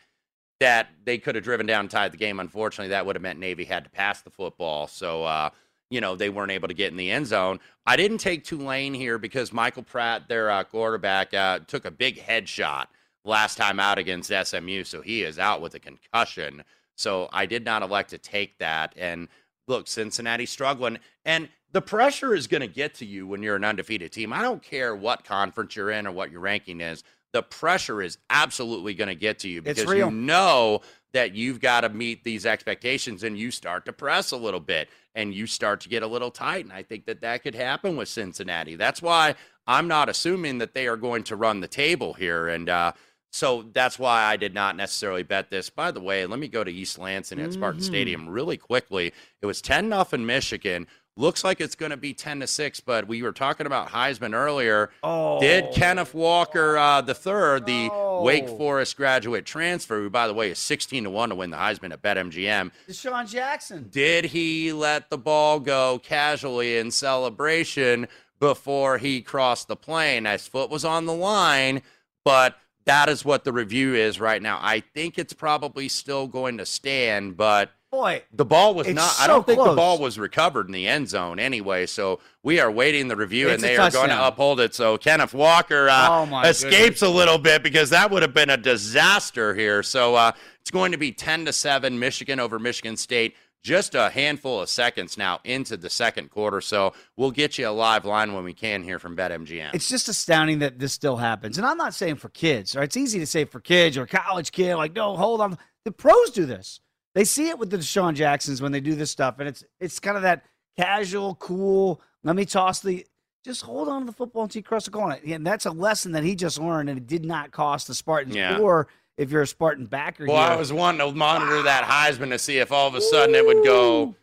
that 0.61 0.88
they 1.04 1.18
could 1.18 1.34
have 1.34 1.44
driven 1.44 1.66
down 1.66 1.88
tied 1.88 2.12
the 2.12 2.18
game. 2.18 2.38
Unfortunately, 2.38 2.90
that 2.90 3.06
would 3.06 3.16
have 3.16 3.22
meant 3.22 3.38
Navy 3.38 3.64
had 3.64 3.84
to 3.84 3.90
pass 3.90 4.20
the 4.20 4.30
football. 4.30 4.86
So, 4.86 5.24
uh, 5.24 5.50
you 5.90 6.00
know, 6.00 6.14
they 6.14 6.28
weren't 6.28 6.52
able 6.52 6.68
to 6.68 6.74
get 6.74 6.92
in 6.92 6.96
the 6.96 7.11
end 7.11 7.26
zone. 7.26 7.58
I 7.86 7.96
didn't 7.96 8.18
take 8.18 8.44
Tulane 8.44 8.94
here 8.94 9.18
because 9.18 9.52
Michael 9.52 9.82
Pratt, 9.82 10.28
their 10.28 10.50
uh, 10.50 10.62
quarterback, 10.64 11.34
uh, 11.34 11.61
took 11.66 11.84
a 11.84 11.90
big 11.90 12.20
headshot 12.20 12.86
last 13.24 13.56
time 13.56 13.80
out 13.80 13.98
against 13.98 14.30
SMU. 14.30 14.84
So 14.84 15.00
he 15.00 15.22
is 15.22 15.38
out 15.38 15.61
with 15.61 15.74
a 15.74 15.80
concussion. 15.80 16.62
So 16.96 17.28
I 17.32 17.46
did 17.46 17.64
not 17.64 17.82
elect 17.82 18.11
to 18.11 18.18
take 18.18 18.58
that. 18.58 18.92
And 18.96 19.28
look, 19.66 19.88
Cincinnati 19.88 20.46
struggling. 20.46 20.98
And 21.24 21.48
the 21.72 21.80
pressure 21.82 22.34
is 22.34 22.46
going 22.46 22.62
to 22.62 22.66
get 22.66 22.94
to 22.96 23.06
you 23.06 23.26
when 23.26 23.42
you're 23.42 23.56
an 23.56 23.64
undefeated 23.64 24.12
team. 24.12 24.32
I 24.32 24.42
don't 24.42 24.62
care 24.62 24.94
what 24.94 25.24
conference 25.24 25.76
you're 25.76 25.90
in 25.90 26.06
or 26.06 26.12
what 26.12 26.30
your 26.30 26.40
ranking 26.40 26.80
is. 26.80 27.04
The 27.32 27.42
pressure 27.42 28.02
is 28.02 28.18
absolutely 28.28 28.92
going 28.94 29.08
to 29.08 29.14
get 29.14 29.38
to 29.40 29.48
you 29.48 29.62
because 29.62 29.84
you 29.98 30.10
know 30.10 30.80
that 31.12 31.34
you've 31.34 31.60
got 31.60 31.82
to 31.82 31.88
meet 31.88 32.24
these 32.24 32.44
expectations 32.44 33.22
and 33.22 33.38
you 33.38 33.50
start 33.52 33.84
to 33.84 33.92
press 33.92 34.32
a 34.32 34.36
little 34.36 34.60
bit 34.60 34.88
and 35.14 35.32
you 35.32 35.46
start 35.46 35.80
to 35.82 35.88
get 35.88 36.02
a 36.02 36.06
little 36.06 36.30
tight. 36.30 36.64
And 36.64 36.72
I 36.72 36.82
think 36.82 37.06
that 37.06 37.20
that 37.20 37.42
could 37.42 37.54
happen 37.54 37.96
with 37.96 38.08
Cincinnati. 38.08 38.74
That's 38.76 39.00
why 39.00 39.36
I'm 39.66 39.86
not 39.86 40.08
assuming 40.08 40.58
that 40.58 40.74
they 40.74 40.88
are 40.88 40.96
going 40.96 41.22
to 41.24 41.36
run 41.36 41.60
the 41.60 41.68
table 41.68 42.14
here. 42.14 42.48
And, 42.48 42.68
uh, 42.68 42.92
so 43.32 43.62
that's 43.72 43.96
why 43.96 44.24
I 44.24 44.36
did 44.36 44.54
not 44.54 44.74
necessarily 44.76 45.22
bet 45.22 45.50
this. 45.50 45.70
By 45.70 45.92
the 45.92 46.00
way, 46.00 46.26
let 46.26 46.40
me 46.40 46.48
go 46.48 46.64
to 46.64 46.72
East 46.72 46.98
Lansing 46.98 47.40
at 47.40 47.52
Spartan 47.52 47.80
Mhm. 47.80 47.84
Stadium 47.84 48.28
really 48.28 48.56
quickly. 48.56 49.12
It 49.40 49.46
was 49.46 49.62
10 49.62 49.88
nothing 49.88 50.26
Michigan. 50.26 50.88
Looks 51.20 51.44
like 51.44 51.60
it's 51.60 51.74
going 51.74 51.90
to 51.90 51.98
be 51.98 52.14
10 52.14 52.40
to 52.40 52.46
6, 52.46 52.80
but 52.80 53.06
we 53.06 53.20
were 53.20 53.32
talking 53.32 53.66
about 53.66 53.90
Heisman 53.90 54.32
earlier. 54.32 54.88
Oh. 55.02 55.38
Did 55.38 55.70
Kenneth 55.74 56.14
Walker 56.14 56.78
uh, 56.78 57.02
the 57.02 57.12
third, 57.12 57.66
the 57.66 57.90
Wake 58.22 58.48
Forest 58.48 58.96
graduate 58.96 59.44
transfer, 59.44 60.00
who 60.00 60.08
by 60.08 60.26
the 60.26 60.32
way 60.32 60.50
is 60.50 60.58
16 60.58 61.04
to 61.04 61.10
1 61.10 61.28
to 61.28 61.34
win 61.34 61.50
the 61.50 61.58
Heisman 61.58 61.92
at 61.92 62.00
BetMGM, 62.00 62.70
DeSean 62.88 63.28
Jackson. 63.28 63.88
did 63.90 64.24
he 64.24 64.72
let 64.72 65.10
the 65.10 65.18
ball 65.18 65.60
go 65.60 66.00
casually 66.02 66.78
in 66.78 66.90
celebration 66.90 68.08
before 68.38 68.96
he 68.96 69.20
crossed 69.20 69.68
the 69.68 69.76
plane? 69.76 70.24
His 70.24 70.48
foot 70.48 70.70
was 70.70 70.86
on 70.86 71.04
the 71.04 71.12
line, 71.12 71.82
but 72.24 72.56
that 72.86 73.10
is 73.10 73.26
what 73.26 73.44
the 73.44 73.52
review 73.52 73.94
is 73.94 74.18
right 74.18 74.40
now. 74.40 74.58
I 74.62 74.80
think 74.80 75.18
it's 75.18 75.34
probably 75.34 75.90
still 75.90 76.26
going 76.28 76.56
to 76.56 76.64
stand, 76.64 77.36
but 77.36 77.72
Boy, 77.91 78.22
the 78.32 78.45
ball 78.45 78.74
was 78.74 78.86
it's 78.86 78.95
not. 78.95 79.16
I 79.18 79.26
don't 79.26 79.45
think 79.45 79.59
the 79.59 79.74
ball 79.74 79.99
was 79.99 80.16
recovered 80.16 80.66
in 80.66 80.72
the 80.72 80.86
end 80.86 81.09
zone 81.09 81.41
anyway. 81.41 81.86
So 81.86 82.20
we 82.45 82.61
are 82.61 82.70
waiting 82.70 83.09
the 83.09 83.16
review, 83.16 83.49
It's 83.49 83.55
and 83.55 83.62
they 83.64 83.76
are 83.76 83.91
going 83.91 84.11
to 84.11 84.26
uphold 84.28 84.61
it. 84.61 84.74
So 84.76 84.97
Kenneth 84.97 85.34
Walker 85.34 85.88
uh, 85.88 86.26
Oh, 86.30 86.41
escapes 86.43 87.03
a 87.03 87.09
little 87.09 87.38
bit 87.38 87.64
because 87.64 87.91
that 87.91 88.12
would 88.12 88.22
have 88.22 88.32
been 88.32 88.51
a 88.51 88.57
disaster 88.57 89.55
here. 89.55 89.82
So 89.82 90.14
uh, 90.14 90.32
it's 90.61 90.70
going 90.70 90.93
to 90.93 90.99
be 90.99 91.11
ten 91.11 91.45
to 91.47 91.53
seven, 91.53 91.99
Michigan 91.99 92.38
over 92.38 92.61
Michigan 92.61 92.97
State. 92.97 93.34
Just 93.62 93.95
a 93.97 94.09
handful 94.09 94.61
of 94.62 94.70
seconds 94.70 95.18
now 95.18 95.41
into 95.43 95.76
the 95.76 95.91
second 95.91 96.30
quarter. 96.30 96.61
So 96.61 96.95
we'll 97.16 97.32
get 97.32 97.59
you 97.59 97.68
a 97.68 97.70
live 97.70 98.05
line 98.05 98.32
when 98.32 98.45
we 98.45 98.55
can 98.55 98.84
here 98.84 98.99
from 99.01 99.16
BetMGM. 99.16 99.74
It's 99.74 99.88
just 99.88 100.09
astounding 100.09 100.61
that 100.61 100.78
this 100.78 100.93
still 100.93 101.16
happens. 101.16 101.59
And 101.59 101.66
I'm 101.66 101.76
not 101.76 101.93
saying 101.93 102.16
for 102.16 102.30
kids, 102.30 102.74
right? 102.76 102.84
It's 102.84 102.97
easy 102.97 103.18
to 103.18 103.26
say 103.26 103.45
for 103.45 103.61
kids 103.61 103.99
or 103.99 104.07
college 104.07 104.53
kid, 104.53 104.76
like, 104.76 104.95
no, 104.95 105.14
hold 105.16 105.41
on. 105.43 105.59
The 105.84 105.93
pros 105.93 106.30
do 106.30 106.47
this. 106.47 106.80
They 107.14 107.24
see 107.24 107.48
it 107.48 107.58
with 107.58 107.70
the 107.70 107.78
DeSean 107.78 108.14
Jacksons 108.14 108.62
when 108.62 108.72
they 108.72 108.80
do 108.80 108.94
this 108.94 109.11
stuff. 109.11 109.38
And 109.38 109.48
it's 109.48 109.64
it's 109.80 109.98
kind 109.98 110.16
of 110.16 110.22
that 110.22 110.44
casual, 110.78 111.34
cool, 111.36 112.00
let 112.22 112.36
me 112.36 112.44
toss 112.44 112.80
the 112.80 113.06
just 113.44 113.62
hold 113.62 113.88
on 113.88 114.02
to 114.02 114.06
the 114.06 114.12
football 114.12 114.42
until 114.42 114.61
you 114.61 114.64
cross 114.64 114.84
the 114.84 114.90
goal. 114.90 115.11
And 115.26 115.46
that's 115.46 115.64
a 115.66 115.70
lesson 115.70 116.12
that 116.12 116.24
he 116.24 116.34
just 116.34 116.58
learned, 116.58 116.90
and 116.90 116.98
it 116.98 117.06
did 117.06 117.24
not 117.24 117.52
cost 117.52 117.86
the 117.86 117.94
Spartans. 117.94 118.36
Yeah. 118.36 118.58
Or 118.58 118.88
if 119.16 119.30
you're 119.30 119.42
a 119.42 119.46
Spartan 119.46 119.86
backer, 119.86 120.26
Well, 120.26 120.36
here, 120.36 120.52
I 120.52 120.56
was 120.56 120.72
wanting 120.72 121.06
to 121.06 121.14
monitor 121.16 121.62
that 121.62 121.84
Heisman 121.84 122.30
to 122.30 122.38
see 122.38 122.58
if 122.58 122.70
all 122.70 122.86
of 122.86 122.94
a 122.94 123.00
sudden 123.00 123.34
it 123.34 123.46
would 123.46 123.64
go. 123.64 124.14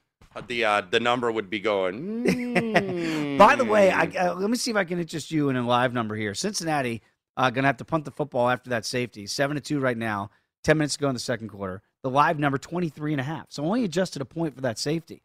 The 0.47 0.65
uh, 0.65 0.81
the 0.88 0.99
number 0.99 1.31
would 1.31 1.49
be 1.49 1.59
going. 1.59 2.23
By 3.39 3.55
the 3.55 3.65
way, 3.65 3.89
I, 3.89 4.03
uh, 4.03 4.35
let 4.35 4.51
me 4.51 4.57
see 4.57 4.69
if 4.69 4.77
I 4.77 4.83
can 4.83 4.99
interest 4.99 5.31
you 5.31 5.49
in 5.49 5.55
a 5.55 5.65
live 5.65 5.93
number 5.93 6.15
here. 6.15 6.35
Cincinnati 6.35 7.01
uh, 7.35 7.49
going 7.49 7.63
to 7.63 7.67
have 7.67 7.77
to 7.77 7.85
punt 7.85 8.05
the 8.05 8.11
football 8.11 8.47
after 8.47 8.69
that 8.69 8.85
safety. 8.85 9.25
Seven 9.25 9.55
to 9.55 9.61
two 9.61 9.79
right 9.79 9.97
now. 9.97 10.29
Ten 10.63 10.77
minutes 10.77 10.93
to 10.93 10.99
go 10.99 11.07
in 11.07 11.15
the 11.15 11.19
second 11.19 11.49
quarter. 11.49 11.81
The 12.03 12.09
live 12.09 12.39
number 12.39 12.57
23 12.57 13.13
and 13.13 13.21
a 13.21 13.23
half. 13.23 13.47
So 13.49 13.63
only 13.65 13.83
adjusted 13.83 14.21
a 14.21 14.25
point 14.25 14.55
for 14.55 14.61
that 14.61 14.77
safety. 14.77 15.21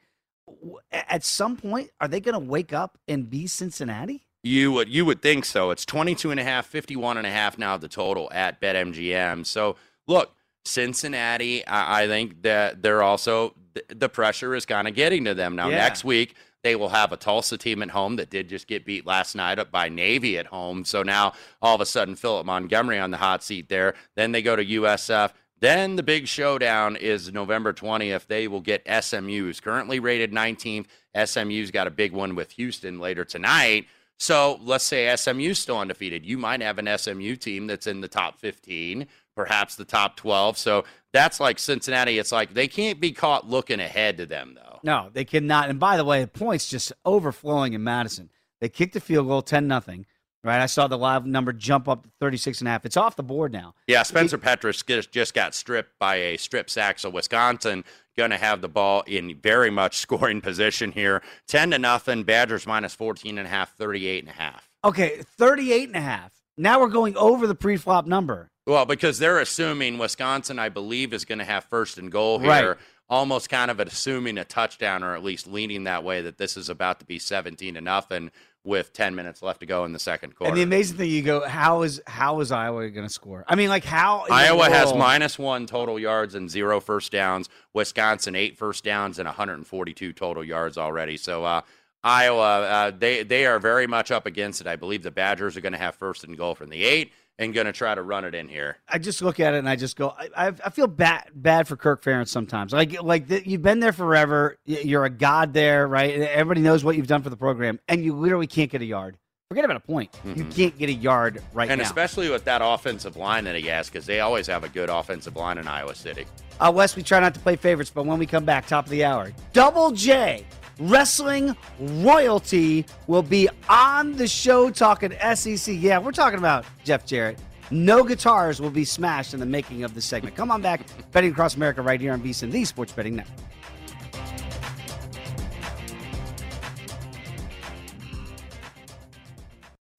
At 0.91 1.23
some 1.25 1.57
point, 1.57 1.91
are 2.01 2.09
they 2.09 2.21
going 2.21 2.33
to 2.35 2.39
wake 2.39 2.73
up 2.73 2.99
and 3.07 3.29
be 3.31 3.47
Cincinnati? 3.47 4.27
You 4.43 4.73
would 4.73 4.89
you 4.89 5.05
would 5.05 5.23
think 5.23 5.45
so. 5.45 5.71
It's 5.71 5.85
22 5.85 6.33
and 6.33 6.41
a 6.41 6.45
half, 6.45 6.67
51 6.67 7.17
and 7.17 7.27
a 7.27 7.31
half 7.31 7.59
now 7.59 7.77
the 7.77 7.87
total 7.89 8.29
at 8.33 8.61
BetMGM. 8.61 9.47
So, 9.47 9.77
look, 10.09 10.33
Cincinnati, 10.65 11.65
I, 11.67 12.03
I 12.03 12.07
think 12.09 12.43
that 12.43 12.83
they're 12.83 13.03
also 13.05 13.55
th- 13.75 13.87
the 13.89 14.09
pressure 14.09 14.55
is 14.57 14.67
kind 14.67 14.89
of 14.89 14.95
getting 14.95 15.25
to 15.27 15.35
them. 15.35 15.55
Now 15.55 15.69
Yeah. 15.69 15.77
next 15.77 16.05
week 16.05 16.35
they 16.65 16.75
will 16.77 16.89
have 16.91 17.13
a 17.13 17.17
Tulsa 17.17 17.57
team 17.57 17.83
at 17.83 17.91
home 17.91 18.17
that 18.17 18.31
did 18.31 18.49
just 18.49 18.67
get 18.67 18.85
beat 18.85 19.07
last 19.07 19.35
night 19.37 19.59
up 19.61 19.71
by 19.71 19.89
Navy 19.89 20.39
at 20.39 20.47
home. 20.47 20.85
So 20.85 21.03
now 21.05 21.35
all 21.61 21.75
of 21.77 21.81
a 21.81 21.87
sudden 21.87 22.15
Philip 22.17 22.45
Montgomery 22.47 22.99
on 22.99 23.11
the 23.13 23.17
hot 23.19 23.43
seat 23.45 23.69
there. 23.69 23.95
Then 24.17 24.33
they 24.33 24.43
go 24.43 24.57
to 24.57 24.65
USF. 24.65 25.33
Then 25.63 25.95
the 25.95 26.03
big 26.03 26.27
showdown 26.27 26.97
is 26.97 27.33
November 27.33 27.73
20th. 27.73 28.27
They 28.27 28.49
will 28.49 28.61
get 28.61 28.85
SMU's 29.01 29.61
currently 29.61 30.01
rated 30.01 30.33
19th. 30.33 30.87
SMU's 31.25 31.71
got 31.71 31.87
a 31.87 31.91
big 31.91 32.13
one 32.13 32.35
with 32.35 32.51
Houston 32.51 32.99
later 32.99 33.25
tonight. 33.25 33.87
So 34.19 34.59
let's 34.61 34.83
say 34.83 35.15
SMU's 35.15 35.61
still 35.61 35.79
undefeated. 35.79 36.27
You 36.27 36.37
might 36.37 36.63
have 36.63 36.81
an 36.81 36.99
SMU 36.99 37.37
team 37.37 37.69
that's 37.69 37.87
in 37.87 38.01
the 38.01 38.09
top 38.09 38.41
15, 38.41 39.07
perhaps 39.37 39.77
the 39.77 39.85
top 39.85 40.17
12. 40.17 40.59
So 40.59 40.85
that's 41.13 41.39
like 41.39 41.61
Cincinnati. 41.61 42.19
It's 42.19 42.33
like 42.33 42.55
they 42.55 42.67
can't 42.67 43.01
be 43.01 43.13
caught 43.13 43.49
looking 43.49 43.79
ahead 43.79 44.17
to 44.17 44.27
them, 44.27 44.57
though. 44.57 44.81
No, 44.83 45.11
they 45.13 45.25
cannot. 45.25 45.71
And 45.71 45.79
by 45.79 45.97
the 45.97 46.05
way, 46.05 46.23
the 46.23 46.27
points 46.27 46.69
just 46.69 46.93
overflowing 47.05 47.73
in 47.73 47.85
Madison. 47.85 48.31
They 48.61 48.69
kicked 48.69 48.97
a 48.97 49.01
field 49.01 49.29
goal 49.29 49.43
10 49.43 49.69
nothing. 49.69 50.07
Right? 50.45 50.61
I 50.61 50.67
saw 50.67 50.89
the 50.89 50.99
live 50.99 51.25
number 51.25 51.53
jump 51.53 51.89
up 51.89 52.03
to 52.03 52.11
36 52.21 52.61
and 52.61 52.69
a 52.69 52.73
half. 52.73 52.85
It's 52.85 52.97
off 52.97 53.15
the 53.15 53.23
board 53.23 53.53
now. 53.53 53.75
Yeah, 53.87 54.03
Spencer 54.03 54.39
Petras 54.39 54.85
just- 54.85 55.13
just 55.13 55.35
got 55.35 55.55
stripped 55.55 55.99
by 56.01 56.17
a 56.17 56.37
strip 56.37 56.69
sack. 56.69 56.99
So 56.99 57.11
Wisconsin 57.11 57.85
going 58.17 58.31
to 58.31 58.39
have 58.39 58.61
the 58.61 58.69
ball 58.69 59.03
in 59.07 59.39
very 59.41 59.71
much 59.71 59.97
scoring 59.99 60.41
position 60.41 60.93
here. 60.93 61.23
10 61.47 61.71
to 61.71 61.79
nothing. 61.79 62.25
Badgers 62.25 62.67
minus 62.67 62.95
14 62.95 63.39
and 63.39 63.47
a 63.47 63.51
half, 63.51 63.77
38 63.77 64.25
and 64.25 64.31
a 64.31 64.37
half. 64.37 64.69
Okay, 64.85 65.23
38 65.39 65.89
and 65.89 65.97
a 65.97 66.01
half. 66.01 66.33
Now 66.59 66.81
we're 66.81 66.89
going 66.89 67.17
over 67.17 67.47
the 67.47 67.55
pre-flop 67.55 68.07
number. 68.07 68.51
Well, 68.67 68.85
because 68.85 69.19
they're 69.19 69.39
assuming 69.41 69.97
Wisconsin, 69.99 70.59
I 70.59 70.69
believe, 70.69 71.13
is 71.13 71.25
going 71.25 71.39
to 71.39 71.45
have 71.45 71.65
first 71.65 71.99
and 71.99 72.11
goal 72.11 72.39
here. 72.41 72.49
Right. 72.49 72.77
Almost 73.09 73.49
kind 73.49 73.71
of 73.71 73.79
assuming 73.79 74.39
a 74.39 74.45
touchdown, 74.45 75.03
or 75.03 75.15
at 75.15 75.23
least 75.23 75.47
leaning 75.47 75.85
that 75.85 76.03
way 76.05 76.21
that 76.23 76.39
this 76.39 76.57
is 76.57 76.69
about 76.69 76.99
to 77.01 77.05
be 77.07 77.19
17 77.19 77.75
to 77.75 77.81
nothing 77.81 78.31
with 78.65 78.93
10 78.93 79.15
minutes 79.15 79.43
left 79.43 79.61
to 79.61 79.67
go 79.67 79.85
in 79.85 79.93
the 79.93 79.99
second 79.99 80.37
quarter. 80.37 80.51
And 80.51 80.57
the 80.57 80.63
amazing 80.63 80.97
thing, 80.97 81.11
you 81.11 81.23
go, 81.23 81.47
how 81.47 81.83
is 81.83 82.01
how 82.07 82.41
is 82.41 82.53
Iowa 82.53 82.89
going 82.91 83.07
to 83.07 83.13
score? 83.13 83.45
I 83.49 83.57
mean, 83.57 83.69
like 83.69 83.85
how? 83.85 84.25
Iowa 84.31 84.69
has 84.69 84.95
minus 84.95 85.39
one 85.39 85.67
total 85.67 85.99
yards 85.99 86.35
and 86.35 86.51
zero 86.51 86.81
first 86.81 87.11
downs. 87.11 87.49
Wisconsin 87.73 88.37
eight 88.37 88.57
first 88.57 88.85
downs 88.85 89.19
and 89.19 89.27
142 89.27 90.13
total 90.13 90.45
yards 90.45 90.79
already. 90.79 91.17
So 91.17 91.45
uh, 91.45 91.63
Iowa, 92.05 92.63
uh, 92.63 92.91
they 92.97 93.23
they 93.23 93.47
are 93.47 93.59
very 93.59 93.87
much 93.87 94.11
up 94.11 94.27
against 94.27 94.61
it. 94.61 94.67
I 94.67 94.77
believe 94.77 95.03
the 95.03 95.11
Badgers 95.11 95.57
are 95.57 95.61
going 95.61 95.73
to 95.73 95.79
have 95.79 95.95
first 95.95 96.25
and 96.25 96.37
goal 96.37 96.55
from 96.55 96.71
the 96.71 96.85
eight 96.85 97.13
and 97.39 97.55
going 97.55 97.67
to 97.67 97.73
try 97.73 97.95
to 97.95 98.03
run 98.03 98.25
it 98.25 98.35
in 98.35 98.49
here. 98.49 98.77
I 98.89 98.99
just 98.99 99.23
look 99.23 99.41
at 99.41 99.55
it 99.55 99.59
and 99.59 99.69
I 99.69 99.77
just 99.77 99.97
go, 99.97 100.15
I, 100.17 100.29
I, 100.37 100.53
I 100.65 100.71
feel 100.71 100.87
bad 100.87 101.31
bad 101.35 101.67
for 101.67 101.77
Kirk 101.77 102.03
Ferentz 102.03 102.29
sometimes. 102.29 102.73
Like 102.73 103.03
like 103.03 103.29
the, 103.29 103.47
you've 103.47 103.63
been 103.63 103.81
there 103.81 103.93
forever. 103.93 104.59
You're 104.65 105.05
a 105.05 105.11
god 105.11 105.53
there, 105.53 105.87
right? 105.87 106.15
Everybody 106.15 106.61
knows 106.61 106.85
what 106.85 106.97
you've 106.97 107.07
done 107.07 107.23
for 107.23 107.31
the 107.31 107.37
program, 107.37 107.81
and 107.89 108.05
you 108.05 108.15
literally 108.15 108.47
can't 108.47 108.71
get 108.71 108.83
a 108.83 108.87
yard. 108.87 109.19
Forget 109.49 109.67
about 109.67 109.77
a 109.77 109.81
point. 109.81 110.19
You 110.25 110.47
can't 110.47 110.79
get 110.79 110.89
a 110.89 110.95
yard 110.95 111.43
right 111.53 111.69
now. 111.69 111.75
and 111.75 111.83
now. 111.83 111.87
especially 111.87 112.31
with 112.31 112.45
that 112.45 112.63
offensive 112.65 113.17
line 113.17 113.45
that 113.45 113.55
he 113.55 113.67
has, 113.67 113.91
because 113.91 114.07
they 114.07 114.21
always 114.21 114.47
have 114.47 114.65
a 114.65 114.69
good 114.71 114.89
offensive 114.89 115.37
line 115.37 115.59
in 115.59 115.69
Iowa 115.69 115.95
City. 115.95 116.25
Uh, 116.59 116.73
Wes, 116.75 116.97
we 116.97 117.03
try 117.03 117.21
not 117.21 117.35
to 117.35 117.41
play 117.41 117.57
favorites, 117.57 117.91
but 117.95 118.07
when 118.07 118.19
we 118.19 118.25
come 118.25 118.47
back, 118.47 118.67
top 118.67 118.87
of 118.87 118.91
the 118.91 119.05
hour, 119.05 119.31
Double 119.53 119.91
J 119.91 120.47
Wrestling 120.79 121.57
Royalty 121.79 122.87
will 123.07 123.23
be 123.23 123.49
on 123.69 124.17
the 124.17 124.27
show 124.27 124.71
talking 124.71 125.13
SEC. 125.35 125.75
Yeah, 125.79 125.99
we're 125.99 126.13
talking 126.13 126.39
about 126.39 126.65
Jeff 126.85 127.07
Jarrett. 127.07 127.39
No 127.71 128.05
guitars 128.05 128.61
will 128.61 128.71
be 128.71 128.85
smashed 128.85 129.33
in 129.33 129.41
the 129.41 129.47
making 129.47 129.83
of 129.83 129.95
this 129.95 130.05
segment. 130.05 130.37
Come 130.37 130.51
on 130.51 130.61
back, 130.61 130.83
betting 131.13 131.31
across 131.31 131.57
America 131.57 131.81
right 131.81 132.01
here 132.01 132.13
on 132.13 132.21
VSiN, 132.21 132.51
the 132.51 132.65
Sports 132.65 132.93
Betting 132.93 133.17
Network. 133.17 133.39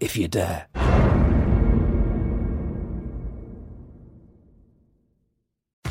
if 0.00 0.16
you 0.16 0.28
dare. 0.28 0.95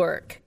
work. 0.00 0.39